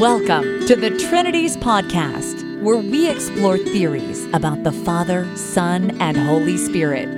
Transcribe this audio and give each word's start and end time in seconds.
Welcome 0.00 0.66
to 0.66 0.76
the 0.76 0.90
Trinities 1.08 1.56
Podcast, 1.56 2.60
where 2.60 2.76
we 2.76 3.08
explore 3.08 3.56
theories 3.56 4.26
about 4.34 4.62
the 4.62 4.70
Father, 4.70 5.26
Son, 5.38 5.98
and 6.02 6.18
Holy 6.18 6.58
Spirit. 6.58 7.16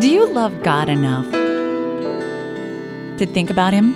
Do 0.00 0.10
you 0.10 0.26
love 0.26 0.60
God 0.64 0.88
enough 0.88 1.30
to 3.18 3.26
think 3.26 3.48
about 3.48 3.72
Him? 3.72 3.94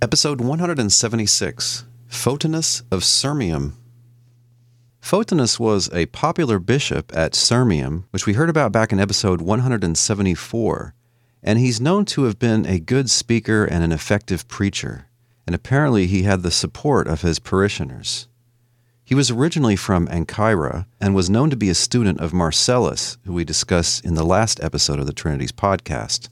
Episode 0.00 0.40
176 0.40 1.84
Photinus 2.08 2.82
of 2.90 3.02
Sirmium. 3.02 3.74
Photinus 5.06 5.60
was 5.60 5.88
a 5.92 6.06
popular 6.06 6.58
bishop 6.58 7.16
at 7.16 7.30
Sirmium, 7.30 8.06
which 8.10 8.26
we 8.26 8.32
heard 8.32 8.50
about 8.50 8.72
back 8.72 8.90
in 8.90 8.98
episode 8.98 9.40
174, 9.40 10.94
and 11.44 11.60
he's 11.60 11.80
known 11.80 12.04
to 12.06 12.24
have 12.24 12.40
been 12.40 12.66
a 12.66 12.80
good 12.80 13.08
speaker 13.08 13.64
and 13.64 13.84
an 13.84 13.92
effective 13.92 14.48
preacher, 14.48 15.06
and 15.46 15.54
apparently 15.54 16.08
he 16.08 16.24
had 16.24 16.42
the 16.42 16.50
support 16.50 17.06
of 17.06 17.22
his 17.22 17.38
parishioners. 17.38 18.26
He 19.04 19.14
was 19.14 19.30
originally 19.30 19.76
from 19.76 20.08
Ancyra 20.08 20.86
and 21.00 21.14
was 21.14 21.30
known 21.30 21.50
to 21.50 21.56
be 21.56 21.70
a 21.70 21.74
student 21.76 22.20
of 22.20 22.34
Marcellus, 22.34 23.16
who 23.24 23.32
we 23.32 23.44
discussed 23.44 24.04
in 24.04 24.14
the 24.14 24.26
last 24.26 24.58
episode 24.60 24.98
of 24.98 25.06
the 25.06 25.12
Trinities 25.12 25.52
podcast. 25.52 26.30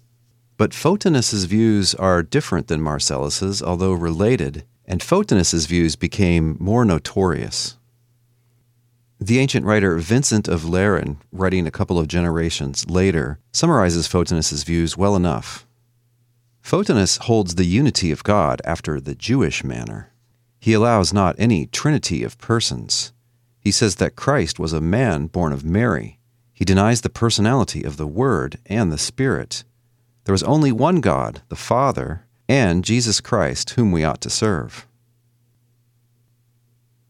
But 0.56 0.72
Photinus's 0.72 1.44
views 1.44 1.94
are 1.94 2.24
different 2.24 2.66
than 2.66 2.82
Marcellus's, 2.82 3.62
although 3.62 3.92
related, 3.92 4.64
and 4.84 5.00
Photinus's 5.00 5.66
views 5.66 5.94
became 5.94 6.56
more 6.58 6.84
notorious. 6.84 7.76
The 9.26 9.38
ancient 9.38 9.64
writer 9.64 9.96
Vincent 9.96 10.48
of 10.48 10.64
Lerins, 10.64 11.16
writing 11.32 11.66
a 11.66 11.70
couple 11.70 11.98
of 11.98 12.08
generations 12.08 12.90
later, 12.90 13.38
summarizes 13.52 14.06
Photinus's 14.06 14.64
views 14.64 14.98
well 14.98 15.16
enough. 15.16 15.66
Photinus 16.62 17.16
holds 17.20 17.54
the 17.54 17.64
unity 17.64 18.10
of 18.10 18.22
God 18.22 18.60
after 18.66 19.00
the 19.00 19.14
Jewish 19.14 19.64
manner. 19.64 20.12
He 20.60 20.74
allows 20.74 21.14
not 21.14 21.36
any 21.38 21.64
trinity 21.64 22.22
of 22.22 22.36
persons. 22.36 23.14
He 23.58 23.70
says 23.70 23.96
that 23.96 24.14
Christ 24.14 24.58
was 24.58 24.74
a 24.74 24.80
man 24.82 25.28
born 25.28 25.54
of 25.54 25.64
Mary. 25.64 26.18
He 26.52 26.66
denies 26.66 27.00
the 27.00 27.08
personality 27.08 27.82
of 27.82 27.96
the 27.96 28.06
Word 28.06 28.58
and 28.66 28.92
the 28.92 28.98
Spirit. 28.98 29.64
There 30.24 30.34
was 30.34 30.42
only 30.42 30.70
one 30.70 31.00
God, 31.00 31.40
the 31.48 31.56
Father, 31.56 32.26
and 32.46 32.84
Jesus 32.84 33.22
Christ, 33.22 33.70
whom 33.70 33.90
we 33.90 34.04
ought 34.04 34.20
to 34.20 34.28
serve. 34.28 34.86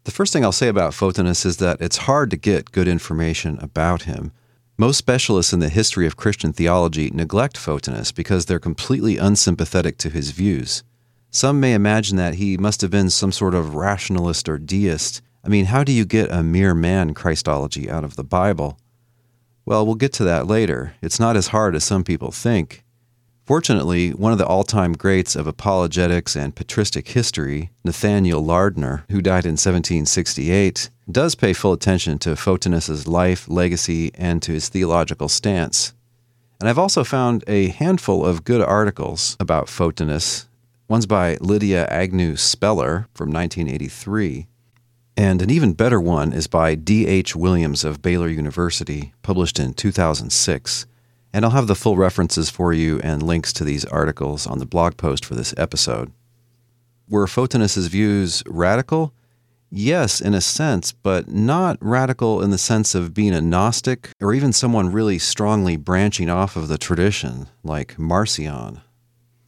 The 0.05 0.11
first 0.11 0.35
thing 0.35 0.45
I'll 0.45 0.53
say 0.53 0.69
about 0.69 0.93
Photinus 0.93 1.47
is 1.47 1.57
that 1.57 1.81
it's 1.81 1.97
hard 1.97 2.31
to 2.31 2.37
get 2.37 2.73
good 2.73 2.87
information 2.87 3.59
about 3.61 4.03
him. 4.03 4.33
Most 4.77 4.99
specialists 4.99 5.55
in 5.55 5.61
the 5.61 5.71
history 5.71 6.07
of 6.07 6.19
Christian 6.19 6.53
theology 6.53 7.11
neglect 7.11 7.57
Photinus 7.57 8.15
because 8.15 8.45
they're 8.45 8.59
completely 8.59 9.17
unsympathetic 9.17 9.97
to 9.99 10.11
his 10.11 10.33
views. 10.33 10.83
Some 11.31 11.59
may 11.59 11.73
imagine 11.73 12.19
that 12.19 12.35
he 12.35 12.59
must 12.59 12.83
have 12.83 12.91
been 12.91 13.09
some 13.09 13.33
sort 13.33 13.55
of 13.55 13.75
rationalist 13.75 14.47
or 14.47 14.59
deist. 14.59 15.23
I 15.43 15.49
mean, 15.49 15.67
how 15.67 15.83
do 15.83 15.91
you 15.91 16.05
get 16.05 16.31
a 16.31 16.43
mere 16.43 16.75
man 16.75 17.15
Christology 17.15 17.89
out 17.89 18.05
of 18.05 18.17
the 18.17 18.25
Bible? 18.25 18.79
Well, 19.65 19.87
we'll 19.87 19.95
get 19.95 20.13
to 20.15 20.25
that 20.25 20.47
later. 20.47 20.95
It's 21.01 21.19
not 21.19 21.35
as 21.35 21.49
hard 21.49 21.75
as 21.75 21.83
some 21.83 22.05
people 22.05 22.31
think. 22.31 22.84
Fortunately, 23.45 24.11
one 24.11 24.33
of 24.33 24.39
the 24.39 24.47
all 24.47 24.65
time 24.65 24.95
greats 24.95 25.37
of 25.37 25.47
apologetics 25.47 26.35
and 26.35 26.57
patristic 26.57 27.09
history, 27.09 27.71
Nathaniel 27.85 28.43
Lardner, 28.43 29.05
who 29.11 29.21
died 29.21 29.45
in 29.45 29.53
1768, 29.53 30.89
does 31.11 31.35
pay 31.35 31.53
full 31.53 31.75
attention 31.75 32.19
to 32.21 32.37
Photinus's 32.37 33.07
life, 33.07 33.47
legacy, 33.47 34.11
and 34.15 34.41
to 34.43 34.53
his 34.53 34.71
theological 34.71 35.29
stance. 35.29 35.93
And 36.59 36.71
I've 36.71 36.79
also 36.79 37.05
found 37.05 37.45
a 37.47 37.69
handful 37.69 38.25
of 38.25 38.45
good 38.45 38.63
articles 38.63 39.37
about 39.39 39.67
Photinus. 39.67 40.47
One's 40.89 41.05
by 41.05 41.37
Lydia 41.41 41.87
Agnew 41.89 42.37
Speller 42.37 43.09
from 43.13 43.31
1983, 43.31 44.47
and 45.19 45.43
an 45.43 45.51
even 45.51 45.75
better 45.75 46.01
one 46.01 46.33
is 46.33 46.47
by 46.47 46.75
D.H. 46.75 47.37
Williams 47.37 47.85
of 47.85 48.01
Baylor 48.01 48.29
University, 48.29 49.13
published 49.23 49.61
in 49.61 49.75
2006. 49.75 50.87
And 51.35 51.45
I'll 51.45 51.51
have 51.51 51.67
the 51.67 51.75
full 51.75 51.97
references 51.97 52.49
for 52.49 52.73
you 52.73 53.01
and 53.01 53.21
links 53.21 53.53
to 53.55 53.65
these 53.65 53.85
articles 53.87 54.47
on 54.47 54.61
the 54.61 54.67
blog 54.67 54.97
post 54.97 55.25
for 55.25 55.35
this 55.35 55.53
episode. 55.57 56.13
Were 57.09 57.27
Photinus's 57.27 57.89
views 57.89 58.45
radical? 58.47 59.13
Yes, 59.69 60.21
in 60.21 60.33
a 60.33 60.41
sense, 60.41 60.93
but 60.93 61.29
not 61.29 61.77
radical 61.81 62.41
in 62.41 62.51
the 62.51 62.57
sense 62.57 62.95
of 62.95 63.15
being 63.15 63.35
a 63.35 63.41
Gnostic 63.41 64.11
or 64.23 64.33
even 64.33 64.53
someone 64.53 64.93
really 64.93 65.19
strongly 65.19 65.77
branching 65.77 66.31
off 66.31 66.55
of 66.55 66.69
the 66.69 66.79
tradition, 66.79 67.49
like 67.65 67.99
Marcion. 67.99 68.83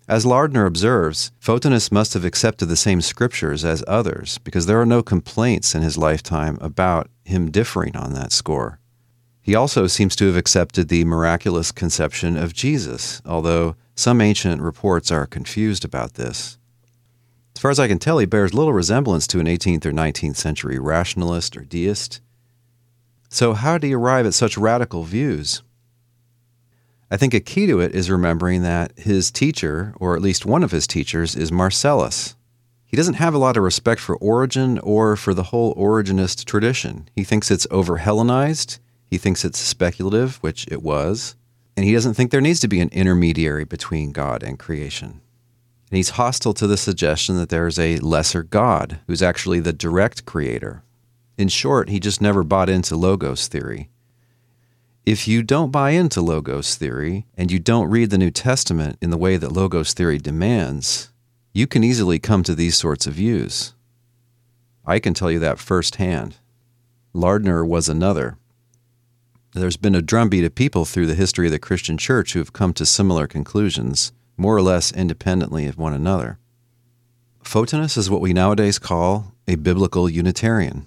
As 0.08 0.26
Lardner 0.26 0.66
observes, 0.66 1.30
Photinus 1.41 1.92
must 1.92 2.14
have 2.14 2.24
accepted 2.24 2.66
the 2.66 2.74
same 2.74 3.00
scriptures 3.00 3.64
as 3.64 3.84
others 3.86 4.38
because 4.38 4.66
there 4.66 4.80
are 4.80 4.86
no 4.86 5.04
complaints 5.04 5.72
in 5.72 5.82
his 5.82 5.97
lifetime 5.97 6.58
about 6.60 7.08
him 7.24 7.48
differing 7.53 7.94
on 7.94 8.12
that 8.14 8.32
score. 8.32 8.80
He 9.46 9.54
also 9.54 9.86
seems 9.86 10.16
to 10.16 10.26
have 10.26 10.36
accepted 10.36 10.88
the 10.88 11.04
miraculous 11.04 11.70
conception 11.70 12.36
of 12.36 12.52
Jesus, 12.52 13.22
although 13.24 13.76
some 13.94 14.20
ancient 14.20 14.60
reports 14.60 15.12
are 15.12 15.24
confused 15.24 15.84
about 15.84 16.14
this. 16.14 16.58
As 17.54 17.62
far 17.62 17.70
as 17.70 17.78
I 17.78 17.86
can 17.86 18.00
tell, 18.00 18.18
he 18.18 18.26
bears 18.26 18.54
little 18.54 18.72
resemblance 18.72 19.24
to 19.28 19.38
an 19.38 19.46
18th 19.46 19.86
or 19.86 19.92
19th 19.92 20.34
century 20.34 20.80
rationalist 20.80 21.56
or 21.56 21.60
deist. 21.60 22.20
So, 23.28 23.52
how 23.52 23.78
did 23.78 23.86
he 23.86 23.94
arrive 23.94 24.26
at 24.26 24.34
such 24.34 24.58
radical 24.58 25.04
views? 25.04 25.62
I 27.08 27.16
think 27.16 27.32
a 27.32 27.38
key 27.38 27.68
to 27.68 27.78
it 27.78 27.94
is 27.94 28.10
remembering 28.10 28.62
that 28.62 28.98
his 28.98 29.30
teacher, 29.30 29.94
or 30.00 30.16
at 30.16 30.22
least 30.22 30.44
one 30.44 30.64
of 30.64 30.72
his 30.72 30.88
teachers, 30.88 31.36
is 31.36 31.52
Marcellus. 31.52 32.34
He 32.84 32.96
doesn't 32.96 33.14
have 33.14 33.32
a 33.32 33.38
lot 33.38 33.56
of 33.56 33.62
respect 33.62 34.00
for 34.00 34.16
Origen 34.16 34.80
or 34.80 35.14
for 35.14 35.34
the 35.34 35.44
whole 35.44 35.72
Origenist 35.76 36.46
tradition. 36.46 37.08
He 37.14 37.22
thinks 37.22 37.52
it's 37.52 37.68
over 37.70 37.98
Hellenized 37.98 38.80
he 39.10 39.18
thinks 39.18 39.44
it's 39.44 39.58
speculative, 39.58 40.36
which 40.36 40.66
it 40.68 40.82
was, 40.82 41.36
and 41.76 41.84
he 41.84 41.92
doesn't 41.92 42.14
think 42.14 42.30
there 42.30 42.40
needs 42.40 42.60
to 42.60 42.68
be 42.68 42.80
an 42.80 42.88
intermediary 42.90 43.64
between 43.64 44.12
God 44.12 44.42
and 44.42 44.58
creation. 44.58 45.20
And 45.90 45.96
he's 45.96 46.10
hostile 46.10 46.54
to 46.54 46.66
the 46.66 46.76
suggestion 46.76 47.36
that 47.36 47.48
there 47.48 47.66
is 47.66 47.78
a 47.78 47.98
lesser 47.98 48.42
God 48.42 48.98
who's 49.06 49.22
actually 49.22 49.60
the 49.60 49.72
direct 49.72 50.24
creator. 50.24 50.82
In 51.38 51.48
short, 51.48 51.90
he 51.90 52.00
just 52.00 52.20
never 52.20 52.42
bought 52.42 52.68
into 52.68 52.96
Logos 52.96 53.46
theory. 53.46 53.90
If 55.04 55.28
you 55.28 55.44
don't 55.44 55.70
buy 55.70 55.90
into 55.90 56.20
Logos 56.20 56.74
theory 56.74 57.26
and 57.36 57.52
you 57.52 57.60
don't 57.60 57.90
read 57.90 58.10
the 58.10 58.18
New 58.18 58.32
Testament 58.32 58.98
in 59.00 59.10
the 59.10 59.16
way 59.16 59.36
that 59.36 59.52
Logos 59.52 59.94
theory 59.94 60.18
demands, 60.18 61.12
you 61.52 61.68
can 61.68 61.84
easily 61.84 62.18
come 62.18 62.42
to 62.42 62.54
these 62.56 62.76
sorts 62.76 63.06
of 63.06 63.14
views. 63.14 63.74
I 64.84 64.98
can 64.98 65.14
tell 65.14 65.30
you 65.30 65.38
that 65.38 65.60
firsthand. 65.60 66.36
Lardner 67.12 67.64
was 67.64 67.88
another. 67.88 68.38
There's 69.56 69.78
been 69.78 69.94
a 69.94 70.02
drumbeat 70.02 70.44
of 70.44 70.54
people 70.54 70.84
through 70.84 71.06
the 71.06 71.14
history 71.14 71.46
of 71.46 71.50
the 71.50 71.58
Christian 71.58 71.96
church 71.96 72.34
who 72.34 72.40
have 72.40 72.52
come 72.52 72.74
to 72.74 72.84
similar 72.84 73.26
conclusions, 73.26 74.12
more 74.36 74.54
or 74.54 74.60
less 74.60 74.92
independently 74.92 75.64
of 75.64 75.78
one 75.78 75.94
another. 75.94 76.38
Photinus 77.42 77.96
is 77.96 78.10
what 78.10 78.20
we 78.20 78.34
nowadays 78.34 78.78
call 78.78 79.32
a 79.48 79.54
biblical 79.54 80.10
Unitarian. 80.10 80.86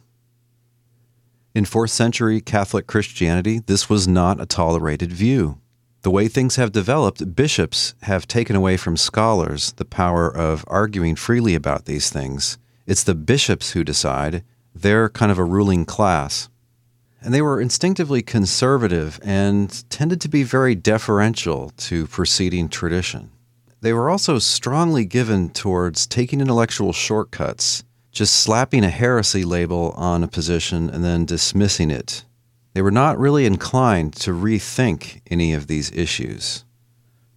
In 1.56 1.66
4th 1.66 1.90
century 1.90 2.41
Catholic 2.41 2.85
Christianity, 2.85 3.57
this 3.57 3.90
was 3.90 4.07
not 4.07 4.40
a 4.40 4.46
tolerated 4.46 5.12
view. 5.12 5.57
The 6.03 6.12
way 6.12 6.28
things 6.28 6.57
have 6.57 6.72
developed, 6.72 7.36
bishops 7.36 7.96
have 8.03 8.28
taken 8.28 8.56
away 8.56 8.78
from 8.78 8.97
scholars 8.97 9.72
the 9.78 9.84
power 9.84 10.30
of 10.30 10.63
arguing 10.68 11.16
freely 11.16 11.56
about 11.56 11.86
these 11.86 12.12
things. 12.12 12.59
It's 12.86 13.03
the 13.03 13.16
bishops 13.16 13.72
who 13.72 13.84
decide. 13.84 14.44
They're 14.75 15.09
kind 15.09 15.31
of 15.31 15.40
a 15.40 15.44
ruling 15.44 15.86
class 15.86 16.50
and 17.22 17.34
they 17.34 17.41
were 17.41 17.59
instinctively 17.59 18.22
conservative 18.22 19.19
and 19.24 19.89
tended 19.89 20.21
to 20.21 20.30
be 20.30 20.44
very 20.44 20.75
deferential 20.75 21.71
to 21.77 22.07
preceding 22.07 22.69
tradition. 22.69 23.31
They 23.81 23.94
were 23.94 24.10
also 24.10 24.39
strongly 24.39 25.06
given 25.06 25.50
towards 25.50 26.06
taking 26.06 26.42
intellectual 26.42 26.94
shortcuts, 26.94 27.83
just 28.12 28.36
slapping 28.36 28.83
a 28.83 28.89
heresy 28.89 29.44
label 29.44 29.94
on 29.95 30.24
a 30.24 30.27
position 30.27 30.89
and 30.89 31.04
then 31.04 31.25
dismissing 31.25 31.92
it. 31.92 32.25
They 32.74 32.81
were 32.81 32.92
not 32.92 33.18
really 33.18 33.45
inclined 33.45 34.13
to 34.18 34.31
rethink 34.31 35.22
any 35.30 35.54
of 35.54 35.68
these 35.68 35.92
issues. 35.92 36.65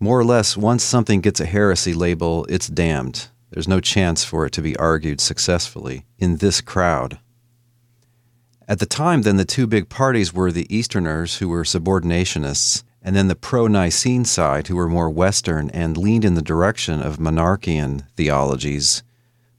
More 0.01 0.19
or 0.19 0.25
less, 0.25 0.57
once 0.57 0.83
something 0.83 1.21
gets 1.21 1.41
a 1.41 1.47
heresy 1.47 1.95
label, 1.95 2.45
it's 2.49 2.67
damned. 2.67 3.29
There's 3.51 3.69
no 3.69 3.81
chance 3.81 4.25
for 4.25 4.47
it 4.47 4.53
to 4.55 4.63
be 4.63 4.77
argued 4.77 5.21
successfully 5.21 6.05
in 6.19 6.39
this 6.39 6.61
crowd. 6.61 7.19
At 8.69 8.79
the 8.79 8.87
time, 8.87 9.23
then, 9.23 9.37
the 9.37 9.45
two 9.45 9.67
big 9.67 9.89
parties 9.89 10.33
were 10.33 10.53
the 10.53 10.73
Easterners, 10.75 11.39
who 11.39 11.49
were 11.49 11.65
subordinationists, 11.65 12.85
and 13.03 13.17
then 13.17 13.29
the 13.29 13.35
pro 13.35 13.67
Nicene 13.67 14.25
side, 14.25 14.69
who 14.69 14.77
were 14.77 14.89
more 14.89 15.11
Western 15.11 15.69
and 15.71 15.97
leaned 15.97 16.25
in 16.25 16.35
the 16.35 16.43
direction 16.43 17.03
of 17.03 17.19
monarchian 17.19 18.05
theologies. 18.17 19.03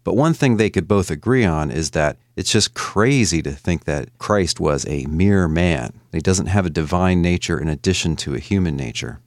But 0.04 0.16
one 0.16 0.34
thing 0.34 0.58
they 0.58 0.70
could 0.70 0.88
both 0.88 1.12
agree 1.12 1.46
on 1.46 1.72
is 1.72 1.92
that 1.92 2.18
it's 2.36 2.52
just 2.52 2.74
crazy 2.74 3.42
to 3.42 3.52
think 3.52 3.86
that 3.86 4.18
Christ 4.18 4.60
was 4.60 4.86
a 4.88 5.06
mere 5.06 5.48
man. 5.48 5.94
He 6.12 6.20
doesn't 6.20 6.48
have 6.48 6.66
a 6.66 6.70
divine 6.70 7.22
nature 7.22 7.60
in 7.60 7.68
addition 7.68 8.16
to 8.18 8.36
a 8.36 8.40
human 8.40 8.76
nature. 8.76 9.20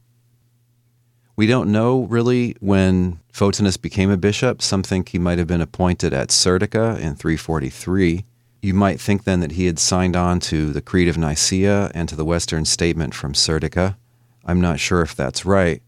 We 1.37 1.47
don't 1.47 1.71
know 1.71 2.05
really 2.05 2.57
when 2.61 3.21
Photinus 3.33 3.81
became 3.81 4.11
a 4.11 4.17
bishop. 4.17 4.63
Some 4.63 4.83
think 4.83 5.11
he 5.11 5.19
might 5.19 5.39
have 5.39 5.47
been 5.47 5.61
appointed 5.61 6.15
at 6.15 6.29
Serdica 6.31 6.99
in 6.99 7.15
343. 7.15 8.25
You 8.63 8.75
might 8.75 9.01
think 9.01 9.25
then 9.25 9.41
that 9.41 9.53
he 9.53 9.67
had 9.67 9.79
signed 9.79 10.17
on 10.17 10.41
to 10.41 10.73
the 10.73 10.81
Creed 10.81 11.09
of 11.09 11.19
Nicaea 11.19 11.91
and 11.95 12.09
to 12.09 12.17
the 12.17 12.25
Western 12.25 12.65
Statement 12.65 13.15
from 13.15 13.33
Serdica. 13.33 13.97
I'm 14.45 14.61
not 14.61 14.81
sure 14.81 15.03
if 15.03 15.15
that's 15.15 15.45
right. 15.45 15.83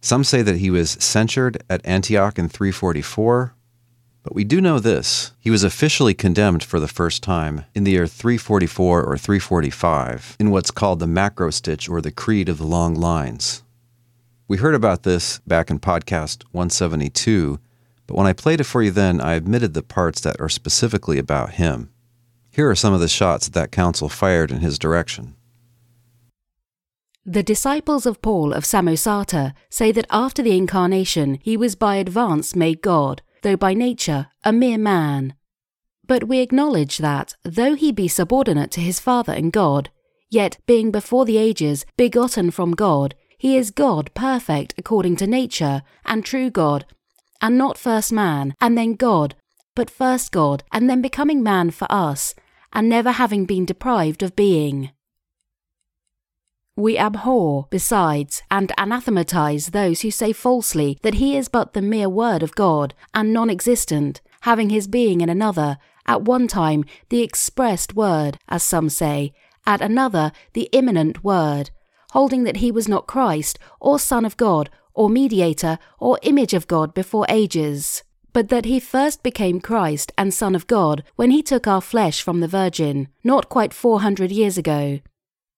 Some 0.00 0.22
say 0.22 0.42
that 0.42 0.58
he 0.58 0.70
was 0.70 0.98
censured 1.00 1.62
at 1.70 1.80
Antioch 1.84 2.38
in 2.38 2.48
344, 2.50 3.54
but 4.22 4.34
we 4.34 4.44
do 4.44 4.60
know 4.60 4.78
this. 4.78 5.32
He 5.40 5.48
was 5.48 5.64
officially 5.64 6.12
condemned 6.12 6.62
for 6.62 6.78
the 6.78 6.88
first 6.88 7.22
time 7.22 7.64
in 7.74 7.84
the 7.84 7.92
year 7.92 8.06
344 8.06 9.02
or 9.02 9.16
345 9.16 10.36
in 10.38 10.50
what's 10.50 10.70
called 10.70 10.98
the 10.98 11.06
Macrostich 11.06 11.88
or 11.88 12.02
the 12.02 12.12
Creed 12.12 12.50
of 12.50 12.58
the 12.58 12.66
Long 12.66 12.94
Lines. 12.94 13.62
We 14.46 14.58
heard 14.58 14.74
about 14.74 15.04
this 15.04 15.38
back 15.46 15.70
in 15.70 15.78
podcast 15.78 16.44
172, 16.52 17.58
but 18.06 18.14
when 18.14 18.26
I 18.26 18.34
played 18.34 18.60
it 18.60 18.64
for 18.64 18.82
you 18.82 18.90
then, 18.90 19.22
I 19.22 19.36
omitted 19.36 19.72
the 19.72 19.82
parts 19.82 20.20
that 20.20 20.38
are 20.38 20.50
specifically 20.50 21.18
about 21.18 21.52
him. 21.52 21.90
Here 22.54 22.70
are 22.70 22.76
some 22.76 22.94
of 22.94 23.00
the 23.00 23.08
shots 23.08 23.48
that 23.48 23.72
council 23.72 24.08
fired 24.08 24.52
in 24.52 24.60
his 24.60 24.78
direction. 24.78 25.34
The 27.26 27.42
disciples 27.42 28.06
of 28.06 28.22
Paul 28.22 28.52
of 28.52 28.62
Samosata 28.62 29.54
say 29.70 29.90
that 29.90 30.06
after 30.08 30.40
the 30.40 30.56
incarnation 30.56 31.40
he 31.42 31.56
was 31.56 31.74
by 31.74 31.96
advance 31.96 32.54
made 32.54 32.80
God, 32.80 33.22
though 33.42 33.56
by 33.56 33.74
nature 33.74 34.28
a 34.44 34.52
mere 34.52 34.78
man. 34.78 35.34
But 36.06 36.28
we 36.28 36.38
acknowledge 36.38 36.98
that, 36.98 37.34
though 37.42 37.74
he 37.74 37.90
be 37.90 38.06
subordinate 38.06 38.70
to 38.72 38.80
his 38.80 39.00
Father 39.00 39.32
and 39.32 39.52
God, 39.52 39.90
yet 40.30 40.58
being 40.64 40.92
before 40.92 41.24
the 41.24 41.38
ages 41.38 41.84
begotten 41.96 42.52
from 42.52 42.70
God, 42.70 43.16
he 43.36 43.56
is 43.56 43.72
God 43.72 44.12
perfect 44.14 44.74
according 44.78 45.16
to 45.16 45.26
nature, 45.26 45.82
and 46.04 46.24
true 46.24 46.50
God, 46.50 46.86
and 47.42 47.58
not 47.58 47.78
first 47.78 48.12
man, 48.12 48.54
and 48.60 48.78
then 48.78 48.94
God, 48.94 49.34
but 49.74 49.90
first 49.90 50.30
God, 50.30 50.62
and 50.70 50.88
then 50.88 51.02
becoming 51.02 51.42
man 51.42 51.72
for 51.72 51.90
us, 51.90 52.32
and 52.74 52.88
never 52.88 53.12
having 53.12 53.44
been 53.44 53.64
deprived 53.64 54.22
of 54.22 54.34
being. 54.36 54.90
We 56.76 56.98
abhor, 56.98 57.68
besides, 57.70 58.42
and 58.50 58.72
anathematize 58.76 59.68
those 59.68 60.00
who 60.00 60.10
say 60.10 60.32
falsely 60.32 60.98
that 61.02 61.14
he 61.14 61.36
is 61.36 61.48
but 61.48 61.72
the 61.72 61.80
mere 61.80 62.08
word 62.08 62.42
of 62.42 62.56
God, 62.56 62.94
and 63.14 63.32
non 63.32 63.48
existent, 63.48 64.20
having 64.40 64.70
his 64.70 64.88
being 64.88 65.20
in 65.20 65.28
another, 65.28 65.78
at 66.04 66.22
one 66.22 66.48
time 66.48 66.84
the 67.10 67.22
expressed 67.22 67.94
word, 67.94 68.38
as 68.48 68.64
some 68.64 68.88
say, 68.88 69.32
at 69.64 69.80
another 69.80 70.32
the 70.52 70.68
immanent 70.72 71.22
word, 71.22 71.70
holding 72.10 72.42
that 72.42 72.56
he 72.56 72.72
was 72.72 72.88
not 72.88 73.06
Christ, 73.06 73.56
or 73.80 74.00
Son 74.00 74.24
of 74.24 74.36
God, 74.36 74.68
or 74.94 75.08
mediator, 75.08 75.78
or 76.00 76.18
image 76.22 76.54
of 76.54 76.66
God 76.66 76.92
before 76.92 77.26
ages, 77.28 78.02
but 78.34 78.50
that 78.50 78.66
he 78.66 78.78
first 78.78 79.22
became 79.22 79.60
Christ 79.60 80.12
and 80.18 80.34
Son 80.34 80.54
of 80.54 80.66
God 80.66 81.04
when 81.16 81.30
he 81.30 81.42
took 81.42 81.66
our 81.66 81.80
flesh 81.80 82.20
from 82.20 82.40
the 82.40 82.48
Virgin, 82.48 83.08
not 83.22 83.48
quite 83.48 83.72
four 83.72 84.00
hundred 84.00 84.30
years 84.30 84.58
ago. 84.58 85.00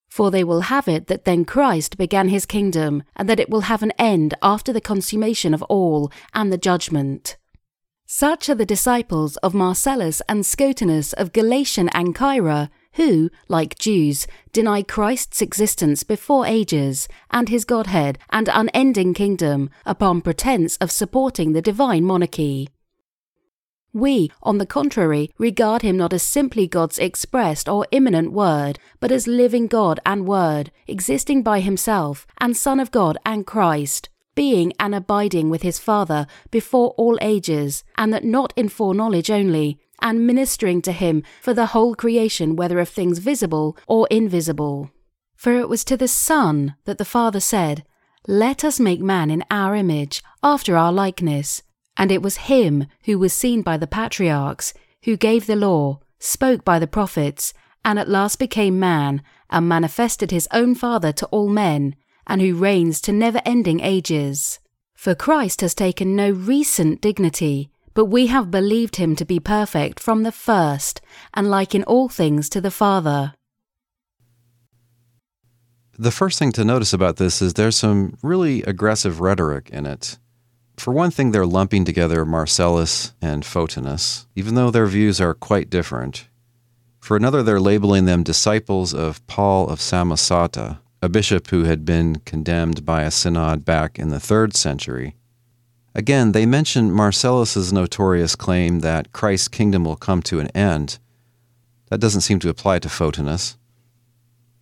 For 0.07 0.31
they 0.31 0.43
will 0.43 0.61
have 0.61 0.87
it 0.87 1.07
that 1.07 1.25
then 1.25 1.43
Christ 1.43 1.97
began 1.97 2.29
his 2.29 2.45
kingdom, 2.45 3.03
and 3.15 3.27
that 3.27 3.39
it 3.39 3.49
will 3.49 3.61
have 3.61 3.83
an 3.83 3.91
end 3.99 4.35
after 4.41 4.71
the 4.71 4.79
consummation 4.79 5.53
of 5.53 5.63
all 5.63 6.11
and 6.33 6.53
the 6.53 6.57
judgment. 6.57 7.35
Such 8.05 8.47
are 8.47 8.55
the 8.55 8.65
disciples 8.65 9.35
of 9.37 9.53
Marcellus 9.53 10.21
and 10.29 10.45
Scotinus 10.45 11.13
of 11.15 11.33
Galatian 11.33 11.89
Ancyra, 11.89 12.69
who, 12.97 13.29
like 13.47 13.77
Jews, 13.77 14.27
deny 14.51 14.81
Christ's 14.81 15.41
existence 15.41 16.03
before 16.03 16.45
ages, 16.45 17.07
and 17.31 17.47
his 17.47 17.63
Godhead 17.63 18.17
and 18.31 18.49
unending 18.51 19.13
kingdom, 19.13 19.69
upon 19.85 20.21
pretence 20.21 20.77
of 20.77 20.91
supporting 20.91 21.53
the 21.53 21.61
divine 21.61 22.03
monarchy. 22.03 22.69
We, 23.93 24.31
on 24.43 24.57
the 24.57 24.65
contrary, 24.65 25.31
regard 25.37 25.83
him 25.83 25.95
not 25.95 26.11
as 26.11 26.23
simply 26.23 26.67
God's 26.67 26.99
expressed 26.99 27.69
or 27.69 27.87
immanent 27.91 28.31
word, 28.31 28.79
but 28.99 29.11
as 29.11 29.27
living 29.27 29.67
God 29.67 29.99
and 30.05 30.27
word, 30.27 30.71
existing 30.87 31.43
by 31.43 31.59
himself, 31.59 32.27
and 32.39 32.57
Son 32.57 32.79
of 32.79 32.91
God 32.91 33.17
and 33.25 33.45
Christ, 33.45 34.09
being 34.35 34.73
and 34.79 34.93
abiding 34.93 35.49
with 35.49 35.61
his 35.61 35.79
Father 35.79 36.25
before 36.51 36.89
all 36.97 37.17
ages, 37.21 37.83
and 37.95 38.11
that 38.13 38.23
not 38.23 38.53
in 38.55 38.69
foreknowledge 38.69 39.29
only, 39.31 39.79
and 40.01 40.27
ministering 40.27 40.81
to 40.83 40.91
him 40.91 41.23
for 41.41 41.53
the 41.53 41.67
whole 41.67 41.95
creation, 41.95 42.55
whether 42.55 42.79
of 42.79 42.89
things 42.89 43.19
visible 43.19 43.77
or 43.87 44.07
invisible. 44.11 44.91
For 45.35 45.53
it 45.53 45.69
was 45.69 45.83
to 45.85 45.97
the 45.97 46.07
Son 46.07 46.75
that 46.85 46.97
the 46.97 47.05
Father 47.05 47.39
said, 47.39 47.83
Let 48.27 48.63
us 48.63 48.79
make 48.79 49.01
man 49.01 49.29
in 49.29 49.43
our 49.49 49.75
image, 49.75 50.23
after 50.41 50.75
our 50.77 50.91
likeness 50.91 51.63
and 51.97 52.11
it 52.11 52.21
was 52.21 52.37
him 52.37 52.85
who 53.05 53.17
was 53.17 53.33
seen 53.33 53.63
by 53.63 53.75
the 53.75 53.87
patriarchs, 53.87 54.73
who 55.03 55.17
gave 55.17 55.47
the 55.47 55.55
law, 55.55 55.99
spoke 56.19 56.63
by 56.63 56.77
the 56.79 56.87
prophets, 56.87 57.53
and 57.83 57.97
at 57.97 58.07
last 58.07 58.37
became 58.37 58.79
man, 58.79 59.21
and 59.49 59.67
manifested 59.67 60.29
his 60.29 60.47
own 60.51 60.75
Father 60.75 61.11
to 61.11 61.25
all 61.27 61.49
men, 61.49 61.95
and 62.27 62.41
who 62.41 62.55
reigns 62.55 63.01
to 63.01 63.11
never 63.11 63.41
ending 63.45 63.79
ages. 63.79 64.59
For 64.93 65.15
Christ 65.15 65.61
has 65.61 65.73
taken 65.73 66.15
no 66.15 66.29
recent 66.29 67.01
dignity, 67.01 67.71
but 67.97 68.05
we 68.05 68.27
have 68.27 68.51
believed 68.51 68.97
him 68.97 69.15
to 69.15 69.25
be 69.25 69.39
perfect 69.39 69.99
from 69.99 70.21
the 70.21 70.31
first, 70.31 71.01
and 71.33 71.49
like 71.49 71.73
in 71.73 71.83
all 71.85 72.07
things 72.07 72.47
to 72.47 72.61
the 72.61 72.69
Father. 72.69 73.33
The 75.97 76.11
first 76.11 76.37
thing 76.37 76.51
to 76.51 76.63
notice 76.63 76.93
about 76.93 77.15
this 77.17 77.41
is 77.41 77.55
there's 77.55 77.75
some 77.75 78.15
really 78.21 78.61
aggressive 78.61 79.19
rhetoric 79.19 79.71
in 79.71 79.87
it. 79.87 80.19
For 80.77 80.93
one 80.93 81.09
thing, 81.09 81.31
they're 81.31 81.47
lumping 81.47 81.85
together 81.85 82.23
Marcellus 82.23 83.15
and 83.19 83.43
Photinus, 83.43 84.27
even 84.35 84.53
though 84.53 84.69
their 84.69 84.85
views 84.85 85.19
are 85.19 85.33
quite 85.33 85.71
different. 85.71 86.27
For 86.99 87.17
another, 87.17 87.41
they're 87.41 87.59
labeling 87.59 88.05
them 88.05 88.21
disciples 88.21 88.93
of 88.93 89.25
Paul 89.25 89.69
of 89.69 89.79
Samosata, 89.79 90.77
a 91.01 91.09
bishop 91.09 91.47
who 91.47 91.63
had 91.63 91.83
been 91.83 92.17
condemned 92.25 92.85
by 92.85 93.01
a 93.01 93.09
synod 93.09 93.65
back 93.65 93.97
in 93.97 94.09
the 94.09 94.19
third 94.19 94.55
century. 94.55 95.16
Again, 95.95 96.31
they 96.31 96.45
mention 96.45 96.91
Marcellus's 96.91 97.73
notorious 97.73 98.35
claim 98.35 98.81
that 98.81 99.11
Christ's 99.13 99.47
kingdom 99.47 99.83
will 99.83 99.95
come 99.95 100.21
to 100.23 100.39
an 100.39 100.47
end. 100.49 100.99
That 101.89 101.99
doesn't 101.99 102.21
seem 102.21 102.39
to 102.39 102.49
apply 102.49 102.79
to 102.79 102.89
Photinus. 102.89 103.55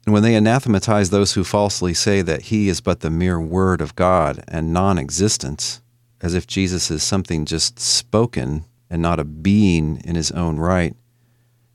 And 0.05 0.13
when 0.13 0.23
they 0.23 0.35
anathematize 0.35 1.09
those 1.09 1.33
who 1.33 1.43
falsely 1.43 1.93
say 1.93 2.21
that 2.21 2.43
he 2.43 2.69
is 2.69 2.79
but 2.79 2.99
the 2.99 3.09
mere 3.09 3.39
word 3.39 3.81
of 3.81 3.95
God 3.95 4.43
and 4.47 4.71
non 4.71 4.97
existent, 4.99 5.81
as 6.21 6.35
if 6.35 6.47
Jesus 6.47 6.91
is 6.91 7.03
something 7.03 7.45
just 7.45 7.79
spoken 7.79 8.65
and 8.89 9.01
not 9.01 9.19
a 9.19 9.23
being 9.23 10.01
in 10.05 10.15
his 10.15 10.31
own 10.31 10.57
right. 10.57 10.95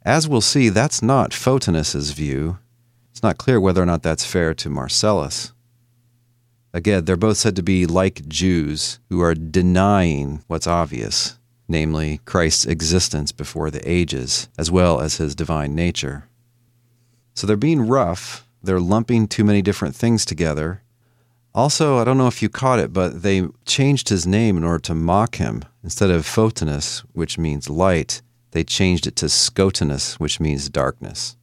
As 0.02 0.28
we'll 0.28 0.40
see, 0.40 0.68
that's 0.68 1.02
not 1.02 1.32
Photinus's 1.32 2.12
view. 2.12 2.58
It's 3.10 3.22
not 3.22 3.38
clear 3.38 3.60
whether 3.60 3.82
or 3.82 3.86
not 3.86 4.02
that's 4.02 4.24
fair 4.24 4.54
to 4.54 4.70
Marcellus. 4.70 5.52
Again, 6.72 7.04
they're 7.04 7.16
both 7.16 7.36
said 7.36 7.56
to 7.56 7.62
be 7.62 7.86
like 7.86 8.28
Jews 8.28 9.00
who 9.08 9.20
are 9.20 9.34
denying 9.34 10.44
what's 10.46 10.66
obvious, 10.66 11.38
namely 11.68 12.20
Christ's 12.24 12.66
existence 12.66 13.32
before 13.32 13.70
the 13.70 13.88
ages, 13.90 14.48
as 14.58 14.70
well 14.70 15.00
as 15.00 15.16
his 15.16 15.34
divine 15.34 15.74
nature. 15.74 16.28
So 17.34 17.46
they're 17.46 17.56
being 17.56 17.88
rough, 17.88 18.46
they're 18.62 18.80
lumping 18.80 19.26
too 19.26 19.44
many 19.44 19.62
different 19.62 19.96
things 19.96 20.24
together, 20.24 20.82
also, 21.52 21.98
I 21.98 22.04
don't 22.04 22.18
know 22.18 22.28
if 22.28 22.42
you 22.42 22.48
caught 22.48 22.78
it, 22.78 22.92
but 22.92 23.22
they 23.22 23.48
changed 23.66 24.08
his 24.08 24.26
name 24.26 24.56
in 24.56 24.62
order 24.62 24.78
to 24.84 24.94
mock 24.94 25.36
him. 25.36 25.64
Instead 25.82 26.10
of 26.10 26.24
Photinus, 26.24 27.00
which 27.12 27.38
means 27.38 27.68
light, 27.68 28.22
they 28.52 28.62
changed 28.62 29.06
it 29.06 29.16
to 29.16 29.26
Scotinus, 29.26 30.14
which 30.14 30.38
means 30.38 30.68
darkness. 30.68 31.36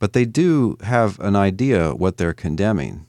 But 0.00 0.12
they 0.12 0.24
do 0.24 0.76
have 0.82 1.20
an 1.20 1.36
idea 1.36 1.94
what 1.94 2.16
they're 2.16 2.34
condemning. 2.34 3.06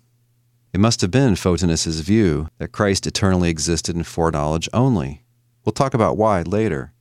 It 0.75 0.81
must 0.81 0.99
have 0.99 1.09
been 1.09 1.35
Photinus's 1.35 2.01
view 2.01 2.49
that 2.57 2.73
Christ 2.73 3.07
eternally 3.07 3.49
existed 3.49 3.95
in 3.95 4.03
foreknowledge 4.03 4.67
only. 4.73 5.23
We'll 5.63 5.71
talk 5.71 5.93
about 5.93 6.17
why 6.17 6.41
later. 6.41 6.91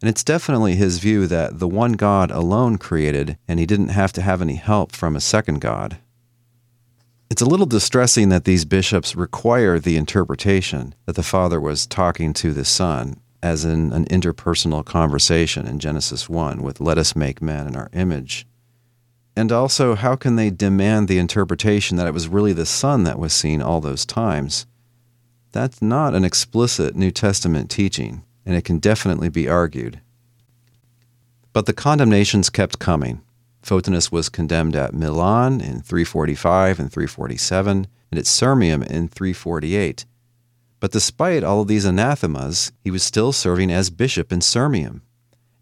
And 0.00 0.08
it's 0.08 0.22
definitely 0.22 0.76
his 0.76 1.00
view 1.00 1.26
that 1.26 1.58
the 1.58 1.66
one 1.66 1.94
God 1.94 2.30
alone 2.30 2.78
created, 2.78 3.36
and 3.48 3.58
he 3.58 3.66
didn't 3.66 3.88
have 3.88 4.12
to 4.12 4.22
have 4.22 4.40
any 4.40 4.54
help 4.54 4.92
from 4.92 5.16
a 5.16 5.20
second 5.20 5.60
God. 5.60 5.98
It's 7.28 7.42
a 7.42 7.44
little 7.44 7.66
distressing 7.66 8.28
that 8.28 8.44
these 8.44 8.64
bishops 8.64 9.16
require 9.16 9.80
the 9.80 9.96
interpretation 9.96 10.94
that 11.06 11.16
the 11.16 11.24
Father 11.24 11.60
was 11.60 11.88
talking 11.88 12.32
to 12.34 12.52
the 12.52 12.64
Son, 12.64 13.18
as 13.42 13.64
in 13.64 13.92
an 13.92 14.04
interpersonal 14.04 14.84
conversation 14.84 15.66
in 15.66 15.80
Genesis 15.80 16.28
1 16.28 16.62
with, 16.62 16.80
Let 16.80 16.98
us 16.98 17.16
make 17.16 17.42
man 17.42 17.66
in 17.66 17.74
our 17.74 17.90
image. 17.92 18.46
And 19.38 19.52
also, 19.52 19.94
how 19.94 20.16
can 20.16 20.34
they 20.34 20.50
demand 20.50 21.06
the 21.06 21.18
interpretation 21.18 21.96
that 21.96 22.08
it 22.08 22.12
was 22.12 22.26
really 22.26 22.52
the 22.52 22.66
Son 22.66 23.04
that 23.04 23.20
was 23.20 23.32
seen 23.32 23.62
all 23.62 23.80
those 23.80 24.04
times? 24.04 24.66
That's 25.52 25.80
not 25.80 26.12
an 26.12 26.24
explicit 26.24 26.96
New 26.96 27.12
Testament 27.12 27.70
teaching, 27.70 28.24
and 28.44 28.56
it 28.56 28.64
can 28.64 28.80
definitely 28.80 29.28
be 29.28 29.48
argued. 29.48 30.00
But 31.52 31.66
the 31.66 31.72
condemnations 31.72 32.50
kept 32.50 32.80
coming. 32.80 33.22
Photinus 33.62 34.10
was 34.10 34.28
condemned 34.28 34.74
at 34.74 34.92
Milan 34.92 35.60
in 35.60 35.82
345 35.82 36.80
and 36.80 36.92
347, 36.92 37.86
and 38.10 38.18
at 38.18 38.24
Sirmium 38.24 38.84
in 38.88 39.06
348. 39.06 40.04
But 40.80 40.90
despite 40.90 41.44
all 41.44 41.60
of 41.60 41.68
these 41.68 41.84
anathemas, 41.84 42.72
he 42.82 42.90
was 42.90 43.04
still 43.04 43.30
serving 43.30 43.70
as 43.70 43.90
bishop 43.90 44.32
in 44.32 44.40
Sirmium. 44.40 45.02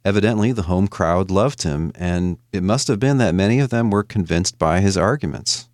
Evidently, 0.06 0.52
the 0.52 0.62
home 0.62 0.86
crowd 0.86 1.32
loved 1.32 1.64
him, 1.64 1.90
and 1.96 2.38
it 2.52 2.62
must 2.62 2.86
have 2.86 3.00
been 3.00 3.18
that 3.18 3.34
many 3.34 3.58
of 3.58 3.70
them 3.70 3.90
were 3.90 4.04
convinced 4.04 4.56
by 4.56 4.78
his 4.78 4.96
arguments. 4.96 5.68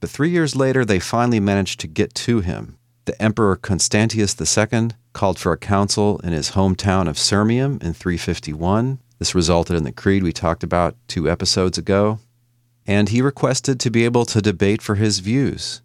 But 0.00 0.10
three 0.10 0.28
years 0.28 0.54
later, 0.54 0.84
they 0.84 0.98
finally 0.98 1.40
managed 1.40 1.80
to 1.80 1.86
get 1.86 2.14
to 2.26 2.40
him. 2.40 2.76
The 3.06 3.20
Emperor 3.22 3.56
Constantius 3.56 4.38
II 4.38 4.90
called 5.14 5.38
for 5.38 5.52
a 5.52 5.56
council 5.56 6.18
in 6.18 6.34
his 6.34 6.50
hometown 6.50 7.08
of 7.08 7.16
Sirmium 7.16 7.82
in 7.82 7.94
351. 7.94 8.98
This 9.18 9.34
resulted 9.34 9.76
in 9.76 9.84
the 9.84 9.92
creed 9.92 10.22
we 10.22 10.34
talked 10.34 10.62
about 10.62 10.94
two 11.08 11.26
episodes 11.30 11.78
ago. 11.78 12.18
And 12.86 13.08
he 13.08 13.22
requested 13.22 13.80
to 13.80 13.90
be 13.90 14.04
able 14.04 14.26
to 14.26 14.42
debate 14.42 14.82
for 14.82 14.96
his 14.96 15.20
views. 15.20 15.80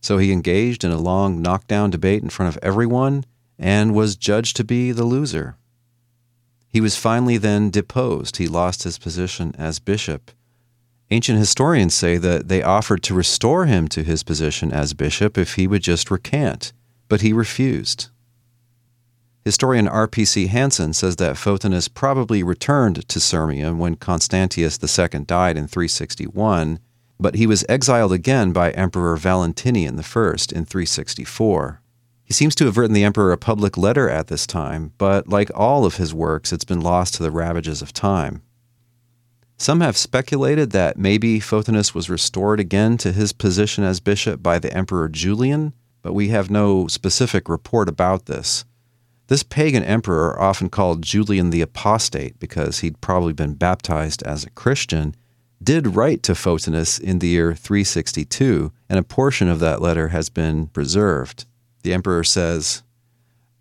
So 0.00 0.18
he 0.18 0.32
engaged 0.32 0.82
in 0.82 0.90
a 0.90 0.98
long 0.98 1.40
knockdown 1.40 1.90
debate 1.90 2.24
in 2.24 2.30
front 2.30 2.56
of 2.56 2.60
everyone 2.64 3.26
and 3.60 3.94
was 3.94 4.16
judged 4.16 4.56
to 4.56 4.64
be 4.64 4.90
the 4.90 5.04
loser. 5.04 5.56
He 6.74 6.80
was 6.80 6.96
finally 6.96 7.38
then 7.38 7.70
deposed. 7.70 8.38
He 8.38 8.48
lost 8.48 8.82
his 8.82 8.98
position 8.98 9.54
as 9.56 9.78
bishop. 9.78 10.32
Ancient 11.08 11.38
historians 11.38 11.94
say 11.94 12.16
that 12.16 12.48
they 12.48 12.64
offered 12.64 13.00
to 13.04 13.14
restore 13.14 13.66
him 13.66 13.86
to 13.86 14.02
his 14.02 14.24
position 14.24 14.72
as 14.72 14.92
bishop 14.92 15.38
if 15.38 15.54
he 15.54 15.68
would 15.68 15.82
just 15.82 16.10
recant, 16.10 16.72
but 17.08 17.20
he 17.20 17.32
refused. 17.32 18.08
Historian 19.44 19.86
R.P.C. 19.86 20.48
Hanson 20.48 20.92
says 20.94 21.14
that 21.16 21.36
Photinus 21.36 21.86
probably 21.86 22.42
returned 22.42 23.06
to 23.06 23.20
Sirmium 23.20 23.76
when 23.76 23.94
Constantius 23.94 24.76
II 24.82 25.20
died 25.26 25.56
in 25.56 25.68
361, 25.68 26.80
but 27.20 27.36
he 27.36 27.46
was 27.46 27.64
exiled 27.68 28.12
again 28.12 28.50
by 28.50 28.72
Emperor 28.72 29.16
Valentinian 29.16 29.94
I 29.94 30.30
in 30.52 30.64
364. 30.64 31.80
He 32.24 32.32
seems 32.32 32.54
to 32.56 32.64
have 32.64 32.78
written 32.78 32.94
the 32.94 33.04
emperor 33.04 33.32
a 33.32 33.36
public 33.36 33.76
letter 33.76 34.08
at 34.08 34.28
this 34.28 34.46
time, 34.46 34.92
but 34.96 35.28
like 35.28 35.50
all 35.54 35.84
of 35.84 35.96
his 35.96 36.14
works, 36.14 36.52
it's 36.52 36.64
been 36.64 36.80
lost 36.80 37.14
to 37.14 37.22
the 37.22 37.30
ravages 37.30 37.82
of 37.82 37.92
time. 37.92 38.42
Some 39.56 39.80
have 39.82 39.96
speculated 39.96 40.72
that 40.72 40.98
maybe 40.98 41.38
Photinus 41.38 41.94
was 41.94 42.10
restored 42.10 42.58
again 42.58 42.96
to 42.98 43.12
his 43.12 43.32
position 43.32 43.84
as 43.84 44.00
bishop 44.00 44.42
by 44.42 44.58
the 44.58 44.72
Emperor 44.74 45.08
Julian, 45.08 45.74
but 46.02 46.12
we 46.12 46.28
have 46.28 46.50
no 46.50 46.88
specific 46.88 47.48
report 47.48 47.88
about 47.88 48.26
this. 48.26 48.64
This 49.28 49.42
pagan 49.42 49.84
emperor, 49.84 50.38
often 50.40 50.68
called 50.68 51.02
Julian 51.02 51.50
the 51.50 51.62
Apostate 51.62 52.38
because 52.38 52.80
he'd 52.80 53.00
probably 53.00 53.32
been 53.32 53.54
baptized 53.54 54.22
as 54.24 54.44
a 54.44 54.50
Christian, 54.50 55.14
did 55.62 55.94
write 55.94 56.22
to 56.24 56.32
Photinus 56.32 57.00
in 57.00 57.20
the 57.20 57.28
year 57.28 57.54
362, 57.54 58.70
and 58.88 58.98
a 58.98 59.02
portion 59.02 59.48
of 59.48 59.60
that 59.60 59.80
letter 59.80 60.08
has 60.08 60.28
been 60.28 60.66
preserved. 60.66 61.46
The 61.84 61.92
emperor 61.92 62.24
says, 62.24 62.82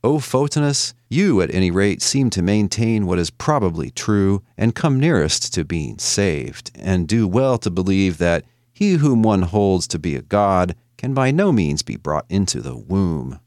O 0.02 0.18
Photinus, 0.18 0.94
you 1.10 1.42
at 1.42 1.54
any 1.54 1.70
rate 1.70 2.02
seem 2.02 2.30
to 2.32 2.42
maintain 2.42 3.06
what 3.06 3.20
is 3.20 3.30
probably 3.30 3.92
true, 3.92 4.42
and 4.58 4.74
come 4.74 4.98
nearest 4.98 5.54
to 5.54 5.66
being 5.66 6.00
saved, 6.00 6.72
and 6.74 7.08
do 7.08 7.28
well 7.28 7.58
to 7.58 7.70
believe 7.70 8.18
that 8.18 8.46
he 8.72 8.94
whom 8.94 9.24
one 9.24 9.42
holds 9.42 9.88
to 9.90 10.00
be 10.00 10.16
a 10.16 10.22
god 10.22 10.76
can 10.98 11.14
by 11.14 11.32
no 11.32 11.52
means 11.52 11.84
be 11.84 11.98
brought 11.98 12.26
into 12.30 12.62
the 12.62 12.78
womb. 12.78 13.42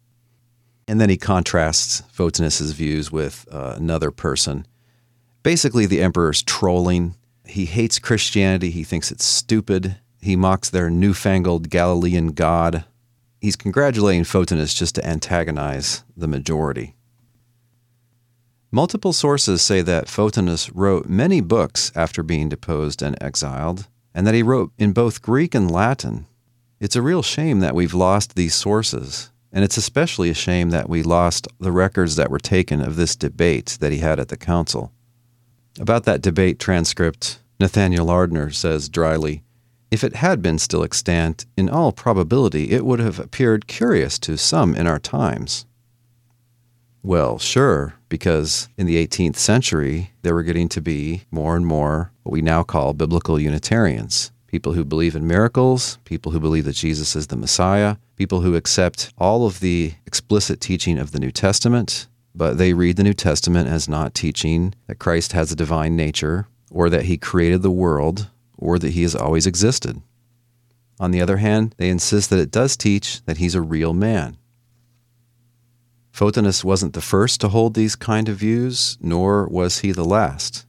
And 0.86 1.00
then 1.00 1.08
he 1.08 1.16
contrasts 1.16 2.02
Photinus's 2.14 2.72
views 2.72 3.10
with 3.10 3.46
uh, 3.50 3.74
another 3.78 4.10
person. 4.10 4.66
Basically, 5.42 5.86
the 5.86 6.02
emperor's 6.02 6.42
trolling. 6.42 7.14
He 7.46 7.64
hates 7.64 7.98
Christianity. 7.98 8.70
He 8.70 8.84
thinks 8.84 9.10
it's 9.10 9.24
stupid. 9.24 9.96
He 10.20 10.36
mocks 10.36 10.68
their 10.68 10.90
newfangled 10.90 11.70
Galilean 11.70 12.28
god 12.32 12.84
he's 13.40 13.56
congratulating 13.56 14.24
Photinus 14.24 14.74
just 14.74 14.94
to 14.96 15.06
antagonize 15.06 16.04
the 16.16 16.28
majority. 16.28 16.94
Multiple 18.72 19.12
sources 19.12 19.62
say 19.62 19.80
that 19.82 20.08
Photinus 20.08 20.70
wrote 20.74 21.08
many 21.08 21.40
books 21.40 21.92
after 21.94 22.22
being 22.22 22.48
deposed 22.48 23.00
and 23.00 23.16
exiled, 23.22 23.88
and 24.14 24.26
that 24.26 24.34
he 24.34 24.42
wrote 24.42 24.72
in 24.76 24.92
both 24.92 25.22
Greek 25.22 25.54
and 25.54 25.70
Latin. 25.70 26.26
It's 26.80 26.96
a 26.96 27.02
real 27.02 27.22
shame 27.22 27.60
that 27.60 27.74
we've 27.74 27.94
lost 27.94 28.34
these 28.34 28.54
sources, 28.54 29.30
and 29.52 29.64
it's 29.64 29.76
especially 29.76 30.28
a 30.28 30.34
shame 30.34 30.70
that 30.70 30.88
we 30.88 31.02
lost 31.02 31.48
the 31.58 31.72
records 31.72 32.16
that 32.16 32.30
were 32.30 32.38
taken 32.38 32.80
of 32.82 32.96
this 32.96 33.16
debate 33.16 33.78
that 33.80 33.92
he 33.92 33.98
had 33.98 34.20
at 34.20 34.28
the 34.28 34.36
council. 34.36 34.92
About 35.78 36.04
that 36.04 36.20
debate 36.20 36.58
transcript, 36.58 37.38
Nathaniel 37.58 38.06
Lardner 38.06 38.50
says 38.50 38.88
dryly 38.88 39.42
if 39.90 40.02
it 40.02 40.16
had 40.16 40.42
been 40.42 40.58
still 40.58 40.82
extant, 40.82 41.46
in 41.56 41.68
all 41.68 41.92
probability 41.92 42.70
it 42.70 42.84
would 42.84 43.00
have 43.00 43.18
appeared 43.18 43.66
curious 43.66 44.18
to 44.20 44.36
some 44.36 44.74
in 44.74 44.86
our 44.86 44.98
times. 44.98 45.66
Well, 47.02 47.38
sure, 47.38 47.94
because 48.08 48.68
in 48.76 48.86
the 48.86 49.06
18th 49.06 49.36
century, 49.36 50.10
there 50.22 50.34
were 50.34 50.42
getting 50.42 50.68
to 50.70 50.80
be 50.80 51.22
more 51.30 51.54
and 51.54 51.64
more 51.64 52.10
what 52.24 52.32
we 52.32 52.42
now 52.42 52.64
call 52.64 52.94
biblical 52.94 53.38
Unitarians 53.38 54.32
people 54.46 54.72
who 54.72 54.84
believe 54.84 55.14
in 55.14 55.26
miracles, 55.26 55.98
people 56.04 56.32
who 56.32 56.40
believe 56.40 56.64
that 56.64 56.74
Jesus 56.74 57.14
is 57.14 57.26
the 57.26 57.36
Messiah, 57.36 57.96
people 58.16 58.40
who 58.40 58.54
accept 58.54 59.12
all 59.18 59.44
of 59.44 59.60
the 59.60 59.92
explicit 60.06 60.60
teaching 60.60 60.98
of 60.98 61.12
the 61.12 61.18
New 61.18 61.30
Testament, 61.30 62.06
but 62.34 62.56
they 62.56 62.72
read 62.72 62.96
the 62.96 63.04
New 63.04 63.12
Testament 63.12 63.68
as 63.68 63.88
not 63.88 64.14
teaching 64.14 64.74
that 64.86 64.98
Christ 64.98 65.32
has 65.32 65.52
a 65.52 65.56
divine 65.56 65.96
nature 65.96 66.46
or 66.70 66.88
that 66.88 67.04
he 67.04 67.18
created 67.18 67.62
the 67.62 67.70
world 67.70 68.30
or 68.56 68.78
that 68.78 68.92
he 68.92 69.02
has 69.02 69.14
always 69.14 69.46
existed. 69.46 70.00
On 70.98 71.10
the 71.10 71.20
other 71.20 71.36
hand, 71.36 71.74
they 71.76 71.90
insist 71.90 72.30
that 72.30 72.38
it 72.38 72.50
does 72.50 72.76
teach 72.76 73.22
that 73.26 73.36
he's 73.36 73.54
a 73.54 73.60
real 73.60 73.92
man. 73.92 74.38
Photinus 76.12 76.64
wasn't 76.64 76.94
the 76.94 77.02
first 77.02 77.40
to 77.42 77.48
hold 77.48 77.74
these 77.74 77.94
kind 77.94 78.28
of 78.28 78.38
views, 78.38 78.96
nor 79.00 79.46
was 79.48 79.80
he 79.80 79.92
the 79.92 80.04
last. 80.04 80.66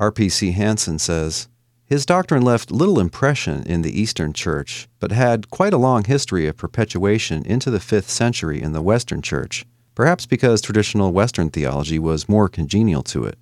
R.P.C. 0.00 0.50
Hanson 0.52 0.98
says, 0.98 1.48
his 1.88 2.04
doctrine 2.04 2.42
left 2.42 2.70
little 2.70 3.00
impression 3.00 3.62
in 3.62 3.80
the 3.80 3.98
Eastern 3.98 4.34
Church, 4.34 4.88
but 5.00 5.10
had 5.10 5.50
quite 5.50 5.72
a 5.72 5.78
long 5.78 6.04
history 6.04 6.46
of 6.46 6.58
perpetuation 6.58 7.46
into 7.46 7.70
the 7.70 7.78
5th 7.78 8.10
century 8.10 8.60
in 8.60 8.74
the 8.74 8.82
Western 8.82 9.22
Church, 9.22 9.64
perhaps 9.94 10.26
because 10.26 10.60
traditional 10.60 11.12
Western 11.12 11.48
theology 11.48 11.98
was 11.98 12.28
more 12.28 12.46
congenial 12.46 13.02
to 13.04 13.24
it. 13.24 13.38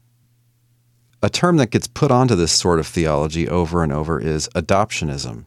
A 1.26 1.28
term 1.28 1.56
that 1.56 1.73
gets 1.73 1.88
put 1.88 2.12
onto 2.12 2.37
this 2.37 2.52
sort 2.52 2.78
of 2.78 2.87
theology 2.87 3.49
over 3.49 3.83
and 3.83 3.92
over 3.92 4.21
is 4.21 4.49
adoptionism. 4.54 5.45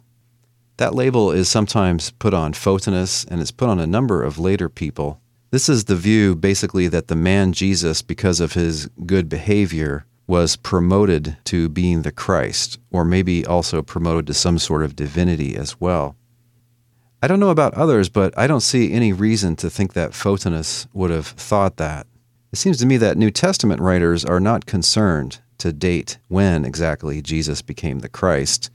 That 0.76 0.94
label 0.94 1.32
is 1.32 1.48
sometimes 1.48 2.12
put 2.12 2.34
on 2.34 2.52
Photinus 2.52 3.26
and 3.32 3.40
is 3.40 3.52
put 3.52 3.70
on 3.70 3.80
a 3.80 3.88
number 3.88 4.22
of 4.22 4.38
later 4.38 4.68
people. 4.68 5.22
This 5.52 5.70
is 5.70 5.86
the 5.86 5.96
view 5.96 6.36
basically 6.36 6.90
that 6.90 7.08
the 7.08 7.16
man 7.16 7.54
Jesus, 7.54 8.02
because 8.02 8.42
of 8.42 8.52
his 8.52 8.90
good 9.06 9.30
behavior, 9.30 10.06
was 10.28 10.58
promoted 10.58 11.38
to 11.46 11.70
being 11.70 12.02
the 12.02 12.12
Christ, 12.12 12.78
or 12.92 13.06
maybe 13.06 13.46
also 13.46 13.82
promoted 13.82 14.28
to 14.28 14.34
some 14.34 14.60
sort 14.60 14.84
of 14.84 14.98
divinity 14.98 15.56
as 15.56 15.80
well. 15.80 16.18
I 17.24 17.28
don't 17.28 17.40
know 17.40 17.52
about 17.52 17.74
others, 17.76 18.10
but 18.10 18.38
I 18.38 18.48
don't 18.48 18.60
see 18.60 18.92
any 18.92 19.14
reason 19.14 19.56
to 19.56 19.70
think 19.70 19.94
that 19.94 20.12
Photinus 20.12 20.88
would 20.92 21.10
have 21.10 21.28
thought 21.28 21.78
that. 21.78 22.06
It 22.52 22.58
seems 22.58 22.80
to 22.80 22.86
me 22.86 22.98
that 22.98 23.18
New 23.18 23.32
Testament 23.32 23.80
writers 23.80 24.26
are 24.26 24.42
not 24.42 24.66
concerned 24.66 25.40
to 25.60 25.72
date 25.72 26.18
when 26.28 26.66
exactly 26.66 27.22
Jesus 27.22 27.62
became 27.62 28.00
the 28.00 28.10
Christ. 28.10 28.70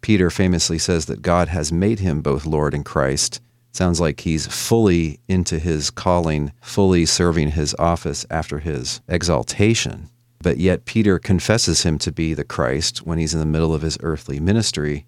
Peter 0.00 0.30
famously 0.30 0.78
says 0.78 1.06
that 1.06 1.22
God 1.22 1.48
has 1.48 1.72
made 1.72 2.00
him 2.00 2.20
both 2.20 2.46
Lord 2.46 2.74
and 2.74 2.84
Christ. 2.84 3.40
Sounds 3.72 4.00
like 4.00 4.20
he's 4.20 4.46
fully 4.46 5.20
into 5.28 5.58
his 5.58 5.90
calling, 5.90 6.52
fully 6.60 7.06
serving 7.06 7.52
his 7.52 7.74
office 7.78 8.24
after 8.30 8.58
his 8.58 9.00
exaltation. 9.08 10.08
But 10.42 10.58
yet, 10.58 10.84
Peter 10.84 11.18
confesses 11.18 11.84
him 11.84 11.98
to 11.98 12.12
be 12.12 12.34
the 12.34 12.44
Christ 12.44 13.06
when 13.06 13.18
he's 13.18 13.32
in 13.32 13.40
the 13.40 13.46
middle 13.46 13.74
of 13.74 13.82
his 13.82 13.96
earthly 14.02 14.38
ministry. 14.38 15.06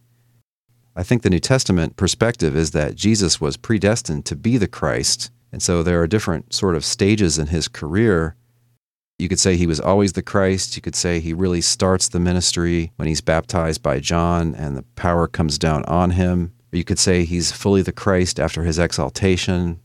I 0.97 1.03
think 1.03 1.23
the 1.23 1.31
New 1.31 1.41
Testament 1.41 1.97
perspective 1.97 2.57
is 2.57 2.71
that 2.71 2.95
Jesus 2.95 3.39
was 3.39 3.59
predestined 3.59 4.25
to 4.27 4.35
be 4.35 4.57
the 4.57 4.67
Christ. 4.67 5.31
And 5.53 5.63
so 5.63 5.83
there 5.83 6.01
are 6.01 6.07
different 6.07 6.55
sort 6.55 6.75
of 6.75 6.87
stages 6.87 7.39
in 7.39 7.49
his 7.49 7.69
career 7.69 8.35
you 9.19 9.29
could 9.29 9.41
say 9.41 9.57
he 9.57 9.67
was 9.67 9.81
always 9.81 10.13
the 10.13 10.23
Christ. 10.23 10.77
You 10.77 10.83
could 10.83 10.95
say 10.95 11.21
he 11.21 11.33
really 11.33 11.63
starts 11.63 12.09
the 12.09 12.21
ministry 12.21 12.93
when 12.97 13.09
he's 13.09 13.23
baptized 13.23 13.83
by 13.83 13.99
John 13.99 14.55
and 14.55 14.77
the 14.77 14.83
power 14.95 15.27
comes 15.27 15.59
down 15.59 15.85
on 15.85 16.11
him. 16.11 16.53
Or 16.73 16.77
you 16.77 16.85
could 16.85 16.99
say 16.99 17.25
he's 17.25 17.53
fully 17.53 17.81
the 17.81 17.93
Christ 17.93 18.39
after 18.39 18.65
his 18.65 18.79
exaltation. 18.79 19.81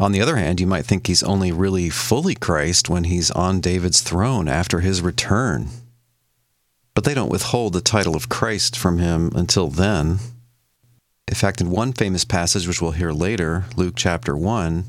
On 0.00 0.10
the 0.10 0.20
other 0.20 0.36
hand, 0.36 0.60
you 0.60 0.66
might 0.66 0.84
think 0.84 1.06
he's 1.06 1.22
only 1.22 1.52
really 1.52 1.88
fully 1.88 2.34
Christ 2.34 2.88
when 2.88 3.04
he's 3.04 3.30
on 3.30 3.60
David's 3.60 4.00
throne 4.00 4.48
after 4.48 4.80
his 4.80 5.02
return. 5.02 5.68
But 6.94 7.04
they 7.04 7.14
don't 7.14 7.30
withhold 7.30 7.74
the 7.74 7.80
title 7.80 8.16
of 8.16 8.28
Christ 8.28 8.76
from 8.76 8.98
him 8.98 9.30
until 9.36 9.68
then. 9.68 10.18
In 11.28 11.34
fact, 11.34 11.60
in 11.60 11.70
one 11.70 11.92
famous 11.92 12.24
passage, 12.24 12.66
which 12.66 12.82
we'll 12.82 12.92
hear 12.92 13.12
later, 13.12 13.66
Luke 13.76 13.94
chapter 13.96 14.36
1, 14.36 14.84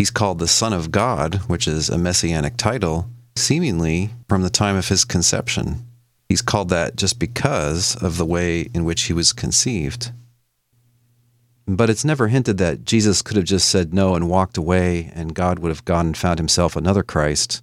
He's 0.00 0.10
called 0.10 0.38
the 0.38 0.48
Son 0.48 0.72
of 0.72 0.90
God, 0.90 1.42
which 1.46 1.68
is 1.68 1.90
a 1.90 1.98
messianic 1.98 2.56
title, 2.56 3.10
seemingly 3.36 4.08
from 4.30 4.40
the 4.40 4.48
time 4.48 4.74
of 4.74 4.88
his 4.88 5.04
conception. 5.04 5.86
He's 6.26 6.40
called 6.40 6.70
that 6.70 6.96
just 6.96 7.18
because 7.18 7.96
of 7.96 8.16
the 8.16 8.24
way 8.24 8.62
in 8.72 8.86
which 8.86 9.02
he 9.02 9.12
was 9.12 9.34
conceived. 9.34 10.12
But 11.66 11.90
it's 11.90 12.02
never 12.02 12.28
hinted 12.28 12.56
that 12.56 12.86
Jesus 12.86 13.20
could 13.20 13.36
have 13.36 13.44
just 13.44 13.68
said 13.68 13.92
no 13.92 14.14
and 14.14 14.30
walked 14.30 14.56
away 14.56 15.12
and 15.14 15.34
God 15.34 15.58
would 15.58 15.68
have 15.68 15.84
gone 15.84 16.06
and 16.06 16.16
found 16.16 16.38
himself 16.38 16.76
another 16.76 17.02
Christ. 17.02 17.62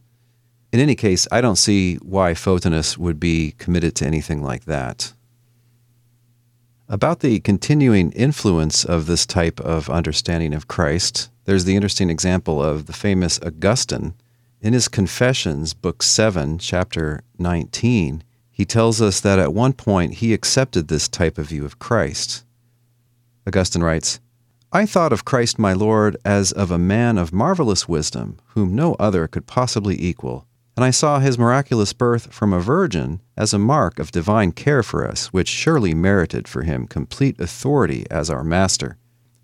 In 0.72 0.80
any 0.80 0.94
case, 0.94 1.28
I 1.32 1.42
don't 1.42 1.56
see 1.56 1.96
why 1.96 2.36
Photinus 2.36 3.00
would 3.00 3.20
be 3.20 3.56
committed 3.58 3.96
to 3.96 4.06
anything 4.06 4.44
like 4.44 4.66
that. 4.66 5.12
About 6.90 7.20
the 7.20 7.42
continuing 7.42 8.14
influence 8.14 8.86
of 8.86 9.08
this 9.08 9.26
type 9.26 9.60
of 9.60 9.90
understanding 9.90 10.54
of 10.54 10.70
Christ, 10.70 11.30
there's 11.44 11.66
the 11.66 11.76
interesting 11.76 12.10
example 12.10 12.64
of 12.64 12.86
the 12.86 12.94
famous 12.94 13.42
Augustine. 13.42 14.14
In 14.62 14.72
his 14.72 14.88
Confessions, 14.88 15.74
Book 15.74 16.02
7, 16.02 16.60
Chapter 16.60 17.24
19, 17.40 18.24
he 18.50 18.64
tells 18.64 19.02
us 19.02 19.20
that 19.20 19.38
at 19.38 19.54
one 19.54 19.74
point 19.74 20.16
he 20.16 20.34
accepted 20.34 20.88
this 20.88 21.10
type 21.10 21.38
of 21.38 21.50
view 21.50 21.66
of 21.66 21.78
Christ. 21.78 22.46
Augustine 23.46 23.84
writes, 23.84 24.22
I 24.72 24.86
thought 24.86 25.12
of 25.12 25.26
Christ 25.26 25.60
my 25.60 25.74
Lord 25.74 26.16
as 26.24 26.54
of 26.54 26.72
a 26.72 26.78
man 26.78 27.18
of 27.18 27.34
marvelous 27.34 27.90
wisdom, 27.90 28.38
whom 28.56 28.74
no 28.74 28.94
other 28.94 29.28
could 29.28 29.46
possibly 29.46 30.02
equal, 30.02 30.47
and 30.78 30.86
I 30.86 30.92
saw 30.92 31.18
his 31.20 31.40
miraculous 31.40 31.92
birth 31.92 32.32
from 32.32 32.54
a 32.54 32.60
virgin 32.60 33.20
as 33.36 33.52
a 33.52 33.58
mark 33.58 33.98
of 33.98 34.12
divine 34.12 34.52
care 34.52 34.84
for 34.84 35.08
us, 35.08 35.34
which 35.34 35.48
surely 35.48 35.96
merited 35.96 36.48
for 36.48 36.62
him 36.62 36.86
complete 36.86 37.40
authority 37.40 38.06
as 38.12 38.30
our 38.30 38.44
master. 38.44 38.98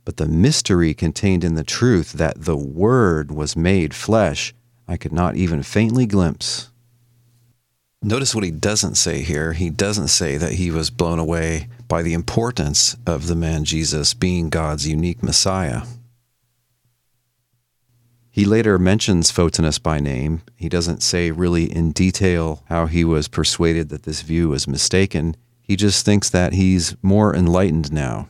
But 0.06 0.18
the 0.18 0.28
mystery 0.28 0.94
contained 0.94 1.44
in 1.44 1.56
the 1.56 1.64
truth 1.64 2.14
that 2.14 2.46
the 2.46 2.56
Word 2.56 3.32
was 3.32 3.56
made 3.56 3.96
flesh, 3.96 4.54
I 4.88 4.96
could 4.96 5.12
not 5.12 5.36
even 5.36 5.64
faintly 5.64 6.06
glimpse. 6.06 6.70
Notice 8.04 8.36
what 8.36 8.44
he 8.44 8.52
doesn't 8.52 8.96
say 8.96 9.22
here. 9.22 9.54
He 9.54 9.72
doesn't 9.72 10.10
say 10.10 10.38
that 10.38 10.54
he 10.54 10.70
was 10.70 10.92
blown 10.92 11.18
away 11.18 11.68
by 11.88 12.04
the 12.04 12.14
importance 12.14 12.96
of 13.08 13.26
the 13.26 13.36
man 13.36 13.64
Jesus 13.64 14.14
being 14.14 14.50
God's 14.50 14.88
unique 14.88 15.24
Messiah. 15.24 15.82
He 18.34 18.46
later 18.46 18.80
mentions 18.80 19.32
Photinus 19.32 19.78
by 19.78 20.00
name. 20.00 20.42
He 20.56 20.68
doesn't 20.68 21.04
say 21.04 21.30
really 21.30 21.72
in 21.72 21.92
detail 21.92 22.64
how 22.66 22.88
he 22.88 23.04
was 23.04 23.28
persuaded 23.28 23.90
that 23.90 24.04
this 24.04 24.24
view 24.24 24.50
was 24.50 24.68
mistaken. 24.68 25.36
He 25.62 25.76
just 25.76 26.04
thinks 26.04 26.32
that 26.32 26.54
he's 26.54 26.96
more 27.04 27.36
enlightened 27.36 27.94
now. 27.94 28.30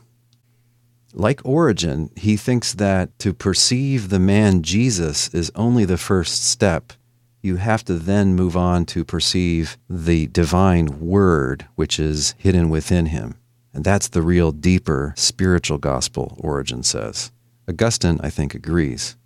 Like 1.14 1.40
Origen, 1.42 2.10
he 2.16 2.36
thinks 2.36 2.74
that 2.74 3.18
to 3.20 3.32
perceive 3.32 4.10
the 4.10 4.18
man 4.18 4.62
Jesus 4.62 5.32
is 5.32 5.50
only 5.54 5.86
the 5.86 5.96
first 5.96 6.44
step 6.44 6.92
you 7.40 7.56
have 7.56 7.82
to 7.86 7.94
then 7.94 8.34
move 8.34 8.58
on 8.58 8.84
to 8.84 9.06
perceive 9.06 9.78
the 9.88 10.26
divine 10.26 11.00
word 11.00 11.66
which 11.76 11.98
is 11.98 12.34
hidden 12.36 12.68
within 12.68 13.06
him. 13.06 13.36
And 13.72 13.84
that's 13.84 14.08
the 14.08 14.20
real 14.20 14.52
deeper 14.52 15.14
spiritual 15.16 15.78
gospel, 15.78 16.36
Origen 16.40 16.82
says. 16.82 17.32
Augustine, 17.66 18.20
I 18.22 18.28
think, 18.28 18.54
agrees. 18.54 19.16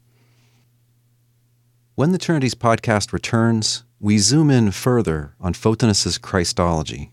When 1.98 2.12
the 2.12 2.18
Trinities 2.18 2.54
podcast 2.54 3.12
returns, 3.12 3.82
we 3.98 4.18
zoom 4.18 4.50
in 4.50 4.70
further 4.70 5.34
on 5.40 5.52
Photinus's 5.52 6.16
Christology. 6.16 7.10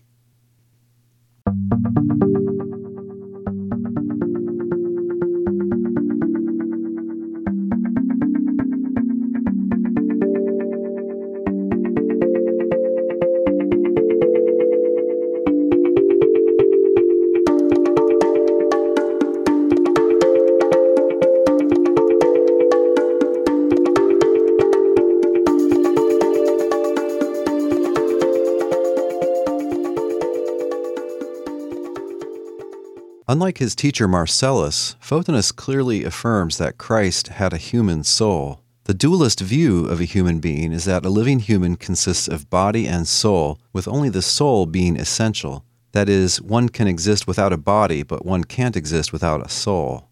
Unlike 33.28 33.58
his 33.58 33.74
teacher 33.74 34.06
Marcellus, 34.06 34.94
Photinus 35.00 35.50
clearly 35.50 36.04
affirms 36.04 36.58
that 36.58 36.78
Christ 36.78 37.28
had 37.28 37.52
a 37.52 37.58
human 37.58 38.04
soul. 38.04 38.60
The 38.84 38.94
dualist 38.94 39.40
view 39.40 39.86
of 39.86 40.00
a 40.00 40.04
human 40.04 40.38
being 40.38 40.70
is 40.70 40.84
that 40.84 41.04
a 41.04 41.08
living 41.08 41.40
human 41.40 41.74
consists 41.74 42.28
of 42.28 42.48
body 42.50 42.86
and 42.86 43.08
soul, 43.08 43.58
with 43.72 43.88
only 43.88 44.10
the 44.10 44.22
soul 44.22 44.64
being 44.64 44.96
essential. 44.96 45.64
That 45.90 46.08
is, 46.08 46.40
one 46.40 46.68
can 46.68 46.86
exist 46.86 47.26
without 47.26 47.52
a 47.52 47.56
body, 47.56 48.04
but 48.04 48.24
one 48.24 48.44
can't 48.44 48.76
exist 48.76 49.12
without 49.12 49.44
a 49.44 49.48
soul. 49.48 50.08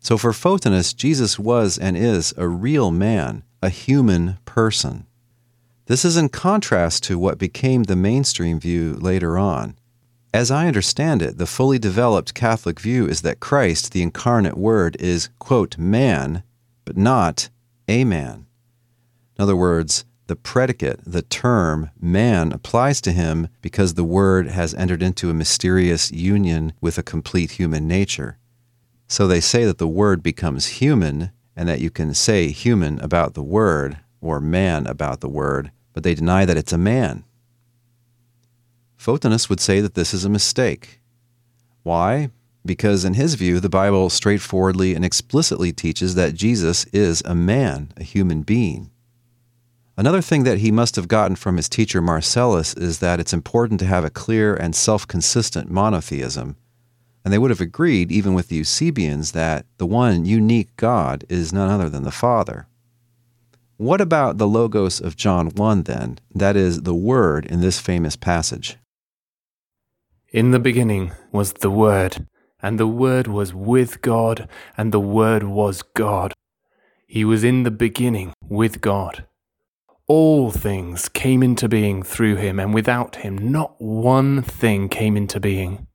So 0.00 0.18
for 0.18 0.32
Photinus, 0.32 0.94
Jesus 0.94 1.38
was 1.38 1.78
and 1.78 1.96
is 1.96 2.34
a 2.36 2.46
real 2.46 2.90
man, 2.90 3.42
a 3.62 3.70
human 3.70 4.36
person. 4.44 5.06
This 5.86 6.04
is 6.04 6.18
in 6.18 6.28
contrast 6.28 7.04
to 7.04 7.18
what 7.18 7.38
became 7.38 7.84
the 7.84 7.96
mainstream 7.96 8.60
view 8.60 8.98
later 9.00 9.38
on. 9.38 9.78
As 10.34 10.50
I 10.50 10.66
understand 10.68 11.22
it, 11.22 11.38
the 11.38 11.46
fully 11.46 11.78
developed 11.78 12.34
Catholic 12.34 12.80
view 12.80 13.08
is 13.08 13.22
that 13.22 13.40
Christ, 13.40 13.92
the 13.92 14.02
incarnate 14.02 14.58
Word, 14.58 14.96
is, 15.00 15.30
quote, 15.38 15.78
man, 15.78 16.42
but 16.84 16.98
not 16.98 17.48
a 17.88 18.04
man. 18.04 18.46
In 19.38 19.42
other 19.42 19.56
words, 19.56 20.04
the 20.26 20.36
predicate, 20.36 21.00
the 21.06 21.22
term 21.22 21.90
man, 21.98 22.52
applies 22.52 23.00
to 23.00 23.12
him 23.12 23.48
because 23.62 23.94
the 23.94 24.04
Word 24.04 24.48
has 24.48 24.74
entered 24.74 25.02
into 25.02 25.30
a 25.30 25.34
mysterious 25.34 26.12
union 26.12 26.74
with 26.82 26.98
a 26.98 27.02
complete 27.02 27.52
human 27.52 27.88
nature. 27.88 28.36
So 29.06 29.26
they 29.26 29.40
say 29.40 29.64
that 29.64 29.78
the 29.78 29.88
Word 29.88 30.22
becomes 30.22 30.66
human, 30.66 31.30
and 31.56 31.66
that 31.70 31.80
you 31.80 31.88
can 31.88 32.12
say 32.12 32.48
human 32.48 33.00
about 33.00 33.32
the 33.32 33.42
Word, 33.42 33.98
or 34.20 34.40
man 34.40 34.86
about 34.86 35.20
the 35.20 35.28
Word, 35.30 35.70
but 35.94 36.02
they 36.02 36.14
deny 36.14 36.44
that 36.44 36.58
it's 36.58 36.74
a 36.74 36.78
man. 36.78 37.24
Photinus 38.98 39.48
would 39.48 39.60
say 39.60 39.80
that 39.80 39.94
this 39.94 40.12
is 40.12 40.24
a 40.24 40.30
mistake. 40.30 41.00
Why? 41.82 42.30
Because 42.66 43.04
in 43.04 43.14
his 43.14 43.34
view, 43.34 43.60
the 43.60 43.68
Bible 43.68 44.10
straightforwardly 44.10 44.94
and 44.94 45.04
explicitly 45.04 45.72
teaches 45.72 46.16
that 46.16 46.34
Jesus 46.34 46.84
is 46.86 47.22
a 47.24 47.34
man, 47.34 47.92
a 47.96 48.02
human 48.02 48.42
being. 48.42 48.90
Another 49.96 50.20
thing 50.20 50.44
that 50.44 50.58
he 50.58 50.70
must 50.70 50.96
have 50.96 51.08
gotten 51.08 51.34
from 51.34 51.56
his 51.56 51.68
teacher 51.68 52.00
Marcellus 52.00 52.74
is 52.74 52.98
that 52.98 53.18
it's 53.18 53.32
important 53.32 53.80
to 53.80 53.86
have 53.86 54.04
a 54.04 54.10
clear 54.10 54.54
and 54.54 54.74
self 54.74 55.06
consistent 55.06 55.70
monotheism. 55.70 56.56
And 57.24 57.32
they 57.32 57.38
would 57.38 57.50
have 57.50 57.60
agreed, 57.60 58.12
even 58.12 58.32
with 58.34 58.48
the 58.48 58.60
Eusebians, 58.60 59.32
that 59.32 59.66
the 59.78 59.86
one 59.86 60.24
unique 60.24 60.74
God 60.76 61.24
is 61.28 61.52
none 61.52 61.68
other 61.68 61.88
than 61.88 62.04
the 62.04 62.10
Father. 62.10 62.68
What 63.76 64.00
about 64.00 64.38
the 64.38 64.46
Logos 64.46 65.00
of 65.00 65.16
John 65.16 65.50
1 65.50 65.82
then? 65.84 66.18
That 66.34 66.56
is, 66.56 66.82
the 66.82 66.94
Word 66.94 67.46
in 67.46 67.60
this 67.60 67.80
famous 67.80 68.16
passage. 68.16 68.76
In 70.30 70.50
the 70.50 70.58
beginning 70.58 71.12
was 71.32 71.54
the 71.54 71.70
Word, 71.70 72.26
and 72.62 72.78
the 72.78 72.86
Word 72.86 73.26
was 73.26 73.54
with 73.54 74.02
God, 74.02 74.46
and 74.76 74.92
the 74.92 75.00
Word 75.00 75.42
was 75.42 75.80
God. 75.80 76.34
He 77.06 77.24
was 77.24 77.42
in 77.42 77.62
the 77.62 77.70
beginning 77.70 78.34
with 78.46 78.82
God. 78.82 79.24
All 80.06 80.50
things 80.50 81.08
came 81.08 81.42
into 81.42 81.66
being 81.66 82.02
through 82.02 82.36
him, 82.36 82.60
and 82.60 82.74
without 82.74 83.16
him, 83.16 83.38
not 83.50 83.80
one 83.80 84.42
thing 84.42 84.90
came 84.90 85.16
into 85.16 85.40
being. 85.40 85.86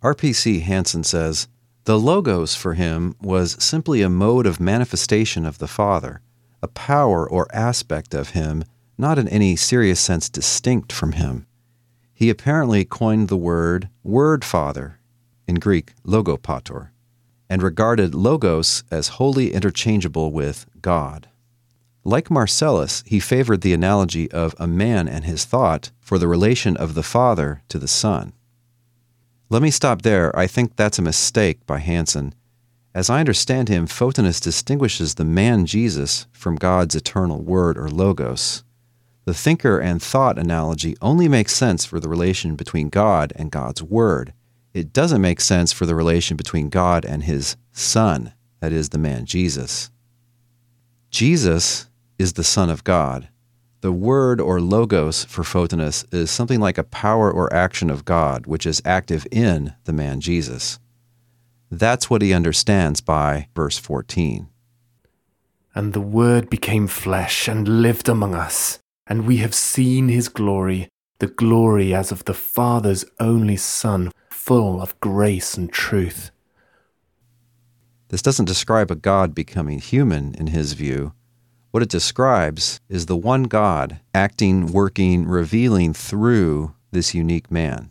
R.P.C. 0.00 0.60
Hanson 0.60 1.04
says 1.04 1.48
The 1.84 1.98
Logos 1.98 2.54
for 2.54 2.72
him 2.72 3.14
was 3.20 3.62
simply 3.62 4.00
a 4.00 4.08
mode 4.08 4.46
of 4.46 4.58
manifestation 4.58 5.44
of 5.44 5.58
the 5.58 5.68
Father, 5.68 6.22
a 6.62 6.68
power 6.68 7.28
or 7.28 7.46
aspect 7.54 8.14
of 8.14 8.30
him, 8.30 8.64
not 8.96 9.18
in 9.18 9.28
any 9.28 9.54
serious 9.54 10.00
sense 10.00 10.30
distinct 10.30 10.90
from 10.90 11.12
him. 11.12 11.46
He 12.14 12.30
apparently 12.30 12.84
coined 12.84 13.28
the 13.28 13.36
word 13.36 13.88
word 14.04 14.44
father, 14.44 14.98
in 15.48 15.56
Greek, 15.56 15.92
logopator, 16.06 16.90
and 17.50 17.62
regarded 17.62 18.14
logos 18.14 18.84
as 18.90 19.08
wholly 19.08 19.52
interchangeable 19.52 20.32
with 20.32 20.66
God. 20.80 21.28
Like 22.04 22.30
Marcellus, 22.30 23.02
he 23.06 23.18
favored 23.18 23.62
the 23.62 23.72
analogy 23.72 24.30
of 24.30 24.54
a 24.58 24.66
man 24.66 25.08
and 25.08 25.24
his 25.24 25.44
thought 25.44 25.90
for 26.00 26.18
the 26.18 26.28
relation 26.28 26.76
of 26.76 26.94
the 26.94 27.02
Father 27.02 27.62
to 27.68 27.78
the 27.78 27.88
Son. 27.88 28.32
Let 29.48 29.62
me 29.62 29.70
stop 29.70 30.02
there. 30.02 30.36
I 30.38 30.46
think 30.46 30.76
that's 30.76 30.98
a 30.98 31.02
mistake 31.02 31.66
by 31.66 31.78
Hanson. 31.78 32.34
As 32.94 33.10
I 33.10 33.20
understand 33.20 33.68
him, 33.68 33.86
Photinus 33.86 34.40
distinguishes 34.40 35.14
the 35.14 35.24
man 35.24 35.66
Jesus 35.66 36.26
from 36.30 36.56
God's 36.56 36.94
eternal 36.94 37.42
Word 37.42 37.76
or 37.76 37.88
Logos. 37.88 38.62
The 39.24 39.34
thinker 39.34 39.78
and 39.78 40.02
thought 40.02 40.38
analogy 40.38 40.96
only 41.00 41.28
makes 41.28 41.54
sense 41.54 41.84
for 41.84 41.98
the 41.98 42.08
relation 42.08 42.56
between 42.56 42.88
God 42.88 43.32
and 43.36 43.50
God's 43.50 43.82
Word. 43.82 44.34
It 44.72 44.92
doesn't 44.92 45.22
make 45.22 45.40
sense 45.40 45.72
for 45.72 45.86
the 45.86 45.94
relation 45.94 46.36
between 46.36 46.68
God 46.68 47.04
and 47.04 47.24
His 47.24 47.56
Son, 47.72 48.34
that 48.60 48.72
is, 48.72 48.90
the 48.90 48.98
man 48.98 49.24
Jesus. 49.24 49.90
Jesus 51.10 51.88
is 52.18 52.32
the 52.34 52.44
Son 52.44 52.68
of 52.68 52.84
God. 52.84 53.28
The 53.82 53.92
word 53.92 54.40
or 54.40 54.62
logos 54.62 55.24
for 55.24 55.42
Photinus 55.42 56.06
is 56.10 56.30
something 56.30 56.58
like 56.58 56.78
a 56.78 56.84
power 56.84 57.30
or 57.30 57.52
action 57.52 57.90
of 57.90 58.06
God, 58.06 58.46
which 58.46 58.64
is 58.64 58.80
active 58.84 59.26
in 59.30 59.74
the 59.84 59.92
man 59.92 60.20
Jesus. 60.20 60.78
That's 61.70 62.08
what 62.08 62.22
he 62.22 62.32
understands 62.32 63.00
by 63.00 63.48
verse 63.54 63.76
14. 63.78 64.48
And 65.74 65.92
the 65.92 66.00
Word 66.00 66.48
became 66.48 66.86
flesh 66.86 67.46
and 67.46 67.82
lived 67.82 68.08
among 68.08 68.34
us, 68.34 68.78
and 69.06 69.26
we 69.26 69.38
have 69.38 69.54
seen 69.54 70.08
his 70.08 70.28
glory, 70.28 70.88
the 71.18 71.26
glory 71.26 71.94
as 71.94 72.12
of 72.12 72.24
the 72.24 72.34
Father's 72.34 73.04
only 73.20 73.56
Son, 73.56 74.10
full 74.30 74.80
of 74.80 74.98
grace 75.00 75.56
and 75.56 75.72
truth. 75.72 76.30
This 78.08 78.22
doesn't 78.22 78.44
describe 78.44 78.90
a 78.90 78.96
God 78.96 79.34
becoming 79.34 79.80
human 79.80 80.34
in 80.34 80.48
his 80.48 80.74
view. 80.74 81.12
What 81.70 81.82
it 81.82 81.88
describes 81.88 82.78
is 82.88 83.06
the 83.06 83.16
one 83.16 83.44
God 83.44 84.00
acting, 84.14 84.66
working, 84.66 85.26
revealing 85.26 85.92
through 85.92 86.74
this 86.92 87.14
unique 87.14 87.50
man. 87.50 87.90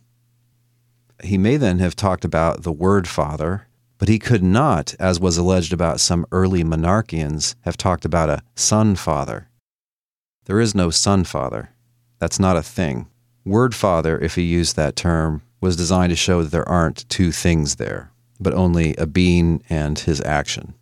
He 1.24 1.38
may 1.38 1.58
then 1.58 1.80
have 1.80 1.96
talked 1.96 2.24
about 2.24 2.64
the 2.64 2.72
Word 2.72 3.08
Father 3.08 3.68
but 4.04 4.10
he 4.10 4.20
could 4.20 4.44
not, 4.44 4.96
as 5.00 5.18
was 5.18 5.38
alleged 5.38 5.72
about 5.72 6.02
some 6.02 6.26
early 6.30 6.62
monarchians, 6.62 7.56
have 7.62 7.78
talked 7.78 8.04
about 8.04 8.30
a 8.30 8.42
son 8.54 8.98
father. 8.98 9.48
There 10.46 10.60
is 10.60 10.76
no 10.76 10.90
son 10.90 11.24
father. 11.24 11.70
That's 12.20 12.40
not 12.40 12.58
a 12.58 12.64
thing. 12.64 13.08
Word 13.46 13.74
father, 13.76 14.20
if 14.20 14.36
he 14.36 14.44
used 14.44 14.76
that 14.76 14.96
term, 14.96 15.42
was 15.62 15.76
designed 15.76 16.10
to 16.12 16.16
show 16.16 16.44
that 16.44 16.52
there 16.52 16.68
aren't 16.68 17.08
two 17.10 17.32
things 17.32 17.76
there, 17.76 18.12
but 18.40 18.54
only 18.54 18.96
a 18.98 19.06
being 19.06 19.64
and 19.70 19.98
his 20.00 20.22
action. 20.22 20.74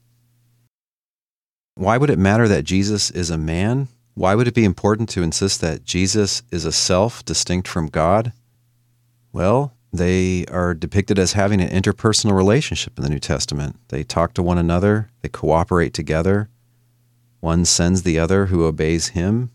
Why 1.75 1.97
would 1.97 2.09
it 2.09 2.19
matter 2.19 2.47
that 2.47 2.63
Jesus 2.63 3.11
is 3.11 3.29
a 3.29 3.37
man? 3.37 3.87
Why 4.13 4.35
would 4.35 4.47
it 4.47 4.53
be 4.53 4.65
important 4.65 5.09
to 5.09 5.23
insist 5.23 5.61
that 5.61 5.83
Jesus 5.83 6.43
is 6.51 6.65
a 6.65 6.71
self 6.71 7.23
distinct 7.23 7.67
from 7.67 7.87
God? 7.87 8.33
Well, 9.31 9.73
they 9.93 10.45
are 10.47 10.73
depicted 10.73 11.19
as 11.19 11.33
having 11.33 11.61
an 11.61 11.69
interpersonal 11.69 12.35
relationship 12.35 12.97
in 12.97 13.03
the 13.03 13.09
New 13.09 13.19
Testament. 13.19 13.77
They 13.89 14.03
talk 14.03 14.33
to 14.33 14.43
one 14.43 14.57
another, 14.57 15.09
they 15.21 15.29
cooperate 15.29 15.93
together. 15.93 16.49
One 17.41 17.65
sends 17.65 18.03
the 18.03 18.17
other 18.17 18.45
who 18.45 18.63
obeys 18.63 19.09
him. 19.09 19.51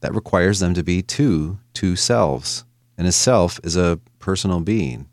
That 0.00 0.14
requires 0.14 0.60
them 0.60 0.74
to 0.74 0.82
be 0.82 1.00
two, 1.00 1.58
two 1.72 1.96
selves. 1.96 2.64
And 2.98 3.06
a 3.06 3.12
self 3.12 3.58
is 3.64 3.76
a 3.76 4.00
personal 4.18 4.60
being. 4.60 5.08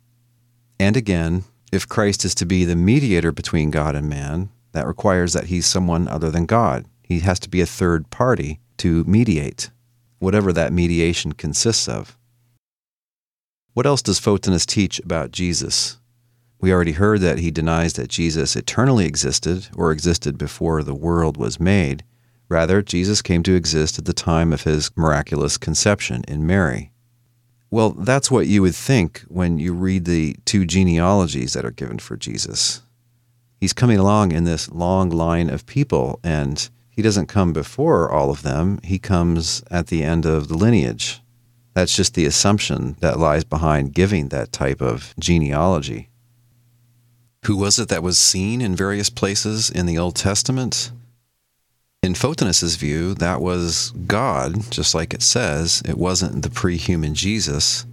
And 0.80 0.98
again, 0.98 1.46
if 1.72 1.88
Christ 1.88 2.26
is 2.26 2.36
to 2.36 2.46
be 2.46 2.66
the 2.66 2.76
mediator 2.76 3.32
between 3.32 3.72
God 3.72 3.96
and 3.96 4.10
man, 4.10 4.50
that 4.72 4.88
requires 4.88 5.34
that 5.34 5.46
he's 5.46 5.66
someone 5.66 6.08
other 6.08 6.30
than 6.30 6.46
God. 6.46 6.86
He 7.04 7.20
has 7.20 7.40
to 7.40 7.50
be 7.50 7.62
a 7.62 7.66
third 7.66 8.10
party 8.10 8.60
to 8.78 9.04
mediate, 9.06 9.70
whatever 10.20 10.52
that 10.54 10.74
mediation 10.74 11.34
consists 11.34 11.88
of. 11.88 12.18
What 13.74 13.86
else 13.86 14.02
does 14.02 14.20
Photinus 14.20 14.66
teach 14.66 15.00
about 15.00 15.32
Jesus? 15.32 15.98
We 16.60 16.74
already 16.74 16.94
heard 16.94 17.22
that 17.22 17.38
he 17.38 17.52
denies 17.52 17.94
that 17.94 18.10
Jesus 18.10 18.56
eternally 18.56 19.06
existed 19.06 19.68
or 19.76 19.92
existed 19.92 20.38
before 20.38 20.82
the 20.82 20.96
world 20.96 21.38
was 21.38 21.60
made. 21.60 22.04
Rather, 22.50 22.82
Jesus 22.82 23.22
came 23.22 23.44
to 23.44 23.56
exist 23.56 24.00
at 24.00 24.06
the 24.06 24.14
time 24.14 24.54
of 24.54 24.64
his 24.64 24.90
miraculous 24.96 25.58
conception 25.58 26.24
in 26.28 26.48
Mary. 26.48 26.92
Well, 27.70 27.90
that's 27.92 28.32
what 28.32 28.48
you 28.48 28.62
would 28.62 28.76
think 28.76 29.26
when 29.28 29.60
you 29.60 29.74
read 29.74 30.06
the 30.06 30.38
two 30.46 30.66
genealogies 30.66 31.54
that 31.54 31.66
are 31.66 31.72
given 31.72 32.00
for 32.00 32.16
Jesus. 32.16 32.82
He's 33.60 33.74
coming 33.74 33.98
along 33.98 34.32
in 34.32 34.46
this 34.46 34.70
long 34.72 35.10
line 35.10 35.50
of 35.50 35.66
people, 35.66 36.20
and 36.24 36.70
he 36.90 37.02
doesn't 37.02 37.28
come 37.28 37.52
before 37.52 38.10
all 38.10 38.30
of 38.30 38.44
them, 38.44 38.80
he 38.84 39.00
comes 39.00 39.64
at 39.70 39.88
the 39.88 40.04
end 40.04 40.26
of 40.26 40.48
the 40.48 40.58
lineage. 40.58 41.22
That's 41.74 41.96
just 41.96 42.14
the 42.14 42.26
assumption 42.26 42.96
that 43.02 43.20
lies 43.20 43.44
behind 43.44 43.94
giving 43.94 44.30
that 44.30 44.52
type 44.52 44.82
of 44.82 45.14
genealogy. 45.20 46.10
Who 47.46 47.58
was 47.58 47.78
it 47.78 47.90
that 47.90 48.02
was 48.02 48.18
seen 48.18 48.62
in 48.62 48.76
various 48.76 49.10
places 49.10 49.70
in 49.70 49.86
the 49.86 49.98
Old 49.98 50.16
Testament? 50.16 50.92
In 52.04 52.14
Photinus's 52.14 52.76
view, 52.76 53.14
that 53.16 53.42
was 53.42 53.92
God, 54.06 54.72
just 54.72 54.94
like 54.94 55.14
it 55.14 55.22
says. 55.22 55.82
It 55.86 55.98
wasn't 55.98 56.44
the 56.44 56.50
pre 56.50 56.78
human 56.78 57.14
Jesus. 57.16 57.86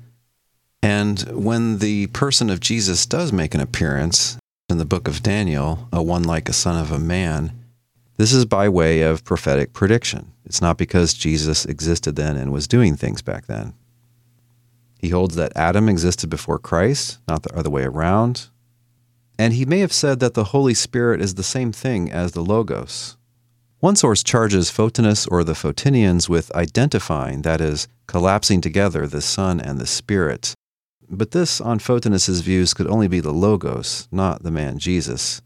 And 0.83 1.21
when 1.33 1.79
the 1.79 2.09
person 2.09 2.51
of 2.51 2.61
Jesus 2.61 3.07
does 3.07 3.33
make 3.33 3.55
an 3.55 3.61
appearance 3.61 4.37
in 4.69 4.79
the 4.79 4.85
book 4.85 5.09
of 5.09 5.23
Daniel, 5.23 5.89
a 5.93 6.03
one 6.03 6.25
like 6.25 6.49
a 6.49 6.53
son 6.53 6.79
of 6.81 6.93
a 6.93 6.99
man, 6.99 7.65
this 8.17 8.33
is 8.33 8.45
by 8.45 8.69
way 8.69 9.01
of 9.01 9.25
prophetic 9.25 9.73
prediction. 9.73 10.33
It's 10.45 10.61
not 10.61 10.77
because 10.77 11.15
Jesus 11.15 11.65
existed 11.65 12.17
then 12.17 12.37
and 12.37 12.53
was 12.53 12.69
doing 12.69 12.97
things 12.97 13.23
back 13.23 13.47
then. 13.47 13.75
He 14.99 15.09
holds 15.09 15.35
that 15.37 15.57
Adam 15.57 15.89
existed 15.89 16.31
before 16.31 16.59
Christ, 16.59 17.19
not 17.27 17.43
the 17.43 17.55
other 17.57 17.71
way 17.71 17.85
around. 17.85 18.49
And 19.39 19.53
he 19.55 19.65
may 19.65 19.81
have 19.81 19.93
said 19.93 20.21
that 20.21 20.35
the 20.35 20.45
Holy 20.45 20.75
Spirit 20.75 21.21
is 21.21 21.35
the 21.35 21.43
same 21.43 21.73
thing 21.73 22.11
as 22.13 22.33
the 22.33 22.45
Logos. 22.45 23.17
One 23.85 23.97
source 23.97 24.23
charges 24.23 24.71
Photinus 24.71 25.29
or 25.31 25.45
the 25.45 25.53
Photinians 25.53 26.27
with 26.27 26.51
identifying, 26.57 27.43
that 27.43 27.61
is, 27.61 27.87
collapsing 28.07 28.63
together 28.63 29.07
the 29.07 29.21
Son 29.21 29.61
and 29.61 29.79
the 29.79 29.85
Spirit. 29.85 30.55
But 31.11 31.33
this, 31.33 31.61
on 31.61 31.81
Photinus's 31.81 32.41
views, 32.41 32.73
could 32.73 32.87
only 32.87 33.09
be 33.09 33.21
the 33.21 33.31
Logos, 33.31 34.09
not 34.11 34.43
the 34.43 34.51
man 34.51 34.79
Jesus. 34.79 35.43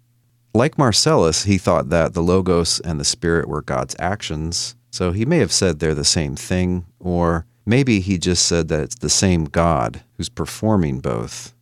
Like 0.55 0.79
Marcellus, 0.79 1.47
he 1.47 1.59
thought 1.59 1.89
that 1.89 2.15
the 2.15 2.23
Logos 2.23 2.79
and 2.79 3.01
the 3.01 3.05
Spirit 3.05 3.49
were 3.49 3.61
God's 3.61 3.97
actions, 3.99 4.77
so 4.93 5.11
he 5.11 5.27
may 5.27 5.39
have 5.39 5.51
said 5.51 5.81
they're 5.81 5.93
the 5.93 6.05
same 6.05 6.37
thing, 6.37 6.87
or 7.01 7.45
maybe 7.67 7.99
he 7.99 8.19
just 8.19 8.47
said 8.47 8.69
that 8.69 8.83
it's 8.83 8.99
the 9.01 9.11
same 9.11 9.47
God 9.47 10.03
who's 10.17 10.29
performing 10.29 11.01
both. 11.01 11.55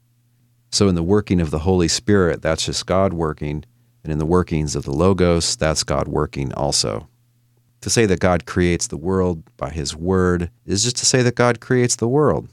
So, 0.70 0.88
in 0.88 0.94
the 0.94 1.02
working 1.02 1.40
of 1.40 1.50
the 1.50 1.60
Holy 1.60 1.88
Spirit, 1.88 2.42
that's 2.42 2.66
just 2.66 2.84
God 2.84 3.14
working, 3.14 3.64
and 4.06 4.12
in 4.12 4.18
the 4.20 4.24
workings 4.24 4.76
of 4.76 4.84
the 4.84 4.92
Logos, 4.92 5.56
that's 5.56 5.82
God 5.82 6.06
working 6.06 6.54
also. 6.54 7.08
To 7.80 7.90
say 7.90 8.06
that 8.06 8.20
God 8.20 8.46
creates 8.46 8.86
the 8.86 8.96
world 8.96 9.42
by 9.56 9.70
his 9.70 9.96
word 9.96 10.48
is 10.64 10.84
just 10.84 10.96
to 10.98 11.06
say 11.06 11.22
that 11.22 11.34
God 11.34 11.58
creates 11.58 11.96
the 11.96 12.06
world. 12.06 12.48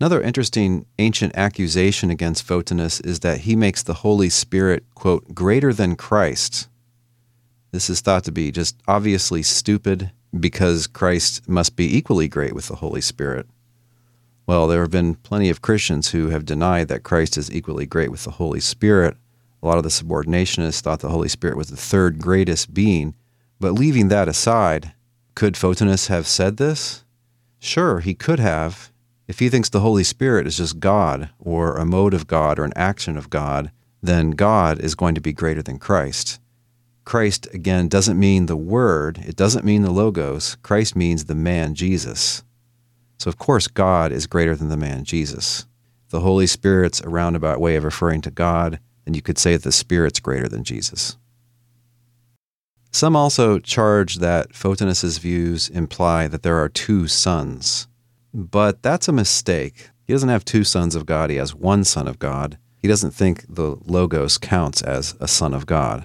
Another 0.00 0.22
interesting 0.22 0.86
ancient 1.00 1.36
accusation 1.36 2.08
against 2.08 2.46
Photinus 2.46 3.04
is 3.04 3.18
that 3.20 3.40
he 3.40 3.56
makes 3.56 3.82
the 3.82 3.94
Holy 3.94 4.28
Spirit, 4.28 4.84
quote, 4.94 5.34
greater 5.34 5.72
than 5.72 5.96
Christ. 5.96 6.68
This 7.72 7.90
is 7.90 8.00
thought 8.00 8.22
to 8.24 8.32
be 8.32 8.52
just 8.52 8.76
obviously 8.86 9.42
stupid 9.42 10.12
because 10.38 10.86
Christ 10.86 11.48
must 11.48 11.74
be 11.74 11.96
equally 11.96 12.28
great 12.28 12.54
with 12.54 12.68
the 12.68 12.76
Holy 12.76 13.00
Spirit. 13.00 13.48
Well, 14.46 14.68
there 14.68 14.82
have 14.82 14.92
been 14.92 15.16
plenty 15.16 15.50
of 15.50 15.62
Christians 15.62 16.10
who 16.10 16.28
have 16.28 16.44
denied 16.44 16.86
that 16.88 17.02
Christ 17.02 17.36
is 17.36 17.50
equally 17.50 17.86
great 17.86 18.12
with 18.12 18.22
the 18.22 18.30
Holy 18.30 18.60
Spirit. 18.60 19.16
A 19.62 19.66
lot 19.66 19.78
of 19.78 19.84
the 19.84 19.90
subordinationists 19.90 20.80
thought 20.80 21.00
the 21.00 21.10
Holy 21.10 21.28
Spirit 21.28 21.56
was 21.56 21.68
the 21.68 21.76
third 21.76 22.18
greatest 22.18 22.72
being. 22.72 23.14
But 23.58 23.72
leaving 23.72 24.08
that 24.08 24.28
aside, 24.28 24.94
could 25.34 25.54
Photinus 25.54 26.08
have 26.08 26.26
said 26.26 26.56
this? 26.56 27.04
Sure, 27.58 28.00
he 28.00 28.14
could 28.14 28.38
have, 28.38 28.90
if 29.28 29.38
he 29.38 29.48
thinks 29.48 29.68
the 29.68 29.80
Holy 29.80 30.02
Spirit 30.02 30.46
is 30.46 30.56
just 30.56 30.80
God 30.80 31.30
or 31.38 31.76
a 31.76 31.84
mode 31.84 32.14
of 32.14 32.26
God 32.26 32.58
or 32.58 32.64
an 32.64 32.72
action 32.74 33.16
of 33.16 33.30
God, 33.30 33.70
then 34.02 34.30
God 34.30 34.80
is 34.80 34.94
going 34.94 35.14
to 35.14 35.20
be 35.20 35.32
greater 35.32 35.62
than 35.62 35.78
Christ. 35.78 36.40
Christ, 37.04 37.46
again, 37.52 37.88
doesn't 37.88 38.18
mean 38.18 38.46
the 38.46 38.56
Word, 38.56 39.18
it 39.18 39.36
doesn't 39.36 39.64
mean 39.64 39.82
the 39.82 39.90
Logos. 39.90 40.56
Christ 40.62 40.96
means 40.96 41.26
the 41.26 41.34
man 41.34 41.74
Jesus. 41.74 42.42
So, 43.18 43.28
of 43.28 43.38
course, 43.38 43.68
God 43.68 44.10
is 44.10 44.26
greater 44.26 44.56
than 44.56 44.68
the 44.68 44.76
man 44.76 45.04
Jesus. 45.04 45.66
The 46.08 46.20
Holy 46.20 46.46
Spirit's 46.46 47.00
a 47.00 47.08
roundabout 47.08 47.60
way 47.60 47.76
of 47.76 47.84
referring 47.84 48.22
to 48.22 48.30
God, 48.30 48.80
and 49.10 49.16
you 49.16 49.22
could 49.22 49.38
say 49.38 49.54
that 49.54 49.64
the 49.64 49.72
Spirit's 49.72 50.20
greater 50.20 50.48
than 50.48 50.62
Jesus. 50.62 51.16
Some 52.92 53.16
also 53.16 53.58
charge 53.58 54.18
that 54.18 54.52
Photinus's 54.52 55.18
views 55.18 55.68
imply 55.68 56.28
that 56.28 56.44
there 56.44 56.62
are 56.62 56.68
two 56.68 57.08
sons. 57.08 57.88
But 58.32 58.84
that's 58.84 59.08
a 59.08 59.12
mistake. 59.12 59.90
He 60.06 60.12
doesn't 60.12 60.28
have 60.28 60.44
two 60.44 60.62
sons 60.62 60.94
of 60.94 61.06
God, 61.06 61.28
he 61.28 61.38
has 61.38 61.56
one 61.56 61.82
son 61.82 62.06
of 62.06 62.20
God. 62.20 62.56
He 62.78 62.86
doesn't 62.86 63.10
think 63.10 63.44
the 63.48 63.78
Logos 63.84 64.38
counts 64.38 64.80
as 64.80 65.16
a 65.18 65.26
son 65.26 65.54
of 65.54 65.66
God. 65.66 66.04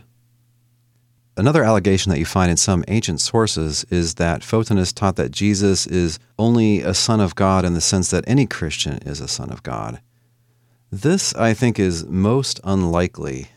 Another 1.38 1.64
allegation 1.64 2.10
that 2.10 2.18
you 2.18 2.26
find 2.26 2.50
in 2.50 2.58
some 2.58 2.84
ancient 2.88 3.22
sources 3.22 3.86
is 3.92 4.16
that 4.16 4.42
Photinus 4.42 4.92
taught 4.92 5.16
that 5.18 5.30
Jesus 5.30 5.86
is 5.86 6.18
only 6.40 6.82
a 6.82 6.96
son 6.96 7.22
of 7.22 7.36
God 7.36 7.66
in 7.66 7.76
the 7.76 7.82
sense 7.82 8.10
that 8.10 8.24
any 8.26 8.48
Christian 8.48 8.98
is 9.06 9.22
a 9.22 9.28
son 9.28 9.52
of 9.52 9.62
God. 9.62 10.02
This, 10.96 11.36
I 11.36 11.54
think, 11.54 11.78
is 11.78 12.06
most 12.06 12.60
unlikely 12.64 13.50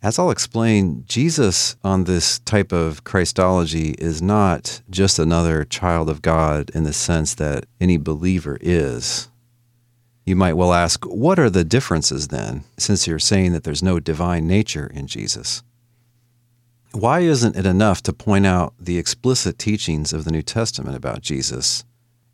as 0.00 0.18
I'll 0.18 0.30
explain, 0.30 1.04
Jesus 1.08 1.76
on 1.82 2.04
this 2.04 2.38
type 2.40 2.72
of 2.72 3.02
Christology 3.02 3.96
is 3.98 4.22
not 4.22 4.80
just 4.90 5.18
another 5.18 5.64
child 5.64 6.08
of 6.08 6.22
God 6.22 6.70
in 6.72 6.84
the 6.84 6.92
sense 6.92 7.34
that 7.34 7.66
any 7.80 7.96
believer 7.96 8.58
is. 8.60 9.28
You 10.24 10.36
might 10.36 10.52
well 10.54 10.72
ask, 10.72 11.04
what 11.04 11.38
are 11.38 11.50
the 11.50 11.64
differences 11.64 12.28
then, 12.28 12.62
since 12.76 13.06
you're 13.06 13.18
saying 13.18 13.54
that 13.54 13.64
there's 13.64 13.82
no 13.82 13.98
divine 13.98 14.46
nature 14.46 14.86
in 14.86 15.08
Jesus? 15.08 15.64
Why 16.92 17.20
isn't 17.20 17.56
it 17.56 17.66
enough 17.66 18.00
to 18.02 18.12
point 18.12 18.46
out 18.46 18.74
the 18.78 18.98
explicit 18.98 19.58
teachings 19.58 20.12
of 20.12 20.24
the 20.24 20.30
New 20.30 20.42
Testament 20.42 20.96
about 20.96 21.22
Jesus? 21.22 21.84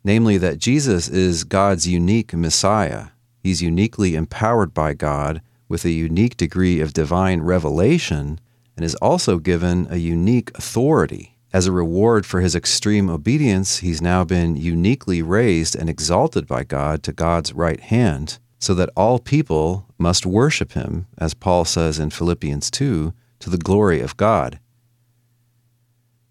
Namely, 0.03 0.37
that 0.37 0.59
Jesus 0.59 1.07
is 1.07 1.45
God's 1.45 1.87
unique 1.87 2.33
Messiah. 2.33 3.07
He's 3.45 3.61
uniquely 3.61 4.15
empowered 4.15 4.73
by 4.73 4.95
God 4.95 5.39
with 5.69 5.85
a 5.85 5.91
unique 5.91 6.35
degree 6.35 6.81
of 6.81 6.93
divine 6.93 7.41
revelation 7.41 8.39
and 8.75 8.83
is 8.83 8.95
also 8.95 9.37
given 9.37 9.85
a 9.91 9.97
unique 9.97 10.49
authority. 10.57 11.37
As 11.53 11.67
a 11.67 11.71
reward 11.71 12.25
for 12.25 12.41
his 12.41 12.55
extreme 12.55 13.07
obedience, 13.07 13.77
he's 13.77 14.01
now 14.01 14.23
been 14.23 14.55
uniquely 14.55 15.21
raised 15.21 15.75
and 15.75 15.91
exalted 15.91 16.47
by 16.47 16.63
God 16.63 17.03
to 17.03 17.13
God's 17.13 17.53
right 17.53 17.79
hand, 17.79 18.39
so 18.57 18.73
that 18.73 18.89
all 18.97 19.19
people 19.19 19.85
must 19.99 20.25
worship 20.25 20.71
him, 20.71 21.05
as 21.19 21.35
Paul 21.35 21.65
says 21.65 21.99
in 21.99 22.09
Philippians 22.09 22.71
2, 22.71 23.13
to 23.41 23.49
the 23.51 23.59
glory 23.59 24.01
of 24.01 24.17
God. 24.17 24.59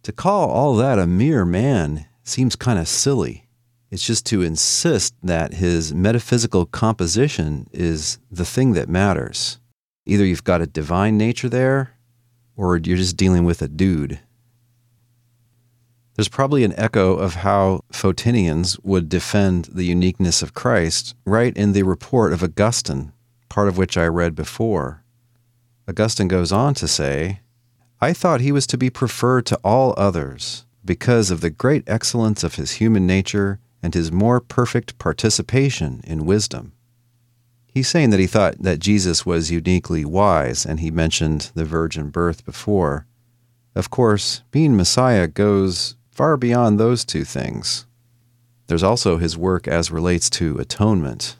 To 0.03 0.11
call 0.11 0.50
all 0.50 0.74
that 0.74 0.98
a 0.98 1.07
mere 1.07 1.44
man 1.44 2.07
seems 2.24 2.57
kind 2.57 2.81
of 2.81 2.88
silly. 2.88 3.43
It's 3.94 4.04
just 4.04 4.26
to 4.26 4.42
insist 4.42 5.14
that 5.22 5.54
his 5.54 5.94
metaphysical 5.94 6.66
composition 6.66 7.68
is 7.72 8.18
the 8.28 8.44
thing 8.44 8.72
that 8.72 8.88
matters. 8.88 9.61
Either 10.04 10.24
you've 10.24 10.42
got 10.42 10.61
a 10.61 10.66
divine 10.66 11.16
nature 11.16 11.48
there, 11.48 11.92
or 12.57 12.76
you're 12.76 12.96
just 12.96 13.16
dealing 13.16 13.44
with 13.44 13.62
a 13.62 13.68
dude. 13.68 14.18
There's 16.16 16.26
probably 16.26 16.64
an 16.64 16.74
echo 16.76 17.14
of 17.14 17.37
how 17.37 17.85
Photinians 17.92 18.80
would 18.83 19.09
defend 19.09 19.66
the 19.66 19.85
uniqueness 19.85 20.42
of 20.42 20.54
Christ 20.54 21.14
right 21.24 21.57
in 21.57 21.70
the 21.70 21.85
report 21.85 22.33
of 22.33 22.42
Augustine, 22.42 23.12
part 23.48 23.68
of 23.68 23.78
which 23.78 23.96
I 23.96 24.07
read 24.07 24.35
before. 24.35 25.04
Augustine 25.87 26.26
goes 26.26 26.50
on 26.50 26.74
to 26.74 26.88
say, 26.88 27.42
I 28.00 28.12
thought 28.12 28.40
he 28.40 28.50
was 28.50 28.66
to 28.66 28.76
be 28.76 28.90
preferred 28.90 29.46
to 29.46 29.61
all 29.62 29.94
others 29.96 30.66
because 30.85 31.30
of 31.30 31.42
the 31.42 31.50
great 31.50 31.85
excellence 31.87 32.42
of 32.42 32.57
his 32.57 32.72
human 32.72 33.07
nature 33.07 33.61
and 33.85 33.92
his 33.92 34.11
more 34.11 34.40
perfect 34.40 34.99
participation 34.99 36.01
in 36.05 36.25
wisdom. 36.25 36.73
He's 37.66 37.87
saying 37.87 38.09
that 38.11 38.18
he 38.18 38.27
thought 38.27 38.55
that 38.59 38.79
Jesus 38.79 39.27
was 39.27 39.51
uniquely 39.51 40.07
wise, 40.07 40.64
and 40.64 40.81
he 40.81 40.90
mentioned 40.90 41.51
the 41.55 41.66
virgin 41.66 42.09
birth 42.09 42.47
before. 42.47 43.07
Of 43.75 43.90
course, 43.90 44.40
being 44.51 44.75
Messiah 44.75 45.27
goes 45.27 45.97
far 46.11 46.38
beyond 46.38 46.81
those 46.81 47.05
two 47.05 47.25
things. 47.25 47.85
There's 48.68 48.83
also 48.83 49.18
his 49.18 49.37
work 49.37 49.68
as 49.68 49.90
relates 49.90 50.31
to 50.31 50.57
atonement. 50.57 51.37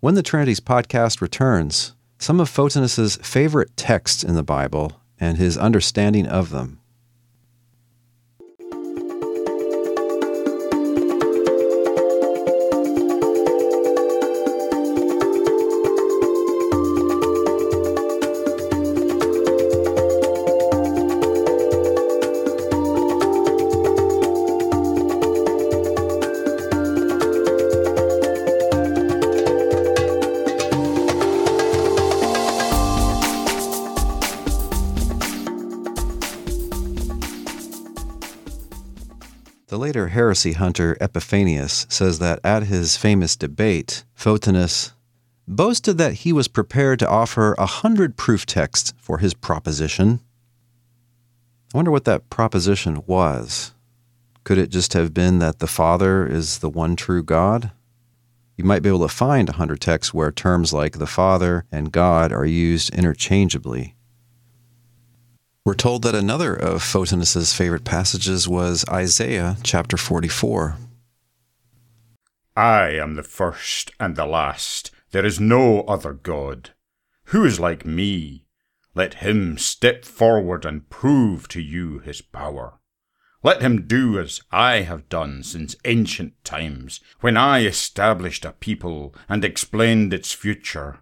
When 0.00 0.16
the 0.16 0.22
Trinities 0.22 0.60
podcast 0.60 1.22
returns, 1.22 1.94
some 2.18 2.40
of 2.40 2.50
Photinus's 2.50 3.16
favorite 3.22 3.74
texts 3.74 4.22
in 4.22 4.34
the 4.34 4.42
Bible 4.42 5.00
and 5.18 5.38
his 5.38 5.56
understanding 5.56 6.26
of 6.26 6.50
them. 6.50 6.78
Heresy 40.16 40.54
hunter 40.54 40.96
Epiphanius 40.98 41.86
says 41.90 42.20
that 42.20 42.40
at 42.42 42.62
his 42.62 42.96
famous 42.96 43.36
debate, 43.36 44.02
Photinus 44.18 44.92
boasted 45.46 45.98
that 45.98 46.14
he 46.24 46.32
was 46.32 46.48
prepared 46.48 46.98
to 46.98 47.08
offer 47.08 47.54
a 47.58 47.66
hundred 47.66 48.16
proof 48.16 48.46
texts 48.46 48.94
for 48.96 49.18
his 49.18 49.34
proposition. 49.34 50.20
I 51.74 51.76
wonder 51.76 51.90
what 51.90 52.06
that 52.06 52.30
proposition 52.30 53.02
was. 53.06 53.74
Could 54.42 54.56
it 54.56 54.70
just 54.70 54.94
have 54.94 55.12
been 55.12 55.38
that 55.40 55.58
the 55.58 55.66
Father 55.66 56.26
is 56.26 56.60
the 56.60 56.70
one 56.70 56.96
true 56.96 57.22
God? 57.22 57.72
You 58.56 58.64
might 58.64 58.82
be 58.82 58.88
able 58.88 59.06
to 59.06 59.14
find 59.14 59.50
a 59.50 59.58
hundred 59.60 59.82
texts 59.82 60.14
where 60.14 60.32
terms 60.32 60.72
like 60.72 60.96
the 60.96 61.06
Father 61.06 61.66
and 61.70 61.92
God 61.92 62.32
are 62.32 62.46
used 62.46 62.94
interchangeably. 62.94 63.95
We're 65.66 65.74
told 65.74 66.02
that 66.02 66.14
another 66.14 66.54
of 66.54 66.84
Photinus's 66.84 67.52
favorite 67.52 67.82
passages 67.82 68.46
was 68.46 68.84
Isaiah 68.88 69.56
chapter 69.64 69.96
44. 69.96 70.76
I 72.56 72.90
am 72.90 73.16
the 73.16 73.24
first 73.24 73.90
and 73.98 74.14
the 74.14 74.26
last. 74.26 74.92
There 75.10 75.26
is 75.26 75.40
no 75.40 75.80
other 75.80 76.12
God. 76.12 76.70
Who 77.30 77.44
is 77.44 77.58
like 77.58 77.84
me? 77.84 78.46
Let 78.94 79.14
him 79.14 79.58
step 79.58 80.04
forward 80.04 80.64
and 80.64 80.88
prove 80.88 81.48
to 81.48 81.60
you 81.60 81.98
his 81.98 82.22
power. 82.22 82.74
Let 83.42 83.60
him 83.60 83.88
do 83.88 84.20
as 84.20 84.40
I 84.52 84.82
have 84.82 85.08
done 85.08 85.42
since 85.42 85.74
ancient 85.84 86.44
times, 86.44 87.00
when 87.22 87.36
I 87.36 87.64
established 87.64 88.44
a 88.44 88.52
people 88.52 89.16
and 89.28 89.44
explained 89.44 90.14
its 90.14 90.30
future. 90.32 91.00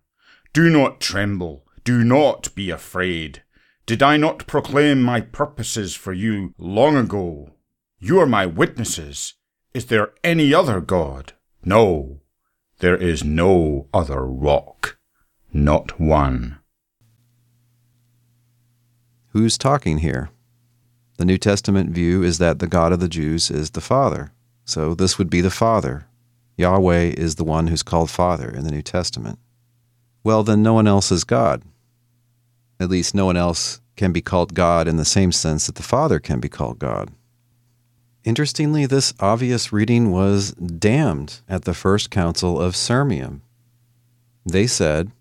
Do 0.55 0.71
not 0.71 1.03
tremble, 1.03 1.67
do 1.85 2.03
not 2.03 2.55
be 2.55 2.71
afraid. 2.71 3.44
Did 3.87 4.03
I 4.03 4.17
not 4.17 4.47
proclaim 4.47 5.03
my 5.03 5.21
purposes 5.21 5.95
for 5.95 6.15
you 6.15 6.55
long 6.57 6.97
ago? 6.97 7.51
You 7.99 8.19
are 8.19 8.27
my 8.27 8.47
witnesses. 8.47 9.35
Is 9.75 9.87
there 9.87 10.13
any 10.23 10.55
other 10.55 10.81
God? 10.81 11.35
No, 11.67 12.21
there 12.79 12.97
is 12.97 13.23
no 13.23 13.89
other 13.93 14.25
rock, 14.25 14.97
not 15.53 16.01
one. 16.01 16.61
Who's 19.29 19.59
talking 19.59 19.99
here? 19.99 20.31
The 21.19 21.27
New 21.27 21.39
Testament 21.39 21.91
view 21.91 22.23
is 22.23 22.39
that 22.39 22.61
the 22.61 22.67
God 22.67 22.91
of 22.93 23.01
the 23.01 23.09
Jews 23.09 23.51
is 23.51 23.73
the 23.73 23.83
Father. 23.83 24.33
So 24.65 24.95
this 24.95 25.19
would 25.19 25.29
be 25.29 25.43
the 25.43 25.51
Father. 25.51 26.07
Yahweh 26.57 27.13
is 27.19 27.35
the 27.35 27.45
one 27.45 27.67
who's 27.67 27.83
called 27.83 28.11
Father 28.11 28.49
in 28.49 28.65
the 28.65 28.71
New 28.71 28.83
Testament. 28.83 29.39
Well, 30.23 30.43
then 30.43 30.63
no 30.63 30.73
one 30.73 30.87
else 30.87 31.13
is 31.13 31.25
God. 31.25 31.63
At 32.81 32.91
least 32.91 33.15
no 33.15 33.27
one 33.27 33.37
else 33.37 33.81
can 33.97 34.13
be 34.13 34.21
called 34.21 34.55
God 34.55 34.89
in 34.89 34.97
the 34.97 35.05
same 35.05 35.33
sense 35.33 35.67
that 35.67 35.77
the 35.77 35.83
Father 35.83 36.19
can 36.19 36.41
be 36.41 36.49
called 36.49 36.79
God. 36.79 37.11
Interestingly, 38.25 38.87
this 38.87 39.13
obvious 39.21 39.73
reading 39.73 40.11
was 40.11 40.53
damned 40.53 41.41
at 41.49 41.65
the 41.65 41.75
First 41.75 42.11
Council 42.11 42.61
of 42.61 42.75
Sirmium. 42.75 43.43
They 44.47 44.67
said, 44.67 45.13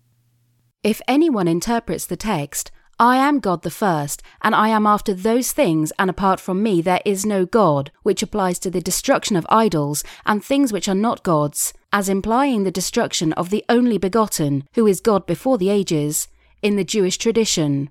If 0.82 1.00
anyone 1.06 1.46
interprets 1.46 2.06
the 2.06 2.16
text, 2.16 2.70
I 2.98 3.16
am 3.16 3.40
God 3.40 3.62
the 3.62 3.70
first, 3.70 4.22
and 4.40 4.54
I 4.54 4.68
am 4.68 4.86
after 4.86 5.12
those 5.12 5.50
things, 5.52 5.92
and 5.98 6.08
apart 6.08 6.38
from 6.38 6.62
me 6.62 6.80
there 6.80 7.00
is 7.04 7.26
no 7.26 7.44
God, 7.44 7.90
which 8.04 8.22
applies 8.22 8.58
to 8.60 8.70
the 8.70 8.80
destruction 8.80 9.34
of 9.36 9.46
idols 9.48 10.04
and 10.24 10.44
things 10.44 10.72
which 10.72 10.88
are 10.88 10.94
not 10.94 11.24
gods, 11.24 11.74
as 11.92 12.08
implying 12.08 12.62
the 12.62 12.70
destruction 12.70 13.32
of 13.32 13.50
the 13.50 13.64
only 13.68 13.98
begotten, 13.98 14.64
who 14.74 14.86
is 14.86 15.00
God 15.00 15.26
before 15.26 15.58
the 15.58 15.70
ages, 15.70 16.28
in 16.64 16.76
the 16.76 16.82
Jewish 16.82 17.18
tradition. 17.18 17.90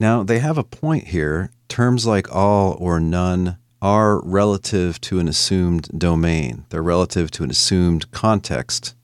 Now, 0.00 0.24
they 0.24 0.38
have 0.38 0.58
a 0.58 0.64
point 0.64 1.08
here. 1.08 1.50
Terms 1.68 2.06
like 2.06 2.34
all 2.34 2.76
or 2.80 2.98
none 2.98 3.58
are 3.82 4.24
relative 4.24 4.98
to 5.02 5.18
an 5.18 5.28
assumed 5.28 5.88
domain, 5.96 6.64
they're 6.70 6.82
relative 6.82 7.30
to 7.32 7.44
an 7.44 7.50
assumed 7.50 8.10
context. 8.10 8.96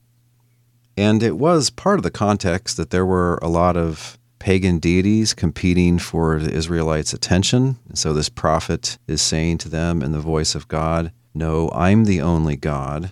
And 0.97 1.21
it 1.21 1.37
was 1.37 1.69
part 1.69 1.99
of 1.99 2.03
the 2.03 2.11
context 2.11 2.75
that 2.77 2.89
there 2.89 3.05
were 3.05 3.39
a 3.41 3.47
lot 3.47 3.77
of 3.77 4.17
pagan 4.39 4.79
deities 4.79 5.35
competing 5.35 5.99
for 5.99 6.39
the 6.39 6.51
Israelites' 6.51 7.13
attention. 7.13 7.77
So 7.93 8.13
this 8.13 8.29
prophet 8.29 8.97
is 9.07 9.21
saying 9.21 9.59
to 9.59 9.69
them 9.69 10.01
in 10.01 10.11
the 10.11 10.19
voice 10.19 10.55
of 10.55 10.67
God, 10.67 11.11
No, 11.35 11.69
I'm 11.73 12.05
the 12.05 12.21
only 12.21 12.55
God. 12.55 13.11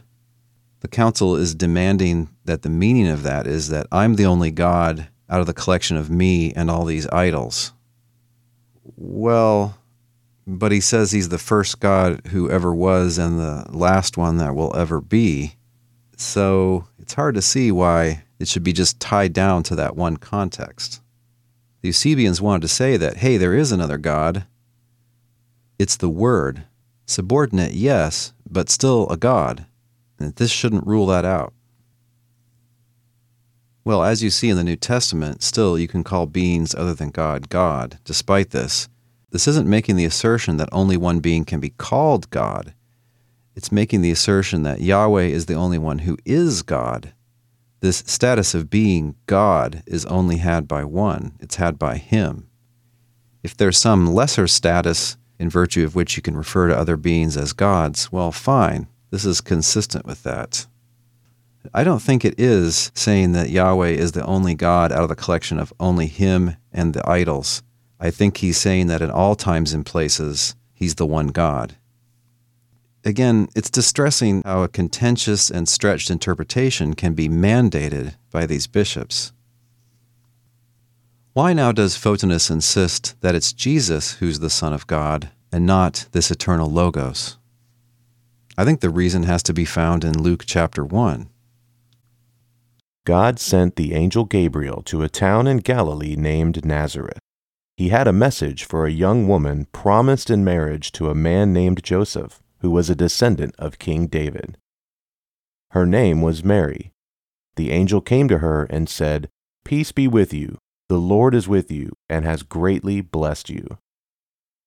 The 0.82 0.88
council 0.88 1.36
is 1.36 1.54
demanding 1.56 2.30
that 2.46 2.62
the 2.62 2.70
meaning 2.70 3.08
of 3.08 3.24
that 3.24 3.48
is 3.48 3.70
that 3.70 3.88
I'm 3.92 4.16
the 4.16 4.26
only 4.26 4.52
God 4.52 5.10
out 5.30 5.42
of 5.42 5.48
the 5.48 5.54
collection 5.54 5.98
of 5.98 6.10
me 6.10 6.54
and 6.54 6.72
all 6.72 6.86
these 6.86 7.08
idols. 7.10 7.74
Well, 8.96 9.78
but 10.48 10.72
he 10.72 10.82
says 10.82 11.12
he's 11.12 11.30
the 11.30 11.38
first 11.38 11.80
God 11.80 12.28
who 12.28 12.50
ever 12.50 12.74
was 12.74 13.18
and 13.18 13.40
the 13.40 13.66
last 13.70 14.18
one 14.18 14.38
that 14.38 14.56
will 14.56 14.76
ever 14.76 15.00
be. 15.00 15.56
So 16.18 16.88
it's 16.98 17.14
hard 17.14 17.36
to 17.36 17.42
see 17.42 17.72
why 17.72 18.24
it 18.40 18.48
should 18.48 18.64
be 18.64 18.74
just 18.74 19.00
tied 19.00 19.34
down 19.34 19.64
to 19.64 19.76
that 19.76 19.96
one 19.96 20.18
context. 20.18 21.02
The 21.82 21.90
Eusebians 21.90 22.42
wanted 22.42 22.64
to 22.64 22.68
say 22.68 22.98
that, 22.98 23.18
hey, 23.18 23.38
there 23.38 23.54
is 23.54 23.72
another 23.72 23.98
God. 23.98 24.46
It's 25.78 25.96
the 25.96 26.10
Word. 26.10 26.64
Subordinate, 27.06 27.74
yes, 27.74 28.34
but 28.50 28.70
still 28.70 29.08
a 29.10 29.18
God. 29.18 29.66
This 30.20 30.52
shouldn't 30.52 30.88
rule 30.88 31.06
that 31.08 31.26
out. 31.26 31.54
Well, 33.86 34.04
as 34.04 34.22
you 34.22 34.30
see 34.30 34.50
in 34.50 34.58
the 34.58 34.64
New 34.64 34.76
Testament, 34.76 35.42
still 35.42 35.80
you 35.80 35.88
can 35.88 36.04
call 36.04 36.26
beings 36.26 36.76
other 36.76 36.94
than 36.94 37.10
God 37.10 37.50
God. 37.50 37.98
Despite 38.04 38.52
this, 38.52 38.88
this 39.32 39.48
isn't 39.48 39.68
making 39.68 39.96
the 39.96 40.06
assertion 40.06 40.58
that 40.58 40.70
only 40.72 40.98
one 40.98 41.20
being 41.20 41.46
can 41.46 41.60
be 41.60 41.70
called 41.70 42.30
God. 42.30 42.74
It's 43.56 43.72
making 43.72 44.02
the 44.02 44.12
assertion 44.12 44.64
that 44.64 44.82
Yahweh 44.82 45.24
is 45.24 45.46
the 45.46 45.56
only 45.56 45.78
one 45.78 46.00
who 46.00 46.18
is 46.26 46.62
God. 46.62 47.14
This 47.80 48.04
status 48.06 48.54
of 48.54 48.70
being 48.70 49.16
God 49.26 49.84
is 49.86 50.06
only 50.06 50.38
had 50.38 50.68
by 50.68 50.84
one, 50.84 51.34
it's 51.40 51.56
had 51.56 51.80
by 51.80 51.98
Him. 51.98 52.50
If 53.42 53.56
there's 53.56 53.78
some 53.78 54.14
lesser 54.14 54.48
status 54.48 55.18
in 55.40 55.50
virtue 55.50 55.86
of 55.86 55.96
which 55.96 56.18
you 56.18 56.22
can 56.22 56.36
refer 56.36 56.68
to 56.68 56.78
other 56.78 56.98
beings 56.98 57.38
as 57.38 57.54
gods, 57.54 58.12
well, 58.12 58.32
fine. 58.32 58.88
This 59.12 59.26
is 59.26 59.42
consistent 59.42 60.06
with 60.06 60.24
that. 60.24 60.68
I 61.74 61.84
don't 61.84 62.02
think 62.02 62.24
it 62.24 62.40
is 62.40 62.92
saying 62.94 63.34
that 63.34 63.50
Yahweh 63.50 63.90
is 63.90 64.14
the 64.14 64.26
only 64.26 64.56
God 64.56 64.92
out 64.92 65.04
of 65.04 65.10
the 65.10 65.16
collection 65.16 65.60
of 65.60 65.74
only 65.80 66.08
Him 66.08 66.56
and 66.72 66.94
the 66.94 67.08
idols. 67.10 67.64
I 68.00 68.12
think 68.12 68.38
he's 68.38 68.58
saying 68.58 68.88
that 68.88 69.02
in 69.02 69.12
all 69.12 69.36
times 69.36 69.74
and 69.74 69.86
places, 69.86 70.56
He's 70.74 70.96
the 70.96 71.06
one 71.06 71.28
God. 71.28 71.76
Again, 73.04 73.50
it's 73.56 73.70
distressing 73.70 74.42
how 74.44 74.64
a 74.64 74.70
contentious 74.70 75.50
and 75.50 75.68
stretched 75.68 76.10
interpretation 76.10 76.94
can 76.94 77.14
be 77.14 77.28
mandated 77.28 78.16
by 78.32 78.46
these 78.46 78.68
bishops. 78.68 79.34
Why 81.34 81.54
now 81.54 81.72
does 81.74 81.98
Photinus 81.98 82.50
insist 82.50 83.20
that 83.22 83.36
it's 83.36 83.52
Jesus 83.52 84.16
who's 84.16 84.40
the 84.40 84.50
Son 84.50 84.72
of 84.74 84.88
God 84.88 85.30
and 85.52 85.66
not 85.66 86.08
this 86.12 86.32
eternal 86.32 86.70
Logos? 86.70 87.39
I 88.60 88.66
think 88.66 88.82
the 88.82 88.90
reason 88.90 89.24
has 89.24 89.42
to 89.44 89.54
be 89.54 89.64
found 89.64 90.04
in 90.04 90.22
Luke 90.22 90.44
chapter 90.46 90.84
1. 90.84 91.30
God 93.06 93.40
sent 93.40 93.78
the 93.78 93.94
angel 93.94 94.26
Gabriel 94.26 94.82
to 94.82 95.02
a 95.02 95.08
town 95.08 95.48
in 95.48 95.60
Galilee 95.60 96.18
named 96.18 96.66
Nazareth. 96.66 97.20
He 97.78 97.88
had 97.88 98.06
a 98.06 98.12
message 98.12 98.66
for 98.66 98.86
a 98.86 98.92
young 98.92 99.30
woman 99.30 99.68
promised 99.72 100.30
in 100.30 100.44
marriage 100.44 100.92
to 100.92 101.10
a 101.10 101.16
man 101.16 101.54
named 101.54 101.86
Joseph, 101.86 102.42
who 102.60 102.70
was 102.70 102.90
a 102.90 102.96
descendant 102.96 103.56
of 103.58 103.80
King 103.80 104.08
David. 104.08 104.58
Her 105.72 105.86
name 105.86 106.22
was 106.22 106.44
Mary. 106.44 106.92
The 107.56 107.72
angel 107.72 108.02
came 108.02 108.28
to 108.28 108.40
her 108.40 108.66
and 108.66 108.90
said, 108.90 109.30
Peace 109.64 109.94
be 109.94 110.06
with 110.06 110.34
you. 110.34 110.58
The 110.90 111.00
Lord 111.00 111.34
is 111.34 111.48
with 111.48 111.72
you 111.72 111.94
and 112.10 112.26
has 112.26 112.44
greatly 112.44 113.00
blessed 113.00 113.50
you. 113.50 113.78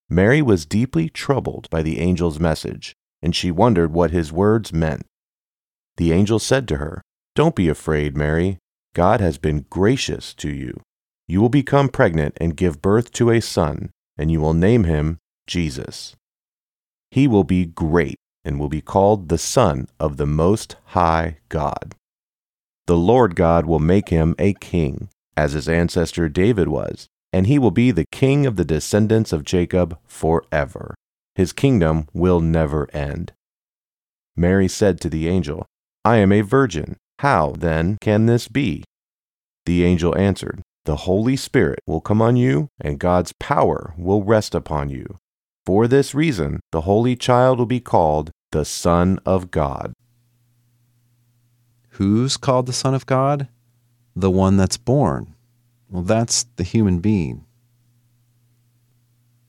Mary 0.09 0.41
was 0.41 0.65
deeply 0.65 1.11
troubled 1.11 1.69
by 1.69 1.83
the 1.83 1.99
angel's 1.99 2.41
message, 2.41 2.97
and 3.23 3.35
she 3.37 3.51
wondered 3.51 3.93
what 3.93 4.11
his 4.11 4.33
words 4.33 4.73
meant. 4.73 5.07
The 5.97 6.13
angel 6.13 6.39
said 6.39 6.67
to 6.69 6.79
her, 6.79 7.03
don't 7.35 7.57
be 7.57 7.69
afraid, 7.69 8.17
Mary. 8.17 8.59
God 8.95 9.21
has 9.21 9.39
been 9.39 9.65
gracious 9.71 10.35
to 10.35 10.51
you. 10.51 10.81
You 11.27 11.41
will 11.41 11.49
become 11.49 11.89
pregnant 11.89 12.37
and 12.39 12.57
give 12.57 12.83
birth 12.83 13.11
to 13.13 13.31
a 13.31 13.41
son, 13.41 13.91
and 14.19 14.31
you 14.31 14.41
will 14.41 14.53
name 14.53 14.85
him 14.85 15.19
Jesus. 15.47 16.15
He 17.11 17.27
will 17.27 17.45
be 17.45 17.65
great 17.65 18.17
and 18.45 18.59
will 18.59 18.69
be 18.69 18.83
called 18.83 19.29
the 19.29 19.39
Son 19.39 19.89
of 19.99 20.17
the 20.17 20.27
Most 20.27 20.77
High 20.87 21.39
God. 21.49 21.95
The 22.87 22.97
Lord 22.97 23.35
God 23.35 23.65
will 23.65 23.79
make 23.79 24.11
him 24.11 24.35
a 24.39 24.53
king, 24.55 25.09
as 25.37 25.53
his 25.53 25.69
ancestor 25.69 26.29
David 26.29 26.69
was, 26.69 27.07
and 27.33 27.47
he 27.47 27.59
will 27.59 27.71
be 27.71 27.91
the 27.91 28.07
king 28.13 28.45
of 28.45 28.57
the 28.57 28.65
descendants 28.65 29.33
of 29.33 29.45
Jacob 29.45 29.99
forever. 30.07 30.95
His 31.35 31.53
kingdom 31.53 32.07
will 32.13 32.41
never 32.41 32.89
end. 32.95 33.33
Mary 34.37 34.69
said 34.69 35.01
to 35.01 35.09
the 35.09 35.29
angel, 35.29 35.67
I 36.05 36.17
am 36.17 36.33
a 36.33 36.41
virgin. 36.41 36.97
How, 37.21 37.53
then, 37.53 37.99
can 38.01 38.27
this 38.27 38.49
be? 38.49 38.85
The 39.67 39.85
angel 39.85 40.17
answered, 40.19 40.63
The 40.85 40.97
Holy 40.97 41.37
Spirit 41.37 41.79
will 41.87 42.01
come 42.01 42.21
on 42.21 42.37
you, 42.37 42.69
and 42.81 42.99
God's 42.99 43.33
power 43.39 43.95
will 43.97 44.25
rest 44.25 44.55
upon 44.55 44.91
you. 44.91 45.17
For 45.65 45.87
this 45.87 46.15
reason, 46.15 46.61
the 46.73 46.83
Holy 46.83 47.15
Child 47.15 47.59
will 47.59 47.67
be 47.67 47.81
called 47.81 48.33
the 48.51 48.65
Son 48.65 49.21
of 49.25 49.51
God. 49.51 49.93
Who's 51.91 52.37
called 52.37 52.67
the 52.67 52.73
Son 52.73 52.95
of 52.95 53.07
God? 53.07 53.49
The 54.17 54.31
one 54.31 54.57
that's 54.57 54.77
born. 54.77 55.35
Well, 55.89 56.03
that's 56.03 56.45
the 56.57 56.65
human 56.65 56.99
being. 56.99 57.45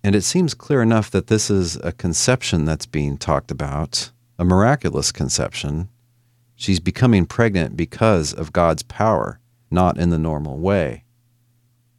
And 0.03 0.15
it 0.15 0.23
seems 0.23 0.53
clear 0.53 0.81
enough 0.81 1.09
that 1.11 1.27
this 1.27 1.49
is 1.49 1.77
a 1.77 1.91
conception 1.91 2.65
that's 2.65 2.85
being 2.85 3.17
talked 3.17 3.51
about, 3.51 4.11
a 4.37 4.43
miraculous 4.43 5.11
conception, 5.11 5.89
She's 6.63 6.79
becoming 6.79 7.25
pregnant 7.25 7.75
because 7.75 8.33
of 8.33 8.53
God's 8.53 8.83
power, 8.83 9.39
not 9.71 9.97
in 9.97 10.11
the 10.11 10.17
normal 10.17 10.59
way. 10.59 11.03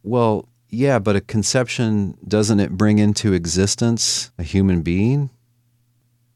Well, 0.02 0.48
yeah, 0.68 0.98
but 0.98 1.16
a 1.16 1.20
conception, 1.20 2.16
doesn't 2.26 2.60
it 2.60 2.78
bring 2.78 2.98
into 2.98 3.32
existence 3.32 4.30
a 4.38 4.42
human 4.42 4.82
being? 4.82 5.30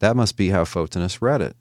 That 0.01 0.17
must 0.17 0.37
be 0.37 0.51
how 0.51 0.65
Photinus 0.65 1.23
read 1.23 1.41
it. 1.41 1.57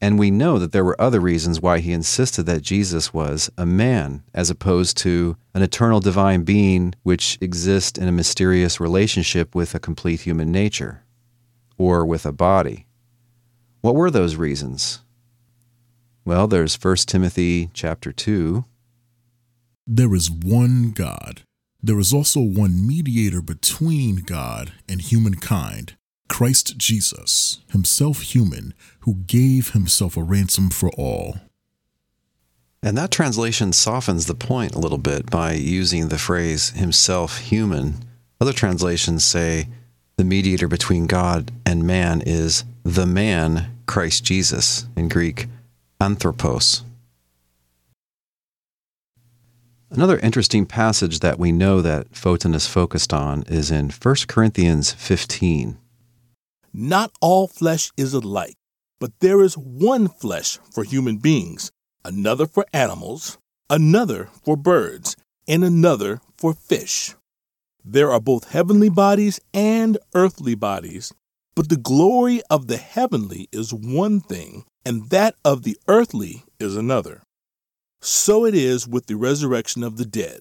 And 0.00 0.18
we 0.18 0.30
know 0.30 0.58
that 0.58 0.72
there 0.72 0.84
were 0.84 1.00
other 1.00 1.20
reasons 1.20 1.60
why 1.60 1.80
he 1.80 1.92
insisted 1.92 2.44
that 2.44 2.62
Jesus 2.62 3.12
was 3.12 3.50
a 3.58 3.66
man, 3.66 4.22
as 4.32 4.48
opposed 4.48 4.96
to 4.98 5.36
an 5.52 5.62
eternal 5.62 6.00
divine 6.00 6.42
being 6.42 6.94
which 7.02 7.36
exists 7.42 7.98
in 7.98 8.08
a 8.08 8.12
mysterious 8.12 8.80
relationship 8.80 9.54
with 9.54 9.74
a 9.74 9.80
complete 9.80 10.22
human 10.22 10.50
nature, 10.50 11.02
or 11.76 12.06
with 12.06 12.24
a 12.24 12.32
body. 12.32 12.86
What 13.82 13.94
were 13.94 14.10
those 14.10 14.36
reasons? 14.36 15.00
Well, 16.24 16.46
there's 16.46 16.82
1 16.82 16.96
Timothy 17.06 17.70
chapter 17.74 18.12
2. 18.12 18.64
There 19.86 20.14
is 20.14 20.30
one 20.30 20.92
God. 20.92 21.42
There 21.82 21.98
is 21.98 22.12
also 22.12 22.40
one 22.40 22.86
mediator 22.86 23.40
between 23.40 24.16
God 24.16 24.72
and 24.88 25.00
humankind, 25.00 25.96
Christ 26.30 26.78
Jesus, 26.78 27.60
himself 27.70 28.22
human, 28.22 28.72
who 29.00 29.16
gave 29.26 29.72
himself 29.72 30.16
a 30.16 30.22
ransom 30.22 30.70
for 30.70 30.88
all. 30.90 31.38
And 32.84 32.96
that 32.96 33.10
translation 33.10 33.72
softens 33.72 34.26
the 34.26 34.36
point 34.36 34.74
a 34.74 34.78
little 34.78 34.96
bit 34.96 35.28
by 35.28 35.52
using 35.52 36.08
the 36.08 36.18
phrase 36.18 36.70
himself 36.70 37.38
human. 37.38 37.96
Other 38.40 38.52
translations 38.52 39.24
say 39.24 39.68
the 40.16 40.24
mediator 40.24 40.68
between 40.68 41.08
God 41.08 41.50
and 41.66 41.84
man 41.84 42.22
is 42.24 42.64
the 42.84 43.06
man, 43.06 43.76
Christ 43.86 44.24
Jesus, 44.24 44.86
in 44.96 45.08
Greek, 45.08 45.48
anthropos. 46.00 46.84
Another 49.90 50.20
interesting 50.20 50.64
passage 50.64 51.18
that 51.18 51.40
we 51.40 51.50
know 51.50 51.82
that 51.82 52.12
Photinus 52.12 52.68
focused 52.68 53.12
on 53.12 53.42
is 53.48 53.72
in 53.72 53.90
1 53.90 54.14
Corinthians 54.28 54.92
15. 54.92 55.76
Not 56.72 57.12
all 57.20 57.48
flesh 57.48 57.90
is 57.96 58.14
alike, 58.14 58.56
but 59.00 59.18
there 59.20 59.42
is 59.42 59.58
one 59.58 60.08
flesh 60.08 60.58
for 60.72 60.84
human 60.84 61.16
beings, 61.16 61.70
another 62.04 62.46
for 62.46 62.64
animals, 62.72 63.38
another 63.68 64.28
for 64.44 64.56
birds, 64.56 65.16
and 65.48 65.64
another 65.64 66.20
for 66.36 66.54
fish. 66.54 67.14
There 67.84 68.12
are 68.12 68.20
both 68.20 68.50
heavenly 68.50 68.88
bodies 68.88 69.40
and 69.52 69.98
earthly 70.14 70.54
bodies, 70.54 71.12
but 71.54 71.68
the 71.68 71.76
glory 71.76 72.42
of 72.50 72.68
the 72.68 72.76
heavenly 72.76 73.48
is 73.50 73.74
one 73.74 74.20
thing, 74.20 74.64
and 74.84 75.10
that 75.10 75.34
of 75.44 75.62
the 75.62 75.76
earthly 75.88 76.44
is 76.58 76.76
another. 76.76 77.22
So 78.00 78.44
it 78.46 78.54
is 78.54 78.86
with 78.86 79.06
the 79.06 79.16
resurrection 79.16 79.82
of 79.82 79.96
the 79.96 80.06
dead. 80.06 80.40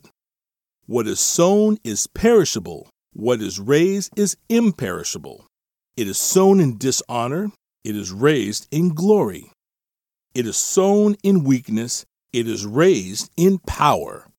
What 0.86 1.08
is 1.08 1.20
sown 1.20 1.78
is 1.84 2.08
perishable, 2.08 2.90
what 3.14 3.42
is 3.42 3.60
raised 3.60 4.18
is 4.18 4.38
imperishable. 4.48 5.46
It 6.00 6.08
is 6.08 6.18
sown 6.18 6.62
in 6.62 6.78
dishonor, 6.78 7.52
it 7.84 7.94
is 7.94 8.14
raised 8.14 8.70
in 8.72 8.94
glory. 8.94 9.52
It 10.34 10.48
is 10.48 10.56
sown 10.56 11.18
in 11.24 11.44
weakness, 11.44 12.06
it 12.32 12.48
is 12.48 12.66
raised 12.66 13.30
in 13.36 13.58
power. 13.60 14.30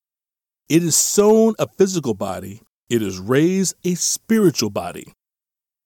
It 0.69 0.81
is 0.81 0.95
sown 0.95 1.53
a 1.59 1.67
physical 1.67 2.15
body, 2.15 2.63
it 2.89 3.03
is 3.03 3.19
raised 3.19 3.75
a 3.85 3.93
spiritual 3.93 4.71
body. 4.71 5.13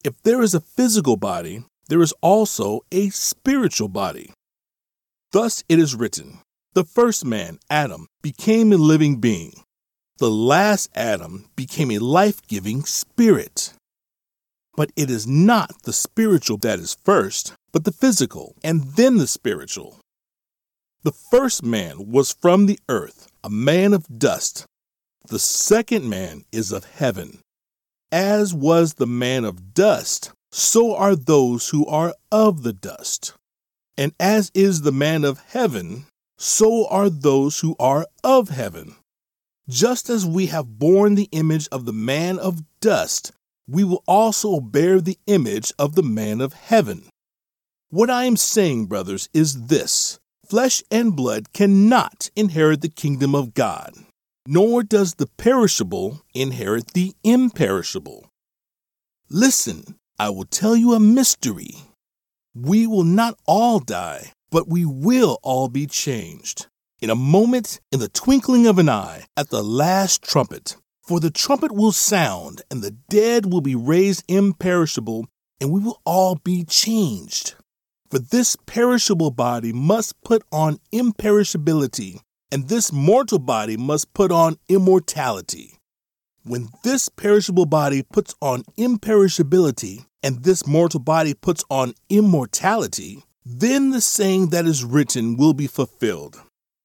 If 0.06 0.14
there 0.24 0.42
is 0.42 0.56
a 0.56 0.62
physical 0.62 1.18
body, 1.18 1.66
there 1.90 2.02
is 2.02 2.14
also 2.22 2.80
a 2.90 3.10
spiritual 3.10 3.90
body. 3.90 4.32
Thus 5.34 5.66
it 5.68 5.78
is 5.78 5.94
written 5.94 6.40
The 6.74 6.86
first 6.86 7.26
man, 7.26 7.60
Adam, 7.70 8.08
became 8.22 8.72
a 8.72 8.78
living 8.78 9.18
being. 9.18 9.52
The 10.20 10.32
last 10.32 10.90
Adam 10.96 11.50
became 11.58 11.92
a 11.92 12.00
life 12.00 12.42
giving 12.48 12.86
spirit. 12.86 13.74
But 14.76 14.92
it 14.96 15.10
is 15.10 15.26
not 15.26 15.84
the 15.84 15.94
spiritual 15.94 16.58
that 16.58 16.80
is 16.80 16.98
first, 17.04 17.54
but 17.72 17.86
the 17.86 17.92
physical, 17.92 18.56
and 18.64 18.84
then 18.96 19.18
the 19.18 19.28
spiritual. 19.28 20.00
The 21.04 21.12
first 21.12 21.64
man 21.64 22.12
was 22.12 22.34
from 22.34 22.66
the 22.66 22.80
earth, 22.90 23.28
a 23.44 23.50
man 23.50 23.94
of 23.94 24.20
dust. 24.20 24.66
The 25.28 25.40
second 25.40 26.10
man 26.10 26.46
is 26.52 26.72
of 26.72 26.86
heaven. 26.86 27.40
As 28.12 28.54
was 28.54 28.96
the 28.96 29.08
man 29.08 29.46
of 29.46 29.74
dust, 29.74 30.32
so 30.52 30.96
are 30.96 31.16
those 31.16 31.70
who 31.70 31.86
are 31.86 32.16
of 32.32 32.64
the 32.64 32.74
dust. 32.74 33.34
And 33.98 34.14
as 34.20 34.52
is 34.54 34.82
the 34.82 34.92
man 34.92 35.24
of 35.24 35.40
heaven, 35.48 36.06
so 36.38 36.88
are 36.88 37.10
those 37.10 37.60
who 37.60 37.76
are 37.80 38.08
of 38.24 38.50
heaven. 38.50 38.96
Just 39.70 40.10
as 40.10 40.26
we 40.26 40.48
have 40.48 40.80
borne 40.80 41.16
the 41.16 41.30
image 41.32 41.68
of 41.72 41.86
the 41.86 41.94
man 41.94 42.40
of 42.40 42.62
dust, 42.82 43.32
we 43.68 43.84
will 43.84 44.04
also 44.08 44.60
bear 44.60 45.02
the 45.02 45.18
image 45.28 45.72
of 45.80 45.96
the 45.96 46.04
man 46.04 46.42
of 46.42 46.54
heaven. 46.54 47.04
What 47.90 48.10
I 48.10 48.26
am 48.26 48.38
saying, 48.38 48.88
brothers, 48.88 49.30
is 49.34 49.68
this 49.68 50.20
flesh 50.48 50.84
and 50.92 51.16
blood 51.16 51.54
cannot 51.54 52.30
inherit 52.36 52.82
the 52.82 52.90
kingdom 52.90 53.34
of 53.34 53.54
God, 53.54 53.94
nor 54.48 54.84
does 54.84 55.16
the 55.16 55.28
perishable 55.28 56.22
inherit 56.34 56.94
the 56.94 57.14
imperishable. 57.24 58.30
Listen, 59.30 59.96
I 60.20 60.30
will 60.30 60.46
tell 60.46 60.76
you 60.76 60.94
a 60.94 61.00
mystery. 61.00 61.76
We 62.54 62.86
will 62.86 63.04
not 63.04 63.40
all 63.48 63.80
die, 63.80 64.34
but 64.52 64.68
we 64.68 64.86
will 64.86 65.40
all 65.42 65.68
be 65.68 65.88
changed. 65.88 66.68
In 67.02 67.10
a 67.10 67.16
moment, 67.16 67.82
in 67.92 68.00
the 68.00 68.08
twinkling 68.08 68.68
of 68.68 68.78
an 68.78 68.88
eye, 68.88 69.26
at 69.36 69.50
the 69.50 69.64
last 69.64 70.22
trumpet. 70.22 70.78
For 71.06 71.20
the 71.20 71.30
trumpet 71.30 71.72
will 71.72 71.92
sound, 71.92 72.64
and 72.72 72.82
the 72.82 72.92
dead 73.10 73.46
will 73.46 73.62
be 73.62 73.76
raised 73.76 74.24
imperishable, 74.28 75.28
and 75.62 75.72
we 75.72 75.80
will 75.80 76.02
all 76.04 76.36
be 76.36 76.64
changed. 76.64 77.54
For 78.10 78.18
this 78.18 78.56
perishable 78.66 79.30
body 79.30 79.72
must 79.72 80.20
put 80.24 80.44
on 80.52 80.80
imperishability, 80.92 82.22
and 82.52 82.70
this 82.70 82.92
mortal 82.92 83.38
body 83.38 83.78
must 83.78 84.14
put 84.16 84.32
on 84.32 84.58
immortality. 84.68 85.78
When 86.44 86.70
this 86.84 87.08
perishable 87.10 87.68
body 87.68 88.02
puts 88.02 88.34
on 88.42 88.64
imperishability, 88.76 90.06
and 90.24 90.44
this 90.44 90.66
mortal 90.66 91.00
body 91.00 91.36
puts 91.36 91.64
on 91.70 91.94
immortality, 92.10 93.24
then 93.46 93.92
the 93.92 94.02
saying 94.02 94.50
that 94.50 94.66
is 94.66 94.84
written 94.84 95.38
will 95.38 95.54
be 95.54 95.68
fulfilled 95.68 96.42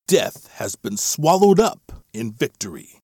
Death 0.06 0.50
has 0.54 0.76
been 0.76 0.98
swallowed 0.98 1.58
up 1.58 1.92
in 2.12 2.32
victory. 2.32 2.99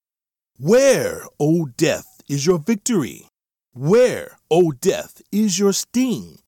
Where, 0.59 1.25
O 1.39 1.67
death, 1.77 2.23
is 2.31 2.47
your 2.47 2.59
victory? 2.59 3.29
Where, 3.75 4.39
O 4.51 4.73
death, 4.73 5.21
is 5.31 5.59
your 5.59 5.75
sting? 5.75 6.39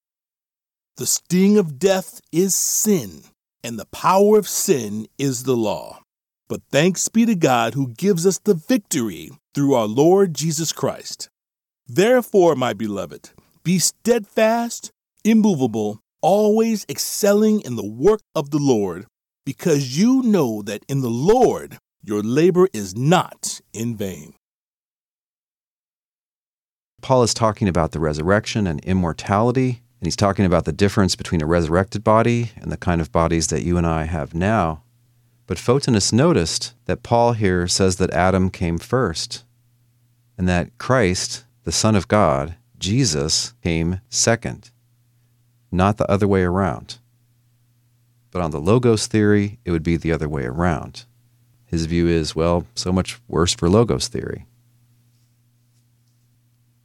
The 0.97 1.05
sting 1.05 1.59
of 1.59 1.79
death 1.79 2.23
is 2.33 2.55
sin, 2.55 3.25
and 3.63 3.79
the 3.79 3.85
power 3.85 4.39
of 4.39 4.49
sin 4.49 5.09
is 5.19 5.43
the 5.43 5.57
law. 5.57 6.01
But 6.49 6.63
thanks 6.71 7.11
be 7.11 7.27
to 7.27 7.35
God 7.35 7.75
who 7.75 7.89
gives 7.89 8.27
us 8.27 8.39
the 8.39 8.55
victory 8.55 9.31
through 9.55 9.75
our 9.75 9.87
Lord 9.87 10.33
Jesus 10.33 10.73
Christ. 10.73 11.29
Therefore, 11.87 12.57
my 12.57 12.73
beloved, 12.73 13.29
be 13.63 13.79
steadfast, 13.79 14.91
immovable, 15.23 16.01
always 16.23 16.87
excelling 16.89 17.61
in 17.61 17.77
the 17.77 17.87
work 17.87 18.23
of 18.35 18.53
the 18.53 18.59
Lord, 18.59 19.05
because 19.45 19.99
you 19.99 20.23
know 20.23 20.63
that 20.63 20.83
in 20.89 21.03
the 21.03 21.11
Lord 21.11 21.77
your 22.03 22.23
labor 22.23 22.69
is 22.73 22.97
not 22.97 23.61
in 23.73 23.97
vain. 23.97 24.35
Paul 27.01 27.23
is 27.23 27.35
talking 27.35 27.69
about 27.69 27.93
the 27.93 28.01
resurrection 28.01 28.67
and 28.67 28.81
immortality 28.85 29.83
and 30.01 30.07
he's 30.07 30.17
talking 30.17 30.45
about 30.45 30.65
the 30.65 30.73
difference 30.73 31.17
between 31.17 31.43
a 31.43 31.47
resurrected 31.47 32.05
body 32.05 32.53
and 32.57 32.71
the 32.71 32.77
kind 32.77 33.01
of 33.01 33.11
bodies 33.11 33.49
that 33.49 33.65
you 33.65 33.77
and 33.77 33.87
I 33.87 34.05
have 34.05 34.33
now. 34.33 34.83
But 35.47 35.59
Photinus 35.59 36.13
noticed 36.13 36.75
that 36.85 37.03
Paul 37.03 37.33
here 37.33 37.67
says 37.67 37.97
that 37.97 38.13
Adam 38.13 38.49
came 38.51 38.79
first, 38.79 39.45
and 40.37 40.49
that 40.49 40.77
Christ, 40.79 41.45
the 41.65 41.73
Son 41.73 41.97
of 41.97 42.07
God, 42.07 42.55
Jesus, 42.79 43.55
came 43.63 44.01
second, 44.09 44.71
not 45.73 45.97
the 45.97 46.09
other 46.09 46.29
way 46.29 46.43
around. 46.43 46.99
But 48.31 48.43
on 48.43 48.53
the 48.53 48.61
Logos 48.61 49.09
theory, 49.09 49.59
it 49.65 49.73
would 49.73 49.83
be 49.83 49.97
the 49.97 50.13
other 50.13 50.29
way 50.29 50.45
around. 50.45 51.07
His 51.69 51.85
view 51.85 52.09
is, 52.09 52.35
well, 52.35 52.67
so 52.75 52.91
much 52.91 53.21
worse 53.29 53.55
for 53.55 53.69
Logos 53.69 54.09
theory. 54.09 54.47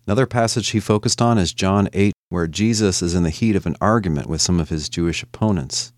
Another 0.05 0.27
passage 0.27 0.69
he 0.71 0.81
focused 0.81 1.21
on 1.21 1.37
is 1.37 1.53
John 1.53 1.87
8, 1.93 2.11
where 2.27 2.47
Jesus 2.47 3.01
is 3.01 3.15
in 3.15 3.23
the 3.23 3.29
heat 3.29 3.55
of 3.55 3.65
an 3.65 3.77
argument 3.79 4.27
with 4.27 4.41
some 4.41 4.59
of 4.59 4.67
his 4.67 4.89
Jewish 4.89 5.23
opponents. 5.23 5.93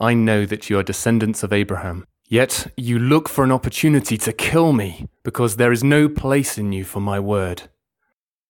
I 0.00 0.14
know 0.14 0.44
that 0.46 0.68
you 0.68 0.76
are 0.80 0.82
descendants 0.82 1.44
of 1.44 1.52
Abraham, 1.52 2.04
yet 2.28 2.72
you 2.76 2.98
look 2.98 3.28
for 3.28 3.44
an 3.44 3.52
opportunity 3.52 4.18
to 4.18 4.32
kill 4.32 4.72
me, 4.72 5.06
because 5.22 5.54
there 5.54 5.70
is 5.70 5.84
no 5.84 6.08
place 6.08 6.58
in 6.58 6.72
you 6.72 6.82
for 6.82 6.98
my 6.98 7.20
word. 7.20 7.62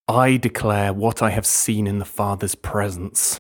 I 0.09 0.39
declare 0.39 0.95
what 0.95 1.23
I 1.23 1.29
have 1.29 1.45
seen 1.45 1.87
in 1.87 1.99
the 1.99 2.07
Father's 2.07 2.55
presence. 2.55 3.39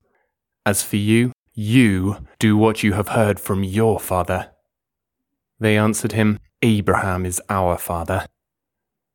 As 0.66 0.82
for 0.82 0.96
you, 0.96 1.32
you 1.54 2.18
do 2.38 2.58
what 2.58 2.82
you 2.82 2.92
have 2.92 3.08
heard 3.08 3.40
from 3.40 3.64
your 3.64 3.98
father. 3.98 4.51
They 5.62 5.78
answered 5.78 6.10
him, 6.10 6.40
Abraham 6.62 7.24
is 7.24 7.40
our 7.48 7.78
father. 7.78 8.26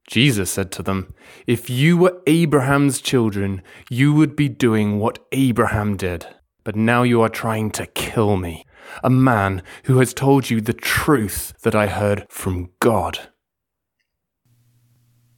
Jesus 0.08 0.50
said 0.50 0.72
to 0.72 0.82
them, 0.82 1.14
If 1.46 1.70
you 1.70 1.98
were 1.98 2.22
Abraham's 2.26 3.02
children, 3.02 3.62
you 3.90 4.14
would 4.14 4.34
be 4.34 4.48
doing 4.48 4.98
what 4.98 5.20
Abraham 5.34 5.98
did. 5.98 6.26
But 6.64 6.78
now 6.78 7.04
you 7.04 7.22
are 7.22 7.28
trying 7.28 7.72
to 7.72 7.86
kill 7.86 8.38
me, 8.38 8.66
a 9.04 9.10
man 9.10 9.62
who 9.84 10.00
has 10.00 10.14
told 10.14 10.50
you 10.50 10.62
the 10.62 10.72
truth 10.72 11.52
that 11.64 11.76
I 11.76 11.88
heard 11.88 12.26
from 12.30 12.70
God. 12.80 13.28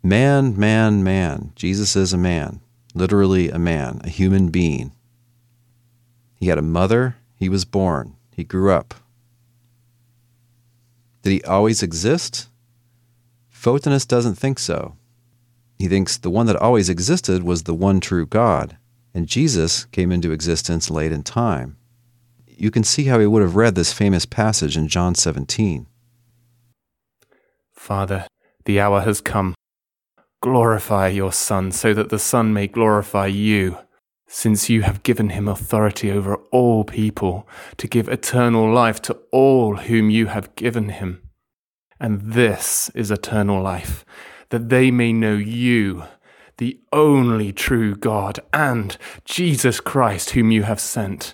Man, 0.03 0.55
man, 0.59 1.03
man. 1.03 1.53
Jesus 1.55 1.95
is 1.95 2.13
a 2.13 2.19
man, 2.19 2.61
literally 2.93 3.49
a 3.49 3.57
man, 3.57 3.99
a 4.03 4.09
human 4.09 4.49
being. 4.49 4.91
He 6.35 6.49
had 6.49 6.59
a 6.59 6.73
mother, 6.77 7.15
he 7.35 7.49
was 7.49 7.65
born, 7.65 8.15
he 8.31 8.43
grew 8.43 8.71
up. 8.71 8.93
Did 11.21 11.31
he 11.31 11.43
always 11.43 11.83
exist? 11.83 12.49
Photinus 13.53 14.07
doesn't 14.07 14.35
think 14.35 14.57
so. 14.59 14.95
He 15.77 15.87
thinks 15.87 16.17
the 16.17 16.29
one 16.29 16.45
that 16.45 16.55
always 16.55 16.89
existed 16.89 17.43
was 17.43 17.63
the 17.63 17.73
one 17.73 17.99
true 17.99 18.25
God, 18.25 18.77
and 19.13 19.27
Jesus 19.27 19.85
came 19.85 20.11
into 20.11 20.31
existence 20.31 20.89
late 20.89 21.11
in 21.11 21.23
time. 21.23 21.77
You 22.47 22.71
can 22.71 22.83
see 22.83 23.05
how 23.05 23.19
he 23.19 23.25
would 23.25 23.41
have 23.41 23.55
read 23.55 23.75
this 23.75 23.93
famous 23.93 24.25
passage 24.25 24.75
in 24.75 24.87
John 24.87 25.15
17. 25.15 25.87
Father, 27.71 28.27
the 28.65 28.79
hour 28.79 29.01
has 29.01 29.21
come. 29.21 29.55
Glorify 30.41 31.07
your 31.07 31.31
Son, 31.31 31.71
so 31.71 31.93
that 31.93 32.09
the 32.09 32.19
Son 32.19 32.53
may 32.53 32.67
glorify 32.67 33.27
you, 33.27 33.77
since 34.31 34.69
you 34.69 34.83
have 34.83 35.01
given 35.01 35.29
him 35.29 35.47
authority 35.47 36.11
over 36.11 36.35
all 36.51 36.83
people, 36.83 37.47
to 37.77 37.87
give 37.87 38.07
eternal 38.07 38.71
life 38.71 39.01
to 39.01 39.13
all 39.31 39.75
whom 39.77 40.11
you 40.11 40.27
have 40.27 40.55
given 40.55 40.89
him. 40.89 41.21
And 41.99 42.21
this 42.21 42.91
is 42.93 43.09
eternal 43.09 43.61
life, 43.61 44.05
that 44.49 44.69
they 44.69 44.91
may 44.91 45.11
know 45.11 45.33
you, 45.33 46.03
the 46.59 46.79
only 46.93 47.51
true 47.51 47.95
God, 47.95 48.39
and 48.53 48.95
Jesus 49.25 49.79
Christ, 49.79 50.29
whom 50.31 50.51
you 50.51 50.63
have 50.63 50.79
sent. 50.79 51.33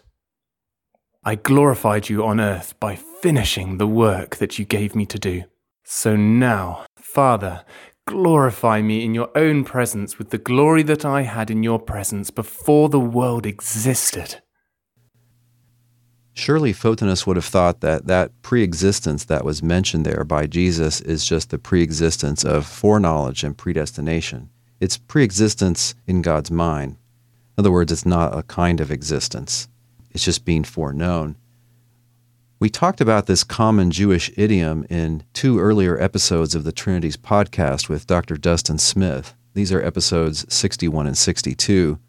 I 1.25 1.35
glorified 1.35 2.07
you 2.07 2.23
on 2.23 2.39
earth 2.39 2.79
by 2.79 2.95
finishing 2.95 3.77
the 3.77 3.87
work 3.87 4.37
that 4.37 4.57
you 4.57 4.63
gave 4.63 4.95
me 4.95 5.05
to 5.07 5.19
do. 5.19 5.43
So 5.83 6.15
now, 6.15 6.85
Father, 6.95 7.65
glorify 8.05 8.81
me 8.81 9.03
in 9.03 9.15
your 9.15 9.29
own 9.35 9.63
presence 9.63 10.17
with 10.17 10.29
the 10.29 10.37
glory 10.37 10.83
that 10.83 11.03
I 11.03 11.23
had 11.23 11.49
in 11.49 11.63
your 11.63 11.79
presence 11.79 12.29
before 12.29 12.89
the 12.89 12.99
world 12.99 13.45
existed. 13.45 14.41
Surely 16.33 16.73
Photinus 16.73 17.25
would 17.25 17.37
have 17.37 17.45
thought 17.45 17.79
that 17.81 18.07
that 18.07 18.29
pre-existence 18.41 19.25
that 19.25 19.45
was 19.45 19.63
mentioned 19.63 20.05
there 20.05 20.23
by 20.23 20.45
Jesus 20.45 21.01
is 21.01 21.25
just 21.25 21.49
the 21.49 21.57
pre-existence 21.57 22.43
of 22.43 22.65
foreknowledge 22.65 23.43
and 23.43 23.57
predestination. 23.57 24.49
It's 24.79 24.97
pre-existence 24.97 25.95
in 26.05 26.21
God's 26.21 26.51
mind. 26.51 26.97
In 27.57 27.61
other 27.61 27.71
words, 27.71 27.91
it's 27.91 28.05
not 28.05 28.37
a 28.37 28.43
kind 28.43 28.81
of 28.81 28.91
existence. 28.91 29.69
It's 30.11 30.25
just 30.25 30.45
being 30.45 30.65
foreknown. 30.65 31.37
We 32.57 32.69
talked 32.69 33.01
about 33.01 33.25
this 33.25 33.43
common 33.43 33.91
Jewish 33.91 34.31
idiom 34.37 34.85
in 34.89 35.23
two 35.33 35.59
earlier 35.59 36.01
episodes 36.01 36.55
of 36.55 36.63
the 36.63 36.71
Trinities 36.71 37.17
podcast 37.17 37.89
with 37.89 38.07
Dr. 38.07 38.37
Dustin 38.37 38.77
Smith. 38.77 39.35
These 39.53 39.73
are 39.73 39.81
episodes 39.81 40.45
61 40.53 41.05
and 41.05 41.17
62. 41.17 41.99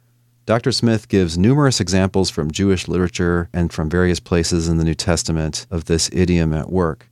Dr. 0.46 0.70
Smith 0.70 1.08
gives 1.08 1.36
numerous 1.36 1.80
examples 1.80 2.30
from 2.30 2.52
Jewish 2.52 2.86
literature 2.86 3.48
and 3.52 3.72
from 3.72 3.90
various 3.90 4.20
places 4.20 4.68
in 4.68 4.78
the 4.78 4.84
New 4.84 4.94
Testament 4.94 5.66
of 5.68 5.86
this 5.86 6.08
idiom 6.12 6.52
at 6.52 6.70
work. 6.70 7.10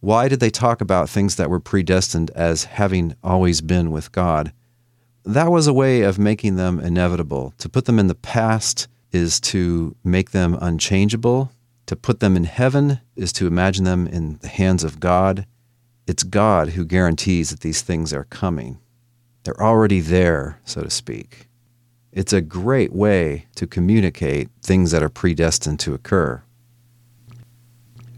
Why 0.00 0.28
did 0.28 0.40
they 0.40 0.48
talk 0.48 0.80
about 0.80 1.10
things 1.10 1.36
that 1.36 1.50
were 1.50 1.60
predestined 1.60 2.30
as 2.30 2.64
having 2.64 3.14
always 3.22 3.60
been 3.60 3.90
with 3.90 4.10
God? 4.10 4.54
That 5.26 5.50
was 5.50 5.66
a 5.66 5.74
way 5.74 6.00
of 6.00 6.18
making 6.18 6.56
them 6.56 6.80
inevitable. 6.80 7.52
To 7.58 7.68
put 7.68 7.84
them 7.84 7.98
in 7.98 8.06
the 8.06 8.14
past 8.14 8.88
is 9.12 9.38
to 9.40 9.94
make 10.02 10.30
them 10.30 10.56
unchangeable. 10.58 11.52
To 11.90 11.96
put 11.96 12.20
them 12.20 12.36
in 12.36 12.44
heaven 12.44 13.00
is 13.16 13.32
to 13.32 13.48
imagine 13.48 13.82
them 13.82 14.06
in 14.06 14.38
the 14.42 14.46
hands 14.46 14.84
of 14.84 15.00
God. 15.00 15.44
It's 16.06 16.22
God 16.22 16.68
who 16.68 16.84
guarantees 16.84 17.50
that 17.50 17.62
these 17.62 17.82
things 17.82 18.12
are 18.12 18.26
coming. 18.30 18.78
They're 19.42 19.60
already 19.60 19.98
there, 19.98 20.60
so 20.64 20.82
to 20.82 20.88
speak. 20.88 21.48
It's 22.12 22.32
a 22.32 22.40
great 22.40 22.92
way 22.92 23.46
to 23.56 23.66
communicate 23.66 24.50
things 24.62 24.92
that 24.92 25.02
are 25.02 25.08
predestined 25.08 25.80
to 25.80 25.92
occur. 25.92 26.44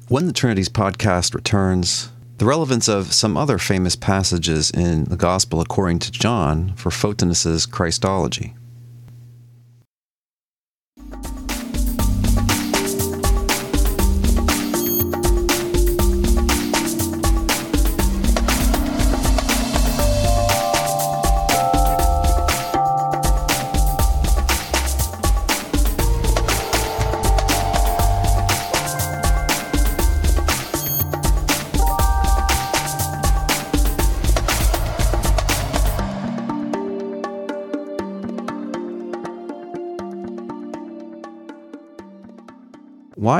When 0.09 0.27
the 0.27 0.35
Trinities 0.35 0.69
podcast 0.69 1.35
returns, 1.35 2.11
the 2.37 2.45
relevance 2.45 2.89
of 2.89 3.15
some 3.15 3.39
other 3.39 3.57
famous 3.57 3.97
passages 3.97 4.71
in 4.71 5.05
the 5.05 5.17
Gospel 5.17 5.63
according 5.63 6.01
to 6.01 6.13
John 6.13 6.75
for 6.77 6.91
Photinus's 6.91 7.65
Christology. 7.65 8.55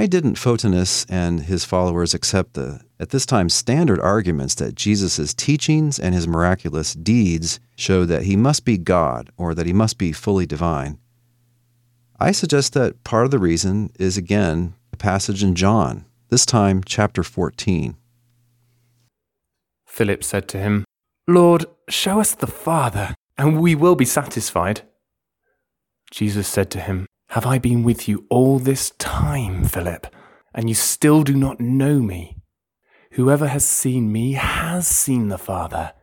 Why 0.03 0.09
didn't 0.09 0.35
Photinus 0.35 1.07
and 1.09 1.43
his 1.43 1.65
followers 1.65 2.13
accept 2.13 2.55
the, 2.55 2.81
at 2.99 3.11
this 3.11 3.25
time, 3.25 3.49
standard 3.49 4.01
arguments 4.01 4.57
that 4.57 4.75
Jesus' 4.75 5.33
teachings 5.33 5.97
and 5.97 6.13
his 6.13 6.27
miraculous 6.27 6.93
deeds 6.95 7.61
show 7.77 8.05
that 8.07 8.25
he 8.25 8.35
must 8.35 8.65
be 8.65 8.79
God 8.79 9.31
or 9.37 9.55
that 9.55 9.65
he 9.65 9.73
must 9.73 9.99
be 9.99 10.11
fully 10.11 10.45
divine? 10.45 10.99
I 12.19 12.33
suggest 12.33 12.73
that 12.73 13.05
part 13.05 13.27
of 13.27 13.31
the 13.31 13.39
reason 13.39 13.93
is, 13.97 14.17
again, 14.17 14.75
a 14.93 14.97
passage 14.97 15.45
in 15.45 15.55
John, 15.55 16.05
this 16.31 16.45
time 16.45 16.83
chapter 16.85 17.23
14. 17.23 17.97
Philip 19.87 20.25
said 20.25 20.49
to 20.49 20.59
him, 20.59 20.85
Lord, 21.29 21.65
show 21.89 22.19
us 22.19 22.35
the 22.35 22.49
Father, 22.49 23.15
and 23.39 23.61
we 23.61 23.77
will 23.77 23.95
be 23.95 24.05
satisfied. 24.05 24.83
Jesus 26.11 26.49
said 26.49 26.73
to 26.73 26.81
him, 26.81 27.07
have 27.33 27.47
I 27.47 27.59
been 27.59 27.83
with 27.83 28.09
you 28.09 28.27
all 28.29 28.59
this 28.59 28.91
time, 28.99 29.65
Philip, 29.65 30.07
and 30.55 30.69
you 30.69 30.75
still 30.75 31.23
do 31.23 31.35
not 31.35 31.61
know 31.61 32.01
me? 32.01 32.37
Whoever 33.13 33.47
has 33.47 33.65
seen 33.65 34.13
me 34.13 34.33
has 34.35 34.87
seen 34.87 35.29
the 35.29 35.39
Father. 35.39 35.95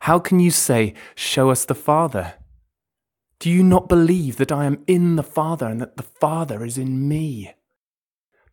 How 0.00 0.18
can 0.18 0.40
you 0.40 0.50
say, 0.50 0.94
Show 1.14 1.50
us 1.50 1.66
the 1.66 1.74
Father? 1.74 2.36
Do 3.40 3.50
you 3.50 3.62
not 3.62 3.90
believe 3.90 4.38
that 4.38 4.50
I 4.50 4.64
am 4.64 4.82
in 4.86 5.16
the 5.16 5.22
Father 5.22 5.66
and 5.66 5.82
that 5.82 5.98
the 5.98 6.02
Father 6.02 6.64
is 6.64 6.78
in 6.78 7.06
me? 7.06 7.52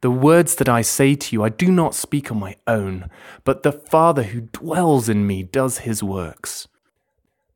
The 0.02 0.12
words 0.12 0.56
that 0.56 0.68
I 0.68 0.82
say 0.82 1.16
to 1.16 1.34
you 1.34 1.44
I 1.44 1.50
do 1.50 1.72
not 1.72 1.96
speak 1.96 2.30
on 2.30 2.42
my 2.42 2.58
own, 2.68 3.10
but 3.46 3.64
the 3.64 3.72
Father 3.72 4.24
who 4.24 4.42
dwells 4.42 5.08
in 5.08 5.26
me 5.26 5.44
does 5.44 5.78
his 5.88 6.04
works. 6.04 6.68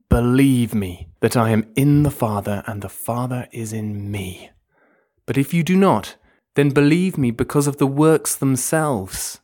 Believe 0.07 0.73
me 0.73 1.09
that 1.25 1.35
I 1.35 1.49
am 1.49 1.65
in 1.75 2.03
the 2.03 2.11
Father 2.11 2.61
and 2.67 2.83
the 2.83 2.87
Father 2.87 3.47
is 3.51 3.73
in 3.73 4.11
me. 4.11 4.51
But 5.25 5.39
if 5.39 5.55
you 5.55 5.63
do 5.63 5.75
not, 5.75 6.17
then 6.53 6.69
believe 6.69 7.17
me 7.17 7.31
because 7.31 7.65
of 7.65 7.77
the 7.77 7.87
works 7.87 8.35
themselves. 8.35 9.39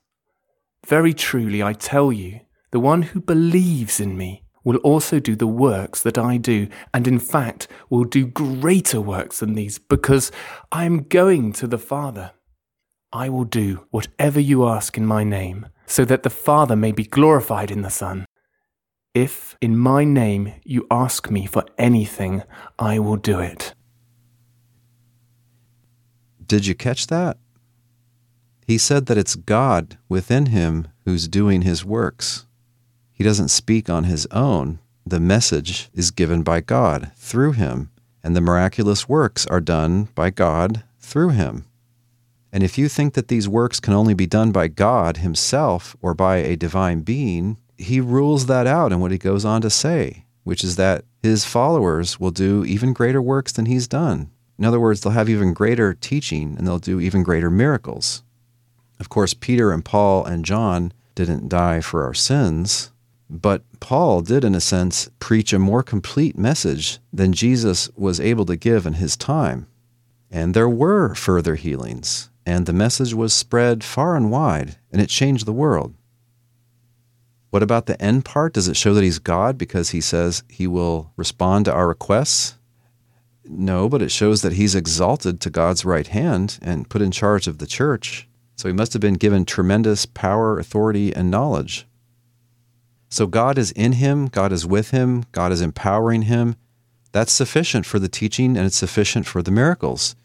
Very 0.86 1.12
truly 1.12 1.64
I 1.64 1.74
tell 1.74 2.12
you, 2.12 2.42
the 2.70 2.80
one 2.80 3.02
who 3.02 3.20
believes 3.20 4.00
in 4.00 4.16
me 4.16 4.44
will 4.64 4.78
also 4.92 5.20
do 5.20 5.36
the 5.36 5.48
works 5.48 6.04
that 6.04 6.20
I 6.20 6.38
do, 6.38 6.68
and 6.94 7.08
in 7.08 7.18
fact 7.18 7.68
will 7.90 8.04
do 8.04 8.28
greater 8.28 9.02
works 9.02 9.40
than 9.40 9.56
these, 9.56 9.80
because 9.80 10.32
I 10.72 10.86
am 10.86 11.08
going 11.08 11.52
to 11.54 11.66
the 11.66 11.80
Father. 11.80 12.34
I 13.12 13.28
will 13.30 13.46
do 13.46 13.88
whatever 13.90 14.40
you 14.40 14.68
ask 14.68 15.00
in 15.00 15.08
my 15.08 15.24
name, 15.24 15.66
so 15.88 16.06
that 16.06 16.22
the 16.22 16.30
Father 16.30 16.76
may 16.76 16.92
be 16.92 17.06
glorified 17.06 17.72
in 17.72 17.82
the 17.82 17.90
Son. 17.90 18.28
If 19.14 19.58
in 19.60 19.78
my 19.78 20.06
name 20.06 20.54
you 20.64 20.88
ask 20.90 21.30
me 21.30 21.46
for 21.46 21.66
anything, 21.78 22.44
I 22.80 23.00
will 23.00 23.18
do 23.18 23.40
it. 23.40 23.74
Did 26.46 26.66
you 26.66 26.76
catch 26.76 27.08
that? 27.08 27.38
He 28.66 28.78
said 28.78 29.08
that 29.08 29.18
it's 29.18 29.36
God 29.36 29.98
within 30.08 30.48
him 30.48 30.88
who's 31.04 31.28
doing 31.28 31.64
his 31.64 31.84
works. 31.84 32.46
He 33.12 33.24
doesn't 33.24 33.50
speak 33.50 33.90
on 33.90 34.06
his 34.06 34.28
own. 34.32 34.80
The 35.06 35.20
message 35.20 35.90
is 35.94 36.12
given 36.12 36.42
by 36.42 36.62
God 36.62 37.12
through 37.18 37.52
him, 37.54 37.92
and 38.24 38.34
the 38.34 38.42
miraculous 38.42 39.10
works 39.10 39.46
are 39.48 39.60
done 39.60 40.08
by 40.16 40.30
God 40.30 40.84
through 41.00 41.30
him. 41.30 41.66
And 42.54 42.64
if 42.64 42.78
you 42.78 42.88
think 42.88 43.14
that 43.16 43.28
these 43.28 43.50
works 43.50 43.82
can 43.82 43.94
only 43.94 44.14
be 44.14 44.26
done 44.26 44.54
by 44.54 44.70
God 44.70 45.18
himself 45.18 45.98
or 46.02 46.14
by 46.14 46.38
a 46.38 46.56
divine 46.56 47.02
being, 47.02 47.58
he 47.82 48.00
rules 48.00 48.46
that 48.46 48.68
out 48.68 48.92
in 48.92 49.00
what 49.00 49.12
he 49.12 49.18
goes 49.18 49.46
on 49.46 49.62
to 49.62 49.70
say, 49.70 50.26
which 50.44 50.64
is 50.64 50.76
that 50.76 51.06
his 51.24 51.46
followers 51.46 52.20
will 52.20 52.32
do 52.32 52.64
even 52.66 52.94
greater 52.94 53.22
works 53.22 53.52
than 53.52 53.66
he's 53.66 53.88
done. 53.88 54.30
In 54.58 54.66
other 54.66 54.80
words, 54.80 55.02
they'll 55.02 55.14
have 55.14 55.30
even 55.30 55.54
greater 55.54 55.94
teaching 55.94 56.56
and 56.58 56.68
they'll 56.68 56.80
do 56.80 57.00
even 57.00 57.24
greater 57.24 57.50
miracles. 57.50 58.24
Of 59.00 59.10
course, 59.10 59.34
Peter 59.34 59.72
and 59.72 59.84
Paul 59.84 60.26
and 60.26 60.46
John 60.46 60.94
didn't 61.16 61.50
die 61.50 61.82
for 61.82 62.04
our 62.04 62.14
sins, 62.14 62.92
but 63.30 63.64
Paul 63.80 64.22
did, 64.22 64.44
in 64.44 64.54
a 64.54 64.62
sense, 64.62 65.10
preach 65.20 65.54
a 65.54 65.60
more 65.60 65.82
complete 65.82 66.38
message 66.38 67.00
than 67.12 67.34
Jesus 67.34 67.90
was 67.96 68.20
able 68.20 68.46
to 68.46 68.56
give 68.56 68.86
in 68.86 68.94
his 68.94 69.18
time. 69.18 69.68
And 70.30 70.54
there 70.54 70.70
were 70.70 71.16
further 71.16 71.56
healings, 71.56 72.30
and 72.46 72.66
the 72.66 72.74
message 72.74 73.14
was 73.14 73.34
spread 73.34 73.84
far 73.84 74.16
and 74.16 74.30
wide, 74.30 74.78
and 74.92 75.02
it 75.02 75.10
changed 75.10 75.46
the 75.46 75.54
world. 75.54 75.94
What 77.52 77.62
about 77.62 77.86
the 77.86 78.02
end 78.02 78.24
part? 78.26 78.54
Does 78.54 78.70
it 78.70 78.78
show 78.78 78.94
that 78.94 79.04
he's 79.04 79.20
God 79.20 79.58
because 79.58 79.90
he 79.90 80.02
says 80.02 80.44
he 80.50 80.68
will 80.68 81.12
respond 81.18 81.66
to 81.66 81.74
our 81.74 81.88
requests? 81.88 82.58
No, 83.44 83.90
but 83.90 84.02
it 84.02 84.10
shows 84.10 84.42
that 84.42 84.54
he's 84.54 84.74
exalted 84.74 85.42
to 85.42 85.50
God's 85.50 85.84
right 85.84 86.08
hand 86.08 86.58
and 86.62 86.90
put 86.90 87.02
in 87.02 87.12
charge 87.12 87.48
of 87.48 87.58
the 87.58 87.68
church. 87.68 88.28
So 88.56 88.70
he 88.70 88.74
must 88.74 88.94
have 88.94 89.02
been 89.02 89.16
given 89.16 89.44
tremendous 89.44 90.06
power, 90.06 90.60
authority, 90.60 91.14
and 91.14 91.30
knowledge. 91.30 91.86
So 93.10 93.28
God 93.28 93.58
is 93.58 93.72
in 93.72 93.94
him, 93.94 94.28
God 94.28 94.54
is 94.54 94.66
with 94.66 94.92
him, 94.92 95.26
God 95.34 95.52
is 95.52 95.60
empowering 95.60 96.24
him. 96.24 96.56
That's 97.12 97.34
sufficient 97.34 97.86
for 97.86 98.00
the 98.00 98.08
teaching 98.08 98.56
and 98.56 98.66
it's 98.66 98.78
sufficient 98.78 99.28
for 99.28 99.42
the 99.42 99.52
miracles. 99.52 100.16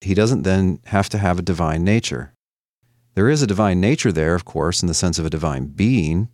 He 0.00 0.14
doesn't 0.14 0.42
then 0.42 0.80
have 0.86 1.10
to 1.10 1.18
have 1.18 1.38
a 1.38 1.42
divine 1.42 1.84
nature. 1.84 2.32
There 3.14 3.28
is 3.28 3.42
a 3.42 3.46
divine 3.46 3.78
nature 3.78 4.10
there, 4.10 4.34
of 4.34 4.46
course, 4.46 4.80
in 4.80 4.88
the 4.88 4.94
sense 4.94 5.18
of 5.18 5.26
a 5.26 5.30
divine 5.30 5.66
being, 5.66 6.30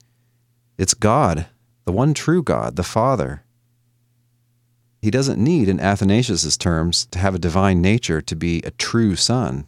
it's 0.79 0.95
God, 0.95 1.47
the 1.85 1.93
one 1.93 2.15
true 2.15 2.43
God, 2.43 2.77
the 2.77 2.85
Father. 2.85 3.43
He 5.03 5.11
doesn't 5.11 5.43
need, 5.43 5.69
in 5.69 5.81
Athanasius' 5.81 6.57
terms, 6.57 7.07
to 7.07 7.19
have 7.19 7.35
a 7.35 7.39
divine 7.39 7.83
nature 7.83 8.21
to 8.23 8.37
be 8.37 8.63
a 8.63 8.71
true 8.71 9.17
son. 9.17 9.67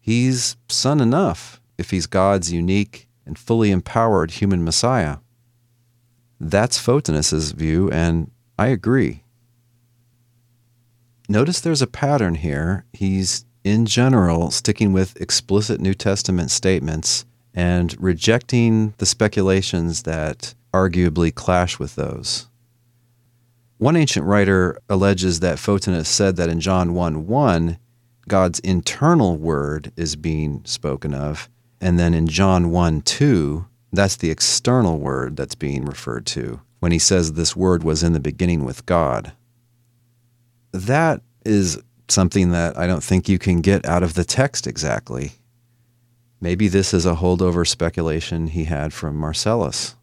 He's 0.00 0.56
son 0.68 1.00
enough 1.00 1.60
if 1.76 1.90
he's 1.90 2.06
God's 2.06 2.52
unique 2.52 3.08
and 3.26 3.38
fully 3.38 3.70
empowered 3.70 4.32
human 4.32 4.64
Messiah. 4.64 5.18
That's 6.40 6.78
Photinus's 6.78 7.52
view, 7.52 7.90
and 7.90 8.30
I 8.58 8.68
agree. 8.68 9.24
Notice 11.28 11.60
there's 11.60 11.82
a 11.82 11.86
pattern 11.86 12.36
here. 12.36 12.84
He's, 12.92 13.44
in 13.64 13.86
general, 13.86 14.50
sticking 14.50 14.92
with 14.92 15.20
explicit 15.20 15.80
New 15.80 15.94
Testament 15.94 16.50
statements 16.50 17.26
and 17.58 18.00
rejecting 18.00 18.94
the 18.98 19.04
speculations 19.04 20.04
that 20.04 20.54
arguably 20.72 21.34
clash 21.34 21.76
with 21.76 21.96
those. 21.96 22.46
One 23.78 23.96
ancient 23.96 24.24
writer 24.24 24.78
alleges 24.88 25.40
that 25.40 25.58
Photinus 25.58 26.06
said 26.06 26.36
that 26.36 26.48
in 26.48 26.60
John 26.60 26.94
1 26.94 27.26
1, 27.26 27.78
God's 28.28 28.60
internal 28.60 29.36
word 29.36 29.90
is 29.96 30.14
being 30.14 30.62
spoken 30.66 31.12
of, 31.12 31.48
and 31.80 31.98
then 31.98 32.14
in 32.14 32.28
John 32.28 32.70
1 32.70 33.00
2, 33.00 33.66
that's 33.92 34.14
the 34.14 34.30
external 34.30 35.00
word 35.00 35.36
that's 35.36 35.56
being 35.56 35.84
referred 35.84 36.26
to 36.26 36.60
when 36.78 36.92
he 36.92 36.98
says 37.00 37.32
this 37.32 37.56
word 37.56 37.82
was 37.82 38.04
in 38.04 38.12
the 38.12 38.20
beginning 38.20 38.64
with 38.64 38.86
God. 38.86 39.32
That 40.70 41.22
is 41.44 41.82
something 42.06 42.52
that 42.52 42.78
I 42.78 42.86
don't 42.86 43.02
think 43.02 43.28
you 43.28 43.40
can 43.40 43.62
get 43.62 43.84
out 43.84 44.04
of 44.04 44.14
the 44.14 44.24
text 44.24 44.68
exactly. 44.68 45.32
Maybe 46.40 46.68
this 46.68 46.94
is 46.94 47.04
a 47.04 47.16
holdover 47.16 47.66
speculation 47.66 48.48
he 48.48 48.64
had 48.64 48.92
from 48.92 49.16
Marcellus. 49.16 49.96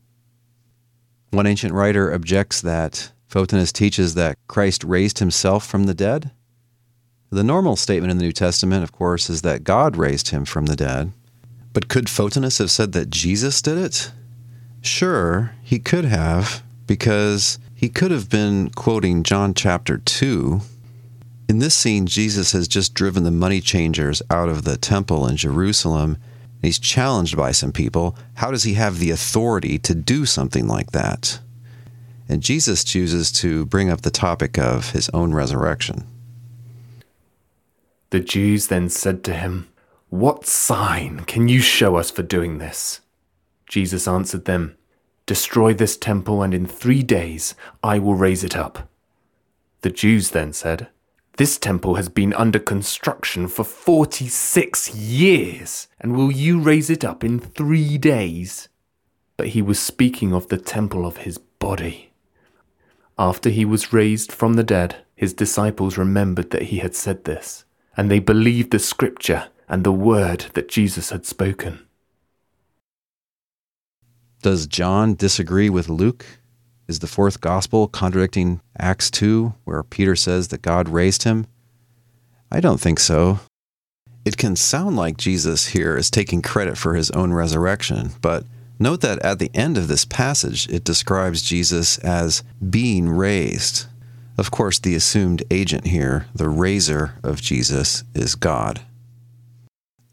One 1.32 1.48
ancient 1.48 1.74
writer 1.74 2.14
objects 2.14 2.62
that 2.62 3.12
Photinus 3.30 3.72
teaches 3.72 4.16
that 4.16 4.38
Christ 4.48 4.84
raised 4.84 5.20
himself 5.20 5.66
from 5.66 5.86
the 5.86 5.94
dead. 5.94 6.32
The 7.30 7.44
normal 7.44 7.76
statement 7.76 8.12
in 8.12 8.18
the 8.18 8.24
New 8.24 8.32
Testament, 8.32 8.84
of 8.84 8.92
course, 8.92 9.30
is 9.30 9.42
that 9.42 9.64
God 9.64 9.98
raised 9.98 10.30
him 10.30 10.46
from 10.46 10.68
the 10.68 10.76
dead. 10.76 11.12
But 11.74 11.88
could 11.88 12.06
Photinus 12.06 12.60
have 12.60 12.72
said 12.72 12.92
that 12.94 13.10
Jesus 13.10 13.62
did 13.62 13.78
it? 13.78 14.12
Sure, 14.82 15.54
he 15.64 15.80
could 15.80 16.06
have, 16.06 16.64
because 16.86 17.60
he 17.74 17.90
could 17.90 18.12
have 18.12 18.30
been 18.30 18.70
quoting 18.70 19.24
John 19.24 19.54
chapter 19.54 19.98
2 19.98 20.62
in 21.48 21.60
this 21.60 21.76
scene, 21.76 22.08
Jesus 22.08 22.54
has 22.54 22.68
just 22.68 22.94
driven 22.94 23.24
the 23.24 23.32
money 23.32 23.62
changers 23.62 24.22
out 24.30 24.50
of 24.50 24.64
the 24.64 24.78
temple 24.78 25.28
in 25.28 25.38
Jerusalem. 25.38 26.18
He's 26.62 26.80
challenged 26.80 27.38
by 27.38 27.52
some 27.52 27.72
people. 27.72 28.18
How 28.36 28.50
does 28.50 28.64
he 28.64 28.74
have 28.74 28.98
the 28.98 29.12
authority 29.12 29.78
to 29.80 29.94
do 29.94 30.26
something 30.26 30.68
like 30.68 30.92
that? 30.92 31.40
And 32.28 32.42
Jesus 32.42 32.84
chooses 32.84 33.32
to 33.34 33.66
bring 33.68 33.92
up 33.92 34.02
the 34.02 34.10
topic 34.10 34.58
of 34.58 34.92
his 34.92 35.10
own 35.10 35.34
resurrection. 35.34 36.08
The 38.10 38.20
Jews 38.20 38.68
then 38.68 38.90
said 38.90 39.24
to 39.26 39.34
him, 39.36 39.68
What 40.10 40.48
sign 40.48 41.26
can 41.26 41.48
you 41.48 41.60
show 41.60 41.98
us 41.98 42.10
for 42.10 42.24
doing 42.24 42.58
this? 42.58 43.02
Jesus 43.68 44.08
answered 44.08 44.46
them, 44.46 44.76
Destroy 45.28 45.74
this 45.74 45.98
temple, 45.98 46.42
and 46.42 46.54
in 46.54 46.66
three 46.66 47.04
days 47.04 47.54
I 47.84 48.00
will 48.00 48.16
raise 48.16 48.44
it 48.44 48.56
up. 48.56 48.90
The 49.82 49.92
Jews 49.92 50.32
then 50.32 50.54
said, 50.54 50.88
This 51.38 51.58
temple 51.58 51.96
has 51.96 52.08
been 52.08 52.34
under 52.34 52.60
construction 52.60 53.48
for 53.50 53.66
46 53.66 54.96
years, 54.96 55.88
and 56.00 56.16
will 56.16 56.32
you 56.32 56.60
raise 56.62 56.90
it 56.90 57.04
up 57.04 57.26
in 57.26 57.40
three 57.40 57.98
days? 57.98 58.70
But 59.36 59.50
he 59.50 59.62
was 59.62 59.78
speaking 59.78 60.34
of 60.34 60.48
the 60.48 60.58
temple 60.58 61.06
of 61.06 61.18
his 61.18 61.38
body. 61.38 62.12
After 63.20 63.50
he 63.50 63.66
was 63.66 63.92
raised 63.92 64.32
from 64.32 64.54
the 64.54 64.64
dead, 64.64 64.98
his 65.14 65.34
disciples 65.34 65.98
remembered 65.98 66.52
that 66.52 66.64
he 66.64 66.78
had 66.78 66.96
said 66.96 67.26
this, 67.26 67.66
and 67.98 68.10
they 68.10 68.20
believed 68.20 68.72
the 68.72 68.80
scripture 68.80 69.50
and 69.68 69.84
the 69.84 69.92
word 69.92 70.46
that 70.54 70.70
Jesus 70.70 71.10
had 71.10 71.26
spoken. 71.26 71.86
Does 74.42 74.68
John 74.68 75.16
disagree 75.16 75.70
with 75.70 75.90
Luke? 75.90 76.26
Is 76.88 77.00
the 77.00 77.08
fourth 77.08 77.42
gospel 77.42 77.88
contradicting 77.88 78.62
Acts 78.78 79.10
2, 79.10 79.56
where 79.64 79.82
Peter 79.82 80.16
says 80.16 80.50
that 80.50 80.62
God 80.62 80.88
raised 80.88 81.24
him? 81.24 81.48
I 82.52 82.60
don't 82.60 82.80
think 82.80 83.00
so. 83.00 83.40
It 84.24 84.38
can 84.38 84.56
sound 84.56 84.96
like 84.96 85.18
Jesus 85.18 85.68
here 85.68 85.98
is 85.98 86.12
taking 86.12 86.44
credit 86.44 86.78
for 86.78 86.94
his 86.94 87.10
own 87.12 87.34
resurrection, 87.34 88.12
but 88.22 88.44
note 88.80 89.02
that 89.02 89.18
at 89.26 89.40
the 89.40 89.50
end 89.56 89.78
of 89.78 89.88
this 89.88 90.06
passage, 90.06 90.70
it 90.70 90.84
describes 90.84 91.42
Jesus 91.42 91.98
as 92.00 92.44
being 92.70 93.10
raised. 93.10 93.88
Of 94.38 94.52
course, 94.52 94.78
the 94.78 94.94
assumed 94.94 95.44
agent 95.50 95.88
here, 95.88 96.28
the 96.36 96.50
raiser 96.50 97.16
of 97.24 97.42
Jesus, 97.42 98.04
is 98.14 98.36
God. 98.36 98.82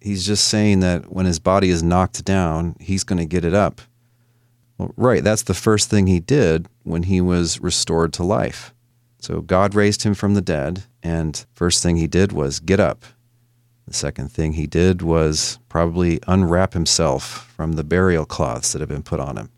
He's 0.00 0.26
just 0.26 0.48
saying 0.48 0.80
that 0.80 1.12
when 1.12 1.26
his 1.26 1.38
body 1.38 1.68
is 1.68 1.82
knocked 1.82 2.24
down, 2.24 2.76
he's 2.80 3.04
going 3.04 3.18
to 3.18 3.26
get 3.26 3.44
it 3.44 3.54
up. 3.54 3.82
Well, 4.82 4.94
right, 4.96 5.22
that's 5.22 5.42
the 5.42 5.54
first 5.54 5.90
thing 5.90 6.08
he 6.08 6.18
did 6.18 6.66
when 6.82 7.04
he 7.04 7.20
was 7.20 7.60
restored 7.60 8.12
to 8.14 8.24
life. 8.24 8.74
So 9.20 9.40
God 9.40 9.76
raised 9.76 10.02
him 10.02 10.14
from 10.14 10.34
the 10.34 10.40
dead, 10.40 10.84
and 11.04 11.44
first 11.54 11.84
thing 11.84 11.96
he 11.96 12.08
did 12.08 12.32
was 12.32 12.58
get 12.58 12.80
up. 12.80 13.04
The 13.86 13.94
second 13.94 14.32
thing 14.32 14.54
he 14.54 14.66
did 14.66 15.00
was 15.00 15.60
probably 15.68 16.18
unwrap 16.26 16.72
himself 16.72 17.52
from 17.54 17.74
the 17.74 17.84
burial 17.84 18.24
cloths 18.24 18.72
that 18.72 18.80
had 18.80 18.88
been 18.88 19.04
put 19.04 19.20
on 19.20 19.36
him. 19.36 19.50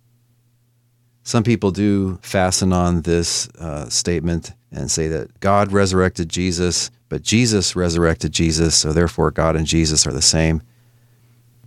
Some 1.23 1.43
people 1.43 1.71
do 1.71 2.19
fasten 2.21 2.75
on 2.75 3.03
this 3.03 3.49
uh, 3.59 3.89
statement 3.89 4.53
and 4.71 4.91
say 4.91 5.09
that 5.09 5.41
God 5.41 5.73
resurrected 5.73 6.29
Jesus, 6.29 6.91
but 7.09 7.23
Jesus 7.23 7.75
resurrected 7.75 8.33
Jesus, 8.33 8.75
so 8.75 8.93
therefore 8.93 9.31
God 9.31 9.57
and 9.57 9.67
Jesus 9.67 10.07
are 10.07 10.13
the 10.13 10.21
same. 10.21 10.61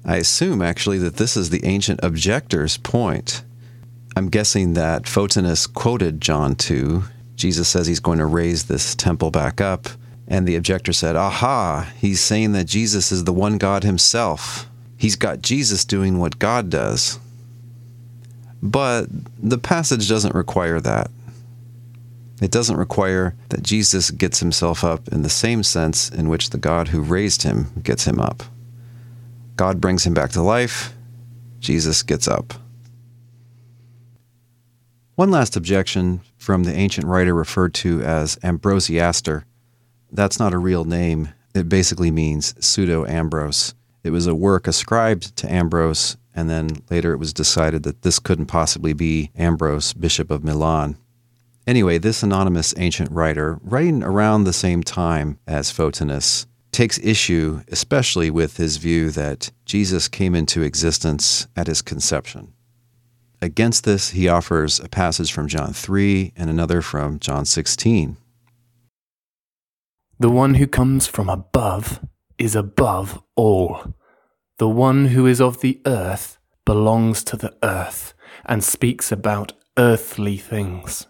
I 0.05 0.17
assume 0.17 0.61
actually 0.61 0.99
that 0.99 1.15
this 1.15 1.35
is 1.35 1.49
the 1.49 1.65
ancient 1.65 2.01
objector's 2.03 2.77
point. 2.77 3.43
I'm 4.17 4.29
guessing 4.29 4.73
that 4.73 5.03
Photinus 5.03 5.71
quoted 5.71 6.21
John 6.21 6.55
2. 6.55 7.03
Jesus 7.35 7.67
says 7.67 7.85
he's 7.85 7.99
going 7.99 8.17
to 8.17 8.25
raise 8.25 8.65
this 8.65 8.95
temple 8.95 9.29
back 9.29 9.61
up. 9.61 9.89
And 10.27 10.47
the 10.47 10.55
objector 10.55 10.91
said, 10.91 11.15
Aha, 11.15 11.93
he's 11.99 12.19
saying 12.19 12.53
that 12.53 12.63
Jesus 12.63 13.11
is 13.11 13.25
the 13.25 13.31
one 13.31 13.59
God 13.59 13.83
himself. 13.83 14.67
He's 14.97 15.15
got 15.15 15.43
Jesus 15.43 15.85
doing 15.85 16.17
what 16.17 16.39
God 16.39 16.71
does. 16.71 17.19
But 18.63 19.05
the 19.37 19.59
passage 19.59 20.09
doesn't 20.09 20.33
require 20.33 20.79
that. 20.79 21.11
It 22.41 22.49
doesn't 22.49 22.77
require 22.77 23.35
that 23.49 23.61
Jesus 23.61 24.09
gets 24.09 24.39
himself 24.39 24.83
up 24.83 25.07
in 25.09 25.21
the 25.21 25.29
same 25.29 25.61
sense 25.61 26.09
in 26.09 26.27
which 26.27 26.49
the 26.49 26.57
God 26.57 26.87
who 26.87 27.01
raised 27.01 27.43
him 27.43 27.67
gets 27.83 28.05
him 28.05 28.19
up. 28.19 28.41
God 29.57 29.79
brings 29.79 30.07
him 30.07 30.15
back 30.15 30.31
to 30.31 30.41
life, 30.41 30.95
Jesus 31.59 32.01
gets 32.01 32.27
up. 32.27 32.55
One 35.17 35.31
last 35.31 35.55
objection 35.57 36.21
from 36.37 36.63
the 36.63 36.75
ancient 36.75 37.07
writer 37.07 37.33
referred 37.33 37.73
to 37.73 38.03
as 38.03 38.35
Ambrosiaster. 38.43 39.45
That's 40.11 40.37
not 40.37 40.53
a 40.53 40.59
real 40.59 40.85
name. 40.85 41.29
It 41.55 41.67
basically 41.67 42.11
means 42.11 42.53
pseudo 42.63 43.03
Ambrose. 43.03 43.73
It 44.03 44.11
was 44.11 44.27
a 44.27 44.35
work 44.35 44.67
ascribed 44.67 45.35
to 45.37 45.51
Ambrose, 45.51 46.17
and 46.35 46.51
then 46.51 46.83
later 46.91 47.13
it 47.13 47.17
was 47.17 47.33
decided 47.33 47.81
that 47.81 48.03
this 48.03 48.19
couldn't 48.19 48.45
possibly 48.45 48.93
be 48.93 49.31
Ambrose, 49.35 49.91
Bishop 49.91 50.29
of 50.29 50.43
Milan. 50.43 50.97
Anyway, 51.65 51.97
this 51.97 52.21
anonymous 52.21 52.75
ancient 52.77 53.09
writer, 53.09 53.59
writing 53.63 54.03
around 54.03 54.43
the 54.43 54.53
same 54.53 54.83
time 54.83 55.39
as 55.47 55.73
Photinus, 55.73 56.45
takes 56.71 56.99
issue 56.99 57.61
especially 57.69 58.29
with 58.29 58.57
his 58.57 58.77
view 58.77 59.09
that 59.09 59.49
Jesus 59.65 60.07
came 60.07 60.35
into 60.35 60.61
existence 60.61 61.47
at 61.55 61.65
his 61.65 61.81
conception. 61.81 62.53
Against 63.41 63.83
this, 63.83 64.09
he 64.09 64.27
offers 64.27 64.79
a 64.79 64.89
passage 64.89 65.31
from 65.31 65.47
John 65.47 65.71
3 65.73 66.33
and 66.35 66.49
another 66.49 66.81
from 66.81 67.19
John 67.19 67.45
16. 67.45 68.17
The 70.19 70.29
one 70.29 70.55
who 70.55 70.65
comes 70.65 71.05
from 71.05 71.29
above 71.29 71.99
is 72.39 72.55
above 72.55 73.21
all. 73.35 73.93
The 74.57 74.67
one 74.67 75.09
who 75.09 75.27
is 75.27 75.39
of 75.39 75.61
the 75.61 75.79
earth 75.85 76.39
belongs 76.65 77.23
to 77.25 77.37
the 77.37 77.55
earth 77.61 78.15
and 78.45 78.63
speaks 78.63 79.11
about 79.11 79.53
earthly 79.77 80.37
things. 80.37 81.05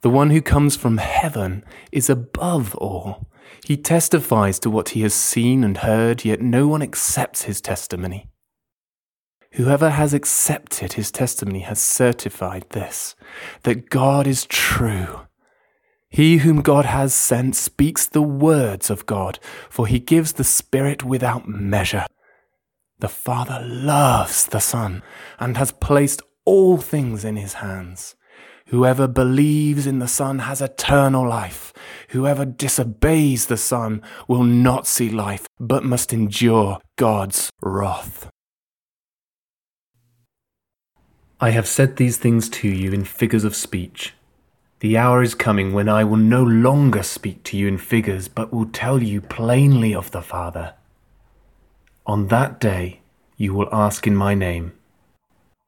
The 0.00 0.10
one 0.10 0.30
who 0.30 0.40
comes 0.40 0.76
from 0.76 0.96
heaven 0.96 1.62
is 1.92 2.08
above 2.08 2.74
all. 2.76 3.28
He 3.66 3.76
testifies 3.76 4.58
to 4.60 4.70
what 4.70 4.90
he 4.90 5.02
has 5.02 5.12
seen 5.12 5.62
and 5.62 5.76
heard, 5.78 6.24
yet 6.24 6.40
no 6.40 6.66
one 6.66 6.80
accepts 6.80 7.42
his 7.42 7.60
testimony. 7.60 8.30
Whoever 9.52 9.90
has 9.90 10.12
accepted 10.12 10.92
his 10.92 11.10
testimony 11.10 11.60
has 11.60 11.80
certified 11.80 12.66
this 12.70 13.16
that 13.62 13.90
God 13.90 14.26
is 14.26 14.46
true. 14.46 15.20
He 16.10 16.38
whom 16.38 16.62
God 16.62 16.86
has 16.86 17.12
sent 17.12 17.54
speaks 17.54 18.06
the 18.06 18.22
words 18.22 18.88
of 18.88 19.06
God, 19.06 19.38
for 19.68 19.86
he 19.86 19.98
gives 19.98 20.34
the 20.34 20.44
Spirit 20.44 21.04
without 21.04 21.48
measure. 21.48 22.06
The 22.98 23.08
Father 23.08 23.60
loves 23.64 24.46
the 24.46 24.60
Son 24.60 25.02
and 25.38 25.56
has 25.56 25.70
placed 25.70 26.22
all 26.44 26.78
things 26.78 27.24
in 27.24 27.36
his 27.36 27.54
hands. 27.54 28.16
Whoever 28.68 29.06
believes 29.06 29.86
in 29.86 29.98
the 29.98 30.08
Son 30.08 30.40
has 30.40 30.60
eternal 30.60 31.26
life. 31.26 31.72
Whoever 32.10 32.44
disobeys 32.44 33.46
the 33.46 33.56
Son 33.56 34.02
will 34.26 34.44
not 34.44 34.86
see 34.86 35.10
life, 35.10 35.46
but 35.58 35.84
must 35.84 36.12
endure 36.12 36.78
God's 36.96 37.50
wrath. 37.62 38.30
I 41.40 41.50
have 41.50 41.68
said 41.68 41.96
these 41.96 42.16
things 42.16 42.48
to 42.50 42.68
you 42.68 42.90
in 42.90 43.04
figures 43.04 43.44
of 43.44 43.54
speech. 43.54 44.14
The 44.80 44.98
hour 44.98 45.22
is 45.22 45.36
coming 45.36 45.72
when 45.72 45.88
I 45.88 46.02
will 46.02 46.16
no 46.16 46.42
longer 46.42 47.04
speak 47.04 47.44
to 47.44 47.56
you 47.56 47.68
in 47.68 47.78
figures, 47.78 48.26
but 48.26 48.52
will 48.52 48.66
tell 48.66 49.00
you 49.02 49.20
plainly 49.20 49.94
of 49.94 50.10
the 50.10 50.22
Father. 50.22 50.74
On 52.06 52.26
that 52.28 52.58
day 52.58 53.02
you 53.36 53.54
will 53.54 53.68
ask 53.70 54.04
in 54.04 54.16
my 54.16 54.34
name. 54.34 54.72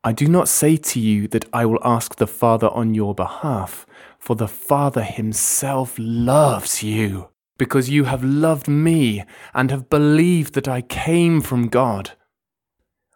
I 0.02 0.12
do 0.12 0.26
not 0.26 0.48
say 0.48 0.76
to 0.76 0.98
you 0.98 1.28
that 1.28 1.44
I 1.52 1.66
will 1.66 1.78
ask 1.84 2.16
the 2.16 2.26
Father 2.26 2.68
on 2.70 2.94
your 2.94 3.14
behalf, 3.14 3.86
for 4.18 4.34
the 4.34 4.48
Father 4.48 5.02
himself 5.02 5.94
loves 5.98 6.82
you, 6.82 7.28
because 7.58 7.90
you 7.90 8.04
have 8.04 8.24
loved 8.24 8.66
me 8.66 9.22
and 9.54 9.70
have 9.70 9.88
believed 9.88 10.54
that 10.54 10.66
I 10.66 10.82
came 10.82 11.40
from 11.40 11.68
God. 11.68 12.12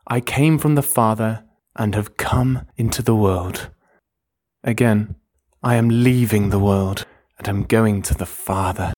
I 0.07 0.21
came 0.21 0.59
from 0.59 0.77
the 0.77 0.83
Father 0.83 1.44
and 1.77 1.95
have 1.95 2.17
come 2.17 2.67
into 2.77 3.03
the 3.03 3.17
world. 3.17 3.71
Again, 4.63 5.17
I 5.63 5.77
am 5.77 5.89
leaving 5.89 6.51
the 6.51 6.59
world 6.59 7.07
and 7.39 7.49
am 7.49 7.65
going 7.65 8.03
to 8.03 8.15
the 8.15 8.27
Father. 8.27 8.93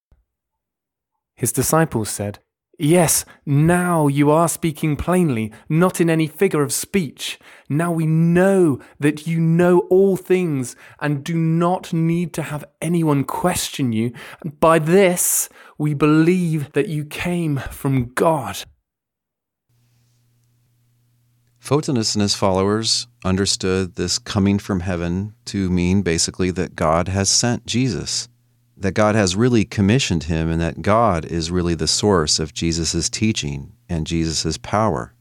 His 1.35 1.53
disciples 1.53 2.09
said, 2.09 2.39
Yes, 2.79 3.25
now 3.47 4.07
you 4.07 4.31
are 4.31 4.49
speaking 4.49 4.97
plainly, 4.97 5.51
not 5.67 5.99
in 5.99 6.11
any 6.11 6.27
figure 6.27 6.63
of 6.63 6.75
speech. 6.75 7.39
Now 7.71 7.91
we 7.91 8.05
know 8.07 8.81
that 9.01 9.27
you 9.27 9.41
know 9.41 9.81
all 9.89 10.19
things 10.19 10.77
and 11.01 11.25
do 11.25 11.35
not 11.35 11.95
need 11.95 12.35
to 12.35 12.43
have 12.43 12.67
anyone 12.83 13.25
question 13.25 13.93
you. 13.93 14.13
By 14.61 14.79
this 14.79 15.49
we 15.79 15.95
believe 15.95 16.73
that 16.73 16.89
you 16.89 17.07
came 17.07 17.57
from 17.71 18.13
God. 18.13 18.59
Photinus 21.67 22.15
and 22.15 22.23
his 22.23 22.35
followers 22.35 23.09
understood 23.25 23.97
this 23.97 24.19
coming 24.19 24.59
from 24.59 24.81
heaven 24.81 25.35
to 25.47 25.69
mean 25.69 26.03
basically 26.03 26.51
that 26.53 26.77
God 26.77 27.09
has 27.09 27.29
sent 27.29 27.67
Jesus 27.67 28.29
that 28.77 28.93
God 28.93 29.15
has 29.15 29.37
really 29.37 29.65
commissioned 29.65 30.25
him 30.25 30.51
and 30.51 30.61
that 30.61 30.83
God 30.83 31.25
is 31.25 31.51
really 31.51 31.75
the 31.75 31.87
source 31.87 32.39
of 32.39 32.53
Jesus' 32.53 33.09
teaching 33.09 33.73
and 33.89 34.07
Jesus' 34.07 34.59
power. 34.59 35.15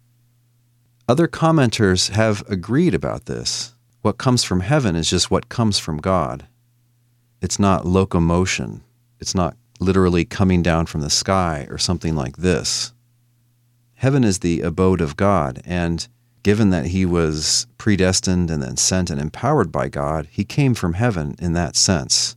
Other 1.08 1.28
commenters 1.28 2.10
have 2.10 2.43
agreed 2.50 2.93
about 2.93 3.26
this. 3.26 3.74
What 4.02 4.18
comes 4.18 4.43
from 4.43 4.60
heaven 4.60 4.96
is 4.96 5.10
just 5.10 5.32
what 5.32 5.50
comes 5.50 5.80
from 5.80 5.98
God. 5.98 6.48
It's 7.41 7.60
not 7.60 7.86
locomotion. 7.86 8.84
It's 9.20 9.36
not 9.36 9.56
literally 9.80 10.26
coming 10.26 10.62
down 10.62 10.86
from 10.88 11.02
the 11.02 11.10
sky 11.10 11.68
or 11.70 11.78
something 11.78 12.16
like 12.16 12.38
this. 12.38 12.93
Heaven 13.93 14.24
is 14.24 14.39
the 14.39 14.62
abode 14.62 15.00
of 15.00 15.16
God, 15.16 15.62
and 15.64 16.08
given 16.46 16.70
that 16.70 16.86
he 16.86 17.08
was 17.08 17.66
predestined 17.80 18.52
and 18.52 18.62
then 18.62 18.78
sent 18.78 19.10
and 19.10 19.20
empowered 19.20 19.72
by 19.72 19.89
God, 19.89 20.28
he 20.30 20.43
came 20.43 20.76
from 20.76 20.93
heaven 20.93 21.36
in 21.39 21.54
that 21.54 21.76
sense. 21.76 22.36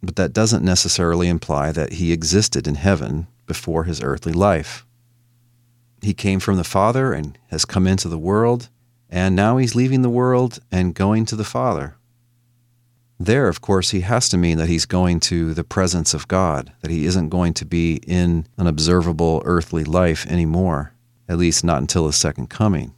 But 0.00 0.14
that 0.14 0.32
doesn't 0.32 0.64
necessarily 0.64 1.26
imply 1.26 1.72
that 1.72 1.94
he 1.94 2.12
existed 2.12 2.68
in 2.68 2.76
heaven 2.76 3.26
before 3.48 3.82
his 3.82 4.00
earthly 4.00 4.32
life. 4.32 4.86
He 6.00 6.14
came 6.14 6.38
from 6.38 6.56
the 6.56 6.62
Father 6.62 7.12
and 7.12 7.36
has 7.48 7.64
come 7.64 7.88
into 7.88 8.06
the 8.06 8.16
world, 8.16 8.68
and 9.10 9.34
now 9.34 9.56
he's 9.56 9.74
leaving 9.74 10.02
the 10.02 10.08
world 10.08 10.60
and 10.70 10.94
going 10.94 11.24
to 11.24 11.34
the 11.34 11.42
Father. 11.42 11.96
There, 13.18 13.48
of 13.48 13.60
course, 13.60 13.90
he 13.90 14.02
has 14.02 14.28
to 14.28 14.36
mean 14.36 14.58
that 14.58 14.68
he's 14.68 14.86
going 14.86 15.18
to 15.22 15.52
the 15.52 15.64
presence 15.64 16.14
of 16.14 16.28
God, 16.28 16.72
that 16.82 16.92
he 16.92 17.06
isn't 17.06 17.30
going 17.30 17.54
to 17.54 17.64
be 17.64 17.96
in 18.06 18.46
an 18.56 18.68
observable 18.68 19.42
earthly 19.44 19.82
life 19.82 20.28
anymore, 20.28 20.92
at 21.28 21.38
least 21.38 21.64
not 21.64 21.80
until 21.80 22.06
his 22.06 22.14
second 22.14 22.50
coming. 22.50 22.94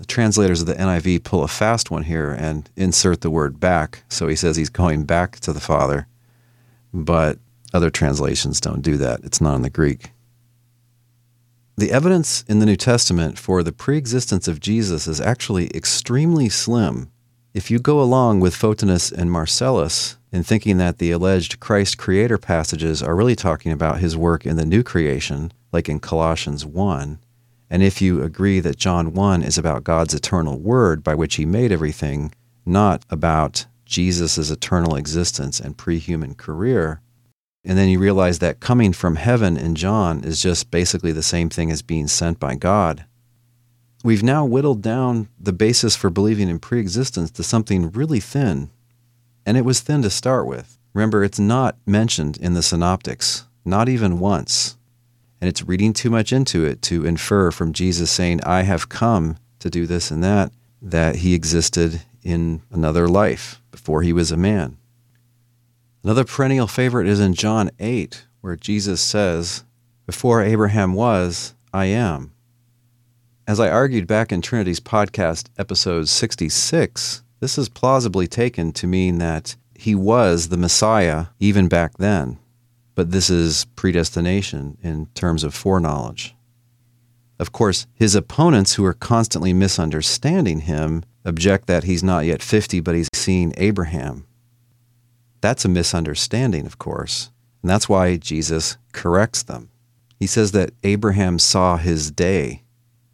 The 0.00 0.06
translators 0.06 0.62
of 0.62 0.66
the 0.66 0.74
NIV 0.74 1.24
pull 1.24 1.44
a 1.44 1.48
fast 1.48 1.90
one 1.90 2.04
here 2.04 2.30
and 2.30 2.70
insert 2.74 3.20
the 3.20 3.28
word 3.28 3.60
back. 3.60 4.02
So 4.08 4.28
he 4.28 4.34
says 4.34 4.56
he's 4.56 4.70
going 4.70 5.04
back 5.04 5.38
to 5.40 5.52
the 5.52 5.60
Father. 5.60 6.06
But 6.90 7.38
other 7.74 7.90
translations 7.90 8.62
don't 8.62 8.80
do 8.80 8.96
that. 8.96 9.20
It's 9.24 9.42
not 9.42 9.56
in 9.56 9.62
the 9.62 9.68
Greek. 9.68 10.12
The 11.76 11.92
evidence 11.92 12.46
in 12.48 12.60
the 12.60 12.66
New 12.66 12.76
Testament 12.76 13.38
for 13.38 13.62
the 13.62 13.72
preexistence 13.72 14.48
of 14.48 14.58
Jesus 14.58 15.06
is 15.06 15.20
actually 15.20 15.68
extremely 15.76 16.48
slim. 16.48 17.10
If 17.52 17.70
you 17.70 17.78
go 17.78 18.00
along 18.00 18.40
with 18.40 18.54
Photinus 18.54 19.12
and 19.12 19.30
Marcellus 19.30 20.16
in 20.32 20.42
thinking 20.44 20.78
that 20.78 20.96
the 20.96 21.10
alleged 21.10 21.60
Christ 21.60 21.98
creator 21.98 22.38
passages 22.38 23.02
are 23.02 23.14
really 23.14 23.36
talking 23.36 23.70
about 23.70 23.98
his 23.98 24.16
work 24.16 24.46
in 24.46 24.56
the 24.56 24.64
new 24.64 24.82
creation, 24.82 25.52
like 25.72 25.90
in 25.90 26.00
Colossians 26.00 26.64
1, 26.64 27.18
and 27.70 27.82
if 27.82 28.02
you 28.02 28.22
agree 28.22 28.58
that 28.60 28.76
John 28.76 29.14
1 29.14 29.42
is 29.42 29.56
about 29.56 29.84
God's 29.84 30.12
eternal 30.12 30.58
word 30.58 31.04
by 31.04 31.14
which 31.14 31.36
he 31.36 31.46
made 31.46 31.70
everything, 31.70 32.34
not 32.66 33.04
about 33.08 33.66
Jesus' 33.84 34.50
eternal 34.50 34.96
existence 34.96 35.60
and 35.60 35.78
pre 35.78 35.98
human 35.98 36.34
career, 36.34 37.00
and 37.64 37.78
then 37.78 37.88
you 37.88 37.98
realize 37.98 38.38
that 38.40 38.60
coming 38.60 38.92
from 38.92 39.16
heaven 39.16 39.56
in 39.56 39.74
John 39.74 40.24
is 40.24 40.42
just 40.42 40.70
basically 40.70 41.12
the 41.12 41.22
same 41.22 41.48
thing 41.48 41.70
as 41.70 41.82
being 41.82 42.08
sent 42.08 42.40
by 42.40 42.56
God. 42.56 43.04
We've 44.02 44.22
now 44.22 44.46
whittled 44.46 44.82
down 44.82 45.28
the 45.38 45.52
basis 45.52 45.94
for 45.94 46.08
believing 46.08 46.48
in 46.48 46.58
preexistence 46.58 47.30
to 47.32 47.42
something 47.42 47.90
really 47.90 48.20
thin. 48.20 48.70
And 49.44 49.58
it 49.58 49.64
was 49.64 49.80
thin 49.80 50.02
to 50.02 50.10
start 50.10 50.46
with. 50.46 50.78
Remember, 50.94 51.22
it's 51.22 51.38
not 51.38 51.76
mentioned 51.86 52.38
in 52.38 52.54
the 52.54 52.62
synoptics, 52.62 53.44
not 53.64 53.88
even 53.88 54.18
once. 54.18 54.76
And 55.40 55.48
it's 55.48 55.62
reading 55.62 55.92
too 55.92 56.10
much 56.10 56.32
into 56.32 56.64
it 56.64 56.82
to 56.82 57.06
infer 57.06 57.50
from 57.50 57.72
Jesus 57.72 58.10
saying, 58.10 58.40
I 58.44 58.62
have 58.62 58.88
come 58.88 59.36
to 59.60 59.70
do 59.70 59.86
this 59.86 60.10
and 60.10 60.22
that, 60.22 60.52
that 60.82 61.16
he 61.16 61.34
existed 61.34 62.02
in 62.22 62.62
another 62.70 63.08
life 63.08 63.62
before 63.70 64.02
he 64.02 64.12
was 64.12 64.30
a 64.30 64.36
man. 64.36 64.76
Another 66.04 66.24
perennial 66.24 66.66
favorite 66.66 67.06
is 67.06 67.20
in 67.20 67.34
John 67.34 67.70
8, 67.78 68.26
where 68.40 68.56
Jesus 68.56 69.00
says, 69.00 69.64
Before 70.06 70.42
Abraham 70.42 70.94
was, 70.94 71.54
I 71.72 71.86
am. 71.86 72.32
As 73.46 73.60
I 73.60 73.70
argued 73.70 74.06
back 74.06 74.32
in 74.32 74.42
Trinities 74.42 74.80
podcast, 74.80 75.48
episode 75.58 76.08
66, 76.08 77.22
this 77.40 77.58
is 77.58 77.68
plausibly 77.68 78.26
taken 78.26 78.72
to 78.72 78.86
mean 78.86 79.18
that 79.18 79.56
he 79.74 79.94
was 79.94 80.48
the 80.48 80.56
Messiah 80.56 81.26
even 81.38 81.68
back 81.68 81.96
then 81.98 82.38
but 82.94 83.10
this 83.10 83.30
is 83.30 83.66
predestination 83.76 84.76
in 84.82 85.06
terms 85.14 85.44
of 85.44 85.54
foreknowledge. 85.54 86.34
Of 87.38 87.52
course, 87.52 87.86
his 87.94 88.14
opponents 88.14 88.74
who 88.74 88.84
are 88.84 88.92
constantly 88.92 89.52
misunderstanding 89.52 90.60
him 90.60 91.04
object 91.24 91.66
that 91.68 91.84
he's 91.84 92.02
not 92.02 92.26
yet 92.26 92.42
50, 92.42 92.80
but 92.80 92.94
he's 92.94 93.08
seen 93.14 93.52
Abraham. 93.56 94.26
That's 95.40 95.64
a 95.64 95.68
misunderstanding, 95.68 96.66
of 96.66 96.78
course, 96.78 97.30
and 97.62 97.70
that's 97.70 97.88
why 97.88 98.16
Jesus 98.16 98.76
corrects 98.92 99.42
them. 99.42 99.70
He 100.18 100.26
says 100.26 100.52
that 100.52 100.72
Abraham 100.82 101.38
saw 101.38 101.78
his 101.78 102.10
day, 102.10 102.62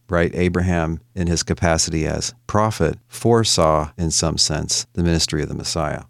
right? 0.08 0.34
Abraham, 0.34 1.00
in 1.14 1.28
his 1.28 1.44
capacity 1.44 2.04
as 2.04 2.34
prophet, 2.48 2.98
foresaw, 3.06 3.92
in 3.96 4.10
some 4.10 4.38
sense, 4.38 4.86
the 4.94 5.04
ministry 5.04 5.42
of 5.42 5.48
the 5.48 5.54
Messiah. 5.54 6.02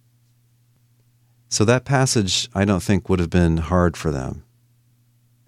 So 1.57 1.65
that 1.65 1.87
passage, 1.87 2.51
I 2.55 2.67
don't 2.67 2.83
think, 2.83 3.09
would 3.09 3.19
have 3.19 3.31
been 3.31 3.57
hard 3.57 3.97
for 3.97 4.11
them. 4.11 4.45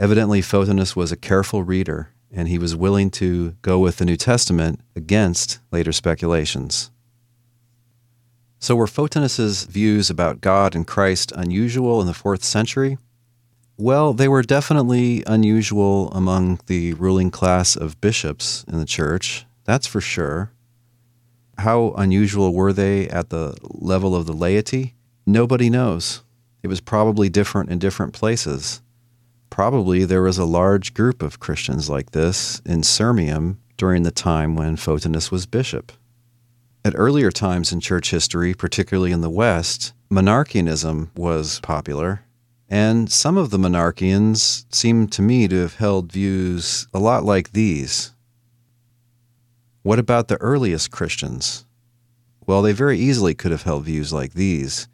Evidently, 0.01 0.41
Photinus 0.41 0.97
was 0.97 1.13
a 1.13 1.19
careful 1.19 1.65
reader, 1.65 2.09
and 2.33 2.49
he 2.49 2.57
was 2.57 2.75
willing 2.75 3.11
to 3.11 3.51
go 3.61 3.79
with 3.79 3.99
the 3.99 4.07
New 4.07 4.17
Testament 4.17 4.81
against 4.97 5.59
later 5.71 5.93
speculations. 5.93 6.91
So, 8.59 8.75
were 8.75 8.87
Photinus's 8.87 9.65
views 9.65 10.09
about 10.09 10.41
God 10.41 10.75
and 10.75 10.87
Christ 10.87 11.31
unusual 11.37 12.01
in 12.01 12.07
the 12.07 12.15
fourth 12.15 12.43
century? 12.43 12.97
Well, 13.77 14.15
they 14.15 14.29
were 14.29 14.41
definitely 14.41 15.23
unusual 15.27 16.11
among 16.13 16.61
the 16.69 16.95
ruling 16.95 17.31
class 17.31 17.77
of 17.77 18.01
bishops 18.01 18.65
in 18.67 18.79
the 18.79 18.87
church, 18.87 19.45
that's 19.65 19.87
for 19.87 20.01
sure. 20.01 20.53
How 21.59 21.93
unusual 21.99 22.55
were 22.55 22.73
they 22.73 23.11
at 23.11 23.29
the 23.29 23.59
level 23.63 24.17
of 24.17 24.25
the 24.25 24.33
laity? 24.33 24.95
Nobody 25.29 25.69
knows. 25.69 26.23
It 26.63 26.69
was 26.69 26.81
probably 26.81 27.29
different 27.29 27.69
in 27.69 27.79
different 27.79 28.15
places. 28.15 28.81
Probably 29.51 30.07
there 30.07 30.23
was 30.23 30.39
a 30.39 30.47
large 30.47 30.95
group 30.95 31.23
of 31.23 31.39
Christians 31.39 31.91
like 31.91 32.13
this 32.13 32.63
in 32.65 32.81
Sirmium 32.81 33.59
during 33.77 34.05
the 34.05 34.11
time 34.11 34.57
when 34.57 34.77
Photinus 34.77 35.31
was 35.31 35.45
bishop. 35.45 35.93
At 36.83 36.95
earlier 36.97 37.31
times 37.31 37.75
in 37.75 37.81
church 37.81 38.11
history, 38.11 38.55
particularly 38.55 39.13
in 39.13 39.21
the 39.21 39.29
West, 39.29 39.93
monarchianism 40.11 41.11
was 41.15 41.61
popular, 41.61 42.23
and 42.67 43.13
some 43.13 43.37
of 43.37 43.51
the 43.51 43.59
monarchians 43.59 44.65
seem 44.75 45.09
to 45.09 45.21
me 45.21 45.47
to 45.47 45.57
have 45.57 45.75
held 45.75 46.11
views 46.11 46.89
a 46.95 46.99
lot 46.99 47.23
like 47.23 47.53
these. 47.53 48.13
What 49.83 49.99
about 49.99 50.29
the 50.29 50.41
earliest 50.41 50.91
Christians? 50.91 51.67
Well, 52.47 52.63
they 52.63 52.73
very 52.73 52.99
easily 52.99 53.35
could 53.35 53.51
have 53.51 53.65
held 53.65 53.85
views 53.85 54.11
like 54.11 54.33
these. 54.33 54.89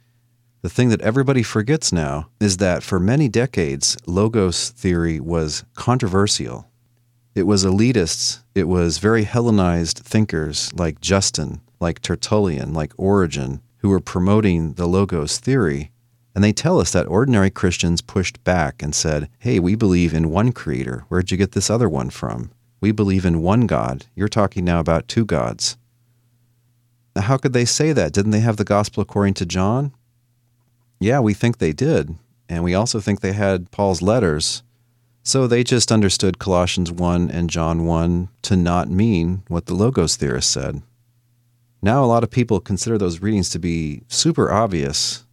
The 0.65 0.71
thing 0.71 0.89
that 0.89 1.03
everybody 1.03 1.43
forgets 1.43 1.93
now 1.93 2.31
is 2.41 2.57
that 2.57 2.83
for 2.83 2.99
many 2.99 3.29
decades, 3.29 3.99
logos 4.07 4.71
theory 4.71 5.21
was 5.21 5.63
controversial. 5.75 6.71
It 7.35 7.43
was 7.43 7.67
elitists, 7.67 8.39
it 8.55 8.67
was 8.67 8.97
very 8.97 9.25
Hellenized 9.25 9.99
thinkers 9.99 10.73
like 10.73 11.03
Justin, 11.03 11.61
like 11.81 12.01
Tertullian, 12.01 12.73
like 12.73 12.95
Origen, 12.97 13.61
who 13.81 13.91
were 13.91 14.01
promoting 14.01 14.73
the 14.73 14.87
logos 14.87 15.37
theory. 15.37 15.91
And 16.35 16.43
they 16.43 16.55
tell 16.55 16.81
us 16.81 16.93
that 16.93 17.09
ordinary 17.09 17.51
Christians 17.51 18.01
pushed 18.01 18.43
back 18.43 18.83
and 18.83 18.95
said, 18.95 19.29
Hey, 19.41 19.61
we 19.61 19.75
believe 19.75 20.15
in 20.15 20.31
one 20.31 20.51
creator. 20.51 21.05
Where'd 21.11 21.31
you 21.31 21.37
get 21.37 21.53
this 21.53 21.69
other 21.69 21.91
one 21.91 22.09
from? 22.09 22.53
We 22.81 22.91
believe 22.91 23.27
in 23.27 23.43
one 23.43 23.67
God. 23.67 24.07
You're 24.15 24.29
talking 24.29 24.65
now 24.65 24.81
about 24.81 25.09
two 25.09 25.27
gods. 25.27 25.77
Now, 27.15 27.21
how 27.21 27.37
could 27.37 27.53
they 27.53 27.67
say 27.67 27.93
that? 27.93 28.15
Didn't 28.15 28.31
they 28.31 28.41
have 28.41 28.57
the 28.57 28.65
gospel 28.65 29.03
according 29.03 29.35
to 29.35 29.45
John? 29.45 29.93
Yeah, 31.01 31.21
we 31.21 31.35
think 31.35 31.59
they 31.59 31.73
did. 31.73 32.15
And 32.49 32.63
we 32.63 32.75
also 32.75 33.01
think 33.01 33.21
they 33.21 33.33
had 33.33 33.71
Paul's 33.71 34.03
letters. 34.03 34.63
So 35.23 35.47
they 35.47 35.65
just 35.65 35.91
understood 35.91 36.39
Colossians 36.39 36.93
1 36.93 37.31
and 37.31 37.49
John 37.49 37.87
1 37.87 38.29
to 38.43 38.57
not 38.57 38.91
mean 38.91 39.43
what 39.49 39.67
the 39.67 39.75
Logos 39.75 40.17
theorists 40.17 40.53
said. 40.53 40.83
Now, 41.81 42.05
a 42.05 42.07
lot 42.07 42.23
of 42.23 42.31
people 42.31 42.61
consider 42.61 42.99
those 42.99 43.21
readings 43.21 43.51
to 43.51 43.59
be 43.59 44.03
super 44.09 44.51
obvious. 44.51 45.25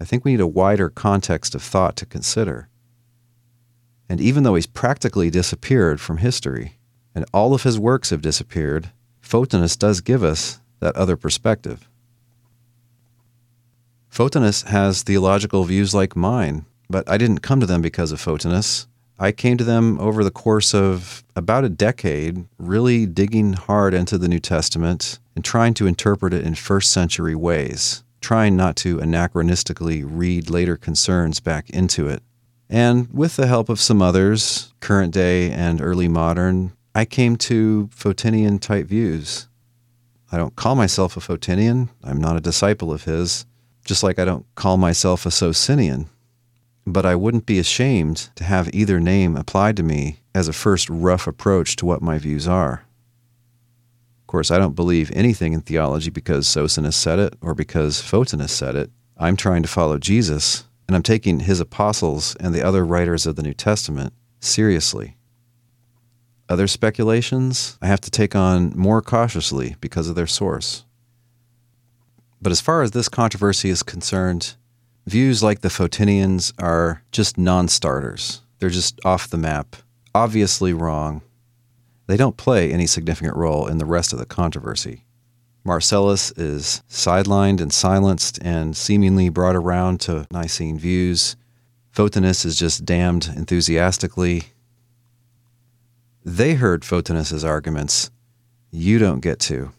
I 0.00 0.04
think 0.04 0.24
we 0.24 0.32
need 0.32 0.40
a 0.40 0.46
wider 0.46 0.90
context 0.90 1.54
of 1.54 1.62
thought 1.62 1.96
to 1.96 2.06
consider. 2.06 2.68
And 4.08 4.20
even 4.20 4.42
though 4.42 4.54
he's 4.54 4.66
practically 4.66 5.30
disappeared 5.30 6.00
from 6.00 6.18
history, 6.18 6.78
and 7.14 7.24
all 7.32 7.54
of 7.54 7.62
his 7.62 7.78
works 7.78 8.10
have 8.10 8.20
disappeared, 8.20 8.90
Photinus 9.22 9.78
does 9.78 10.00
give 10.00 10.22
us 10.22 10.60
that 10.80 10.96
other 10.96 11.16
perspective. 11.16 11.88
Photinus 14.14 14.64
has 14.66 15.02
theological 15.02 15.64
views 15.64 15.92
like 15.92 16.14
mine, 16.14 16.66
but 16.88 17.10
I 17.10 17.18
didn't 17.18 17.40
come 17.40 17.58
to 17.58 17.66
them 17.66 17.82
because 17.82 18.12
of 18.12 18.22
Photinus. 18.22 18.86
I 19.18 19.32
came 19.32 19.56
to 19.56 19.64
them 19.64 19.98
over 19.98 20.22
the 20.22 20.30
course 20.30 20.72
of 20.72 21.24
about 21.34 21.64
a 21.64 21.68
decade, 21.68 22.44
really 22.56 23.06
digging 23.06 23.54
hard 23.54 23.92
into 23.92 24.16
the 24.16 24.28
New 24.28 24.38
Testament 24.38 25.18
and 25.34 25.44
trying 25.44 25.74
to 25.74 25.88
interpret 25.88 26.32
it 26.32 26.46
in 26.46 26.54
first 26.54 26.92
century 26.92 27.34
ways, 27.34 28.04
trying 28.20 28.54
not 28.54 28.76
to 28.76 28.98
anachronistically 28.98 30.04
read 30.06 30.48
later 30.48 30.76
concerns 30.76 31.40
back 31.40 31.68
into 31.70 32.06
it. 32.06 32.22
And 32.70 33.12
with 33.12 33.34
the 33.34 33.48
help 33.48 33.68
of 33.68 33.80
some 33.80 34.00
others, 34.00 34.72
current 34.78 35.12
day 35.12 35.50
and 35.50 35.80
early 35.80 36.06
modern, 36.06 36.72
I 36.94 37.04
came 37.04 37.34
to 37.38 37.90
Photinian 37.92 38.60
type 38.60 38.86
views. 38.86 39.48
I 40.30 40.36
don't 40.36 40.54
call 40.54 40.76
myself 40.76 41.16
a 41.16 41.20
Photinian. 41.20 41.88
I'm 42.04 42.20
not 42.20 42.36
a 42.36 42.40
disciple 42.40 42.92
of 42.92 43.04
his, 43.04 43.44
just 43.84 44.02
like 44.02 44.18
I 44.18 44.24
don't 44.24 44.46
call 44.54 44.76
myself 44.76 45.26
a 45.26 45.30
Socinian. 45.30 46.08
But 46.86 47.06
I 47.06 47.14
wouldn't 47.14 47.46
be 47.46 47.58
ashamed 47.58 48.28
to 48.36 48.44
have 48.44 48.74
either 48.74 49.00
name 49.00 49.36
applied 49.36 49.76
to 49.78 49.82
me 49.82 50.18
as 50.34 50.48
a 50.48 50.52
first 50.52 50.90
rough 50.90 51.26
approach 51.26 51.76
to 51.76 51.86
what 51.86 52.02
my 52.02 52.18
views 52.18 52.48
are. 52.48 52.84
Of 54.22 54.26
course, 54.26 54.50
I 54.50 54.58
don't 54.58 54.74
believe 54.74 55.10
anything 55.12 55.52
in 55.52 55.60
theology 55.60 56.10
because 56.10 56.46
Socinus 56.46 56.94
said 56.94 57.18
it 57.18 57.36
or 57.40 57.54
because 57.54 58.02
Photinus 58.02 58.50
said 58.50 58.74
it. 58.74 58.90
I'm 59.16 59.36
trying 59.36 59.62
to 59.62 59.68
follow 59.68 59.96
Jesus, 59.96 60.64
and 60.88 60.96
I'm 60.96 61.02
taking 61.02 61.40
his 61.40 61.60
apostles 61.60 62.34
and 62.36 62.54
the 62.54 62.66
other 62.66 62.84
writers 62.84 63.26
of 63.26 63.36
the 63.36 63.42
New 63.42 63.54
Testament 63.54 64.12
seriously. 64.40 65.16
Other 66.48 66.66
speculations 66.66 67.78
I 67.80 67.86
have 67.86 68.00
to 68.02 68.10
take 68.10 68.34
on 68.34 68.72
more 68.76 69.00
cautiously 69.00 69.76
because 69.80 70.08
of 70.08 70.16
their 70.16 70.26
source. 70.26 70.84
But 72.44 72.52
as 72.52 72.60
far 72.60 72.82
as 72.82 72.90
this 72.90 73.08
controversy 73.08 73.70
is 73.70 73.82
concerned, 73.82 74.54
views 75.06 75.42
like 75.42 75.62
the 75.62 75.70
Photinians 75.70 76.52
are 76.62 77.02
just 77.10 77.38
non 77.38 77.68
starters. 77.68 78.42
They're 78.58 78.68
just 78.68 79.00
off 79.02 79.30
the 79.30 79.38
map, 79.38 79.76
obviously 80.14 80.74
wrong. 80.74 81.22
They 82.06 82.18
don't 82.18 82.36
play 82.36 82.70
any 82.70 82.86
significant 82.86 83.34
role 83.34 83.66
in 83.66 83.78
the 83.78 83.86
rest 83.86 84.12
of 84.12 84.18
the 84.18 84.26
controversy. 84.26 85.06
Marcellus 85.64 86.32
is 86.32 86.82
sidelined 86.86 87.62
and 87.62 87.72
silenced 87.72 88.38
and 88.42 88.76
seemingly 88.76 89.30
brought 89.30 89.56
around 89.56 90.02
to 90.02 90.26
Nicene 90.30 90.78
views. 90.78 91.36
Photinus 91.94 92.44
is 92.44 92.58
just 92.58 92.84
damned 92.84 93.32
enthusiastically. 93.34 94.48
They 96.22 96.56
heard 96.56 96.82
Photinus's 96.82 97.42
arguments. 97.42 98.10
You 98.70 98.98
don't 98.98 99.20
get 99.20 99.40
to. 99.40 99.72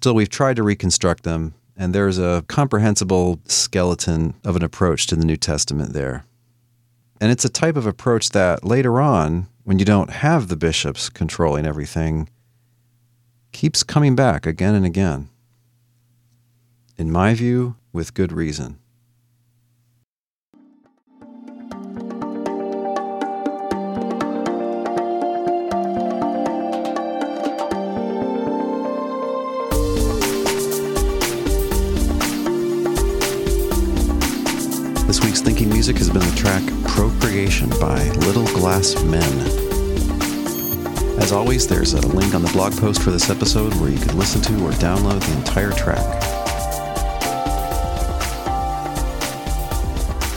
Still, 0.00 0.14
we've 0.14 0.30
tried 0.30 0.56
to 0.56 0.62
reconstruct 0.62 1.24
them, 1.24 1.52
and 1.76 1.94
there's 1.94 2.16
a 2.16 2.42
comprehensible 2.48 3.38
skeleton 3.44 4.32
of 4.46 4.56
an 4.56 4.64
approach 4.64 5.06
to 5.08 5.14
the 5.14 5.26
New 5.26 5.36
Testament 5.36 5.92
there. 5.92 6.24
And 7.20 7.30
it's 7.30 7.44
a 7.44 7.50
type 7.50 7.76
of 7.76 7.84
approach 7.84 8.30
that 8.30 8.64
later 8.64 8.98
on, 8.98 9.48
when 9.64 9.78
you 9.78 9.84
don't 9.84 10.08
have 10.08 10.48
the 10.48 10.56
bishops 10.56 11.10
controlling 11.10 11.66
everything, 11.66 12.30
keeps 13.52 13.82
coming 13.82 14.16
back 14.16 14.46
again 14.46 14.74
and 14.74 14.86
again. 14.86 15.28
In 16.96 17.12
my 17.12 17.34
view, 17.34 17.76
with 17.92 18.14
good 18.14 18.32
reason. 18.32 18.78
This 35.10 35.24
week's 35.24 35.40
thinking 35.40 35.68
music 35.68 35.98
has 35.98 36.08
been 36.08 36.22
the 36.22 36.36
track 36.36 36.62
Procreation 36.84 37.68
by 37.80 38.08
Little 38.20 38.46
Glass 38.46 38.94
Men. 39.02 39.40
As 41.18 41.32
always, 41.32 41.66
there's 41.66 41.94
a 41.94 42.06
link 42.14 42.32
on 42.32 42.42
the 42.42 42.50
blog 42.52 42.78
post 42.78 43.02
for 43.02 43.10
this 43.10 43.28
episode 43.28 43.74
where 43.80 43.90
you 43.90 43.98
can 43.98 44.16
listen 44.16 44.40
to 44.42 44.64
or 44.64 44.70
download 44.74 45.18
the 45.26 45.36
entire 45.36 45.72
track. 45.72 45.98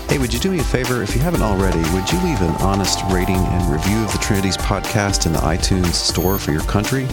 Hey, 0.09 0.17
would 0.17 0.33
you 0.33 0.39
do 0.39 0.49
me 0.49 0.57
a 0.57 0.63
favor? 0.63 1.03
If 1.03 1.13
you 1.13 1.21
haven't 1.21 1.43
already, 1.43 1.77
would 1.93 2.11
you 2.11 2.19
leave 2.23 2.41
an 2.41 2.55
honest 2.59 2.99
rating 3.11 3.35
and 3.35 3.71
review 3.71 4.03
of 4.03 4.11
the 4.11 4.17
Trinities 4.17 4.57
podcast 4.57 5.27
in 5.27 5.33
the 5.33 5.39
iTunes 5.41 5.93
store 5.93 6.39
for 6.39 6.51
your 6.51 6.63
country? 6.63 7.05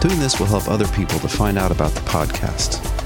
Doing 0.00 0.18
this 0.18 0.40
will 0.40 0.46
help 0.46 0.66
other 0.66 0.88
people 0.88 1.20
to 1.20 1.28
find 1.28 1.58
out 1.58 1.70
about 1.70 1.92
the 1.92 2.00
podcast. 2.00 2.97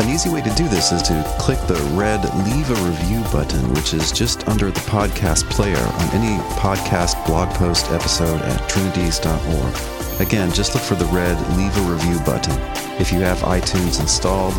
An 0.00 0.08
easy 0.10 0.28
way 0.28 0.42
to 0.42 0.50
do 0.54 0.66
this 0.68 0.90
is 0.90 1.02
to 1.02 1.24
click 1.38 1.58
the 1.68 1.80
red 1.94 2.24
Leave 2.44 2.68
a 2.68 2.74
Review 2.84 3.22
button, 3.32 3.72
which 3.74 3.94
is 3.94 4.10
just 4.10 4.46
under 4.48 4.70
the 4.72 4.80
podcast 4.80 5.48
player 5.50 5.78
on 5.78 6.08
any 6.10 6.42
podcast 6.54 7.24
blog 7.26 7.48
post 7.54 7.90
episode 7.92 8.42
at 8.42 8.68
trinities.org. 8.68 10.20
Again, 10.20 10.52
just 10.52 10.74
look 10.74 10.82
for 10.82 10.96
the 10.96 11.06
red 11.06 11.38
Leave 11.56 11.76
a 11.78 11.92
Review 11.92 12.18
button. 12.24 12.58
If 13.00 13.12
you 13.12 13.20
have 13.20 13.38
iTunes 13.38 14.00
installed, 14.00 14.54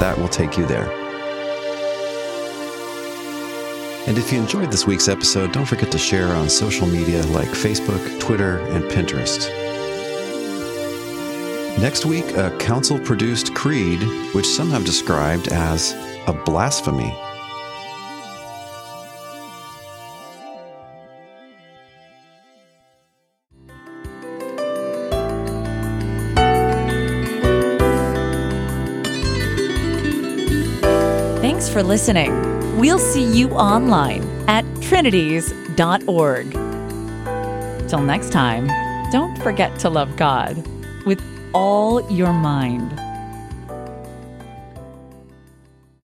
that 0.00 0.18
will 0.18 0.28
take 0.28 0.58
you 0.58 0.66
there. 0.66 0.90
And 4.08 4.18
if 4.18 4.32
you 4.32 4.40
enjoyed 4.40 4.72
this 4.72 4.84
week's 4.84 5.06
episode, 5.06 5.52
don't 5.52 5.64
forget 5.64 5.92
to 5.92 5.98
share 5.98 6.34
on 6.34 6.48
social 6.48 6.88
media 6.88 7.22
like 7.26 7.48
Facebook, 7.48 8.18
Twitter, 8.18 8.58
and 8.70 8.82
Pinterest. 8.84 9.61
Next 11.78 12.06
week, 12.06 12.36
a 12.36 12.56
council 12.58 12.98
produced 12.98 13.54
creed, 13.54 14.02
which 14.34 14.46
some 14.46 14.70
have 14.70 14.84
described 14.84 15.48
as 15.48 15.94
a 16.26 16.32
blasphemy. 16.32 17.12
Thanks 31.40 31.68
for 31.68 31.82
listening. 31.82 32.78
We'll 32.78 32.98
see 32.98 33.24
you 33.24 33.50
online 33.50 34.22
at 34.48 34.64
trinities.org. 34.82 36.52
Till 37.88 38.02
next 38.02 38.30
time, 38.30 38.66
don't 39.10 39.36
forget 39.38 39.78
to 39.80 39.90
love 39.90 40.16
God 40.16 40.56
with 41.04 41.31
all 41.52 42.00
your 42.10 42.32
mind 42.32 42.98